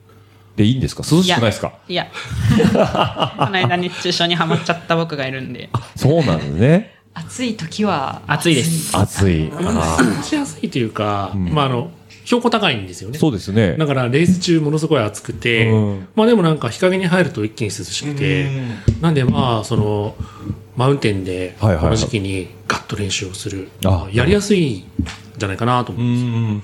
[0.55, 1.03] でいいんですか？
[1.09, 1.73] 涼しくないですか？
[1.87, 2.07] いや。
[3.37, 5.69] この間熱中症にはまっちゃった僕がいるんで。
[5.95, 6.95] そうなんですね。
[7.13, 8.21] 暑い時は。
[8.27, 8.95] 暑いです。
[8.97, 9.49] 暑い。
[9.49, 11.91] まあ、過ごしやすいというか、まあ、あの、
[12.29, 13.17] 標高高いんですよね。
[13.17, 13.75] そうですね。
[13.75, 18.51] だから、レース中ものすごい暑くて、うんまあでもなんか日陰に入ると一気に涼しくて、
[19.01, 20.15] なんでまあ、その、
[20.77, 23.69] マウンテンで、こはいはいはいの時期にガッと練習をする。
[23.83, 24.83] あやりやすいん
[25.39, 26.31] じゃないかなと思ううんですよ。
[26.31, 26.63] ん。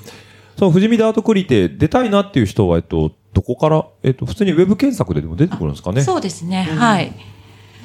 [0.60, 6.04] その富士見ダートクリテ出たいなっていう人は、えっと、どこから、えっと、普通にウェブ検索ででも出てくるんですかね。
[6.04, 6.62] そうですね。
[6.62, 7.12] はい。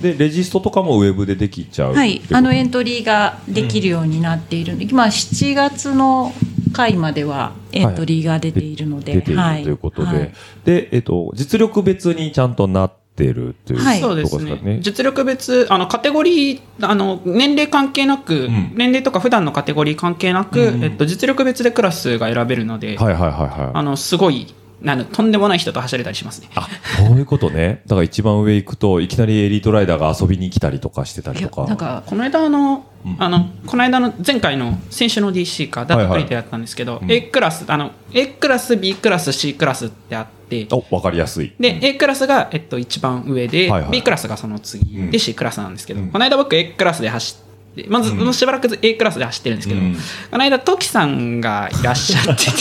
[0.01, 1.95] で、レジストとかもウェブでできちゃう。
[1.95, 2.23] はい。
[2.33, 4.75] あのエントリーができるようになっている。
[4.75, 6.33] ので、まあ7月の
[6.73, 10.33] 回まではエントリーが出ているので、出ているはいということで、はい。
[10.65, 14.79] で、えっと、実力別にちゃんとなってるという、はいそうですね。
[14.81, 18.73] 実力別、あの、カテゴリー、あの、年齢関係なく、ん。
[18.75, 23.71] 年齢とか普段のカテゴリー関係なく、えっと、実力別でクラスが選べるので、はいはいはいはい。
[23.75, 26.49] あの、すごい、なのとんでもない人と走れたりしますね。
[26.55, 27.83] あ、そういうことね。
[27.87, 31.67] だから一番上行くと、いきなりエリートライダーが遊びに来たりとかしてたりとか。
[31.67, 32.87] なんかこの間あの、
[33.19, 41.53] あの、この間の前回の先週の DC か、ダットクリテやったんですけど、A クラス、あの、A クラス、B クラス、C クラスってあって、お、わかりやすい。
[41.59, 47.50] で、A クラスが、えっと、一番上で、はいはい B クラスがその次、うんで C クラスなんですけど、うんこの間僕 A クラスで走って、
[47.89, 49.95] まず、しばらく A クラスで走ってるんですけど、うん
[50.31, 52.53] この間、トキさんがいらっしゃってて、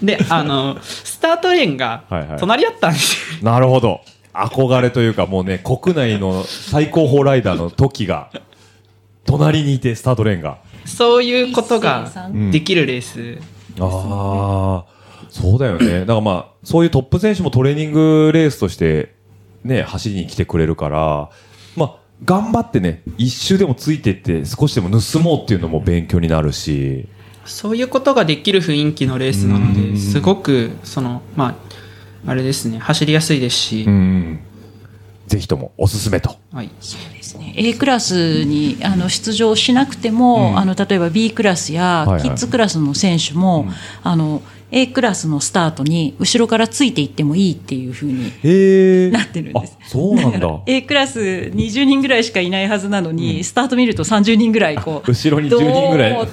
[0.18, 3.50] で、あの、スタートレーンがはいはい隣だったんですよ。
[3.50, 4.00] なるほど。
[4.32, 8.30] 憧れというか、もうね、国内の最高峰ライダーの時が、
[9.24, 10.58] 隣にいて、スタートレーンが。
[10.84, 12.10] そういうことが
[12.50, 13.38] できるレース。
[13.80, 14.94] ああ、
[15.30, 16.00] そうだよね。
[16.00, 19.14] だからまあ、そういうトップ選手もトレーニングレースとして、
[19.62, 21.30] ね、走りに来てくれるから、まあ、
[22.22, 27.08] 頑張ってね、一周でもついてって、少しでも盗もうっていうのも勉強になるし、
[27.44, 29.94] そういうことができる雰囲気のレースなのうん。
[29.94, 31.56] で、すごく、その、ま
[32.26, 34.40] あ、あれですね、走りやすいですし、うん。
[35.26, 36.36] ぜひともおすすめと。
[36.52, 36.68] はい。
[36.68, 36.74] で
[37.22, 37.54] すね。
[37.56, 40.58] A クラスにあの出場しなくても、うん。
[40.58, 42.22] あの例えば B クラスやはいはい。
[42.22, 43.66] キッズクラスの選手も、
[44.02, 44.42] あの
[44.76, 49.12] A クラスのスタートに後ろからついていってもいいっていうふうに。
[49.12, 49.78] なってるんです。
[49.80, 50.40] あ、そうなんだ。
[50.40, 56.26] から A クラス20人ぐらいしかいないはずなのに、スタート見ると30人ぐらいこう後ろに10人ぐらい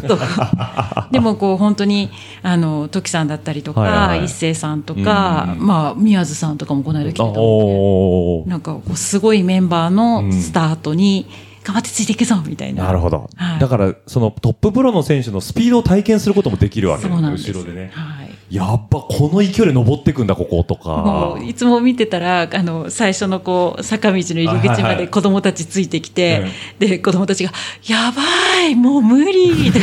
[1.11, 2.09] でもこう本当に
[2.41, 11.27] あの時さんだったりとか、はいはいはい一斉さんとか、うんまあ宮津さんとかもこの間来てたあのでなんかすごいメンバーのスタートに
[11.63, 12.85] 頑張ってついていくぞみたいな。
[12.85, 13.29] なるほど。
[13.35, 17.51] はいだから、そのトッププロの選手のスピードを体験することもできるわけです。
[17.51, 17.91] 後ろでね。
[17.93, 18.20] はい。
[18.51, 21.45] やっぱこの勢いで登っていくんだ、ここともかう。
[21.45, 24.97] いつも見てたらあの最初のこう坂道の入り口まはいはい。
[24.97, 26.45] で子供たちついてきて、
[26.77, 27.51] で子供たちが
[27.87, 28.21] 「やば
[28.67, 29.79] いもう無理」 って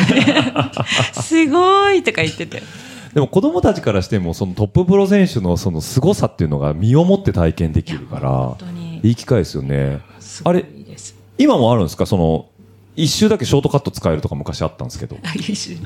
[1.23, 2.63] 「すごい」とか言ってて。
[3.15, 8.55] でも子供たちからしても、そのトッププロ選手のその凄さっていうのが身をもって体験できるから
[9.03, 10.01] いい機会ですよね。
[10.45, 10.67] あれ。
[11.39, 12.05] 今もあるんですか？
[12.05, 12.47] その、
[12.99, 15.17] 一周だけショートカット使えるとか昔あったんですけど。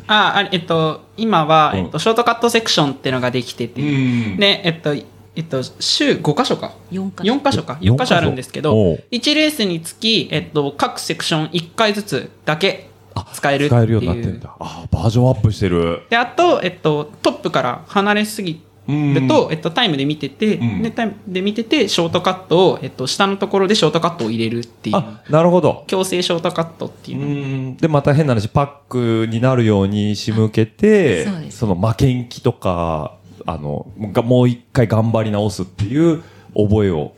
[0.09, 6.73] ああ、あれ、えっと、今は、うんえっと、ショートカットセクションっていうのができてて、んで、えっと、えっと、週5箇所か。
[6.91, 7.79] 四箇所4箇所か。
[7.83, 12.89] 4四箇所あるんですけおどう、1レースにつき、えっと、各セクション1回ずつだけ
[13.35, 13.81] 使えるっていう。
[13.81, 14.57] 使えるようになってんだ。
[14.59, 16.05] あ、バージョンアップしてる。
[16.09, 20.83] で、あと、えっと、トップから離れすぎると、えっと、タイムで見てて、ん。
[20.83, 25.85] で、タイムで見てて、ショートカットを、えっと、下のところでショートカットを入れるっていう、あ、なるほど。
[25.87, 27.77] 強制ショートカットっていうう。
[27.77, 31.59] で、また変な話、パックになるように仕向けてそうで、す。
[31.59, 36.23] その負けん気とか、あの、がもう一回頑張り直すっていう
[36.55, 37.13] 覚えを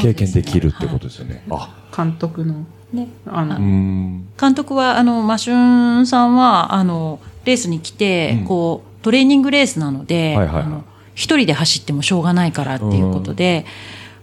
[0.00, 1.44] 経験できるってことですよね。
[1.50, 3.08] あ、監督の、ね。
[3.26, 4.28] あの、うん。
[4.40, 8.44] 監督はあのマシュンさんはあのレースに来て、うん。
[8.44, 10.62] こうトレーニングレースなので、はいはいはい。
[10.62, 10.84] あの
[11.14, 13.66] 一人で走ってもしょうがないからっていうことで、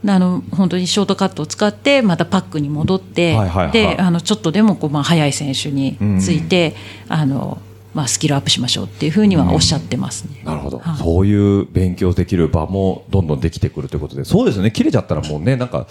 [0.06, 3.38] あの本当にショートカットを使ってまたパックに戻って、
[3.72, 6.76] であのちょっとでもこう、まあ、速い選手について、
[7.08, 7.60] あの
[7.94, 10.42] まあ、スキルアップしましょうっていうふうにはおっしゃってますね。
[10.44, 14.72] なるほど、はいそういう勉強できる場もどんどんできてくるということで、そうですよね。
[14.72, 15.88] 切れちゃったらもうね、なんか、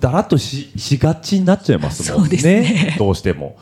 [0.00, 2.36] だらっとししがちになっちゃいますもんね。
[2.42, 3.56] ねどうしても。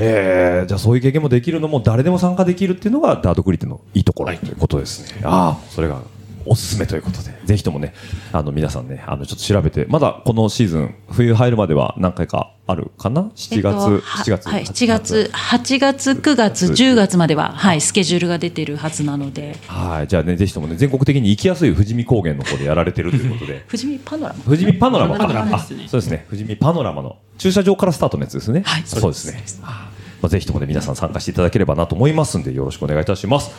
[0.00, 5.22] えー、じゃあそういう経験もできるのも誰でも参加できるっていうのがダートクリテのいいところということですね。
[5.24, 6.00] ああ、それが
[6.48, 7.94] おすすめということで、ぜひともね、
[8.32, 14.48] あの皆さんね、あのちょっと調べて、まだこのシーズン、冬入るまでは何回かあるかな ?7 月、えっとは7月。
[14.48, 24.44] はい、7月、8月、9月、10月までは、はい、スケジュールが出てるはずなので、はい、じゃあね、ぜひともね、全国的に行きやすい富士見高原の方でやられてるということで、 富士見パノラマ。
[24.44, 26.26] 富士見パノラマパノラマそうですね。
[26.28, 28.62] 富士見パノラマの駐車場からスタートのやつですね。
[28.64, 29.42] はいそうですね。
[29.62, 29.88] あ
[30.20, 33.50] まあ、ぜひともね、皆さん参加していただければなと思いますんで、よろしくお願いいたします。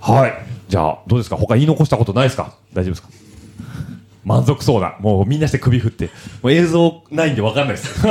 [0.00, 0.32] はい。
[0.68, 1.36] じゃあ、どうですか？
[1.36, 2.54] 他言い残したことないですか？
[2.72, 3.08] 大丈夫ですか？
[4.24, 4.96] 満足そうな。
[5.00, 6.10] もうみんなして首振って。
[6.42, 8.06] もう映像ないんでわかんないです。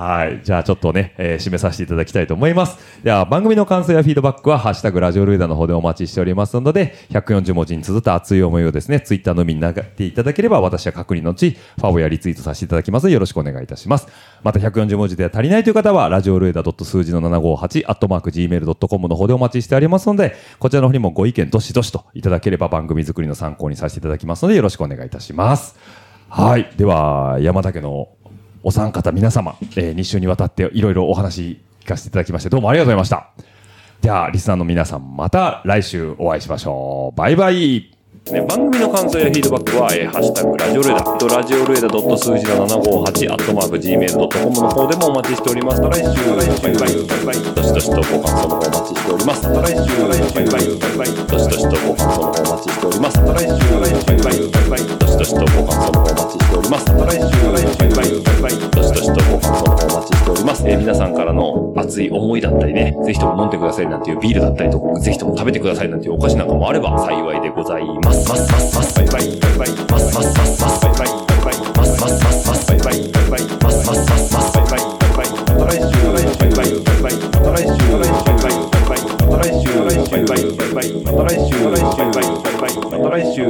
[0.00, 0.40] はい。
[0.42, 2.78] じゃあちょっとね、えー締めさせていただきたいと思います。
[3.04, 14.08] では番組の感想やフィードバックは、ハッシュタグラジオルエダの方でお待ちしておりますので、140文字に綴った熱い思いをですね、ツイッターのみに投げていただければ、私は確認のち、ファボやリツイートさせていただきます、よろしくお願いいたします。
[14.42, 25.76] また140文字では足りないという方は、ラジオルエダ数字の758、アットマーク gmail.com の方でお待ちしておりますので、こちらの方にもご意見どしどしといただければ番組作りの参考にさせていただきますので、よろしくお願いいたします。
[26.30, 26.70] はい。
[26.76, 28.08] では、山田家の
[28.62, 33.30] お三方皆様、えー、2週にわたっていろいろお話聞かせていただきまして、どうもありがとうございました。
[34.00, 37.18] じゃあ、リスナーの皆さん、また来週お会いしましょう。
[37.18, 37.99] バイバイ。
[38.32, 45.82] ね、番組の感想やフィードバックは、えー、ハッシュタグラジオルエダ、ラジオルエダ数字の758、アットマーク Gmail.com の方でもお待ちしております。
[45.82, 49.48] また来週、バイバイ、バイバイ、どしどしとご感想の方お待ちしております。
[49.48, 53.18] また来週、バイバイ、バイバイ、どしどしとご感想の方お待ちしております。
[53.18, 56.86] また来週、バイバイ、バイバイ、どしどしとご感想の方お待ちしております。
[56.90, 60.68] また来週、バイバイ、バイバイ、どしどしとご感想の方お待ちしております。
[60.68, 68.19] えー皆さんからの熱い思いだったりね、ぜひとも飲んでくださいなんていうビールだったりとか、ぜひとも食べてくださいなんていうお菓子なんかもあれば幸いでございます。
[68.28, 71.10] ますますますバイバイバイバイますますますますバイ
[71.40, 77.52] バイバイバイますますますますバイバイバイバイますますますますバイバイバイバイまた
[83.10, 83.46] 来週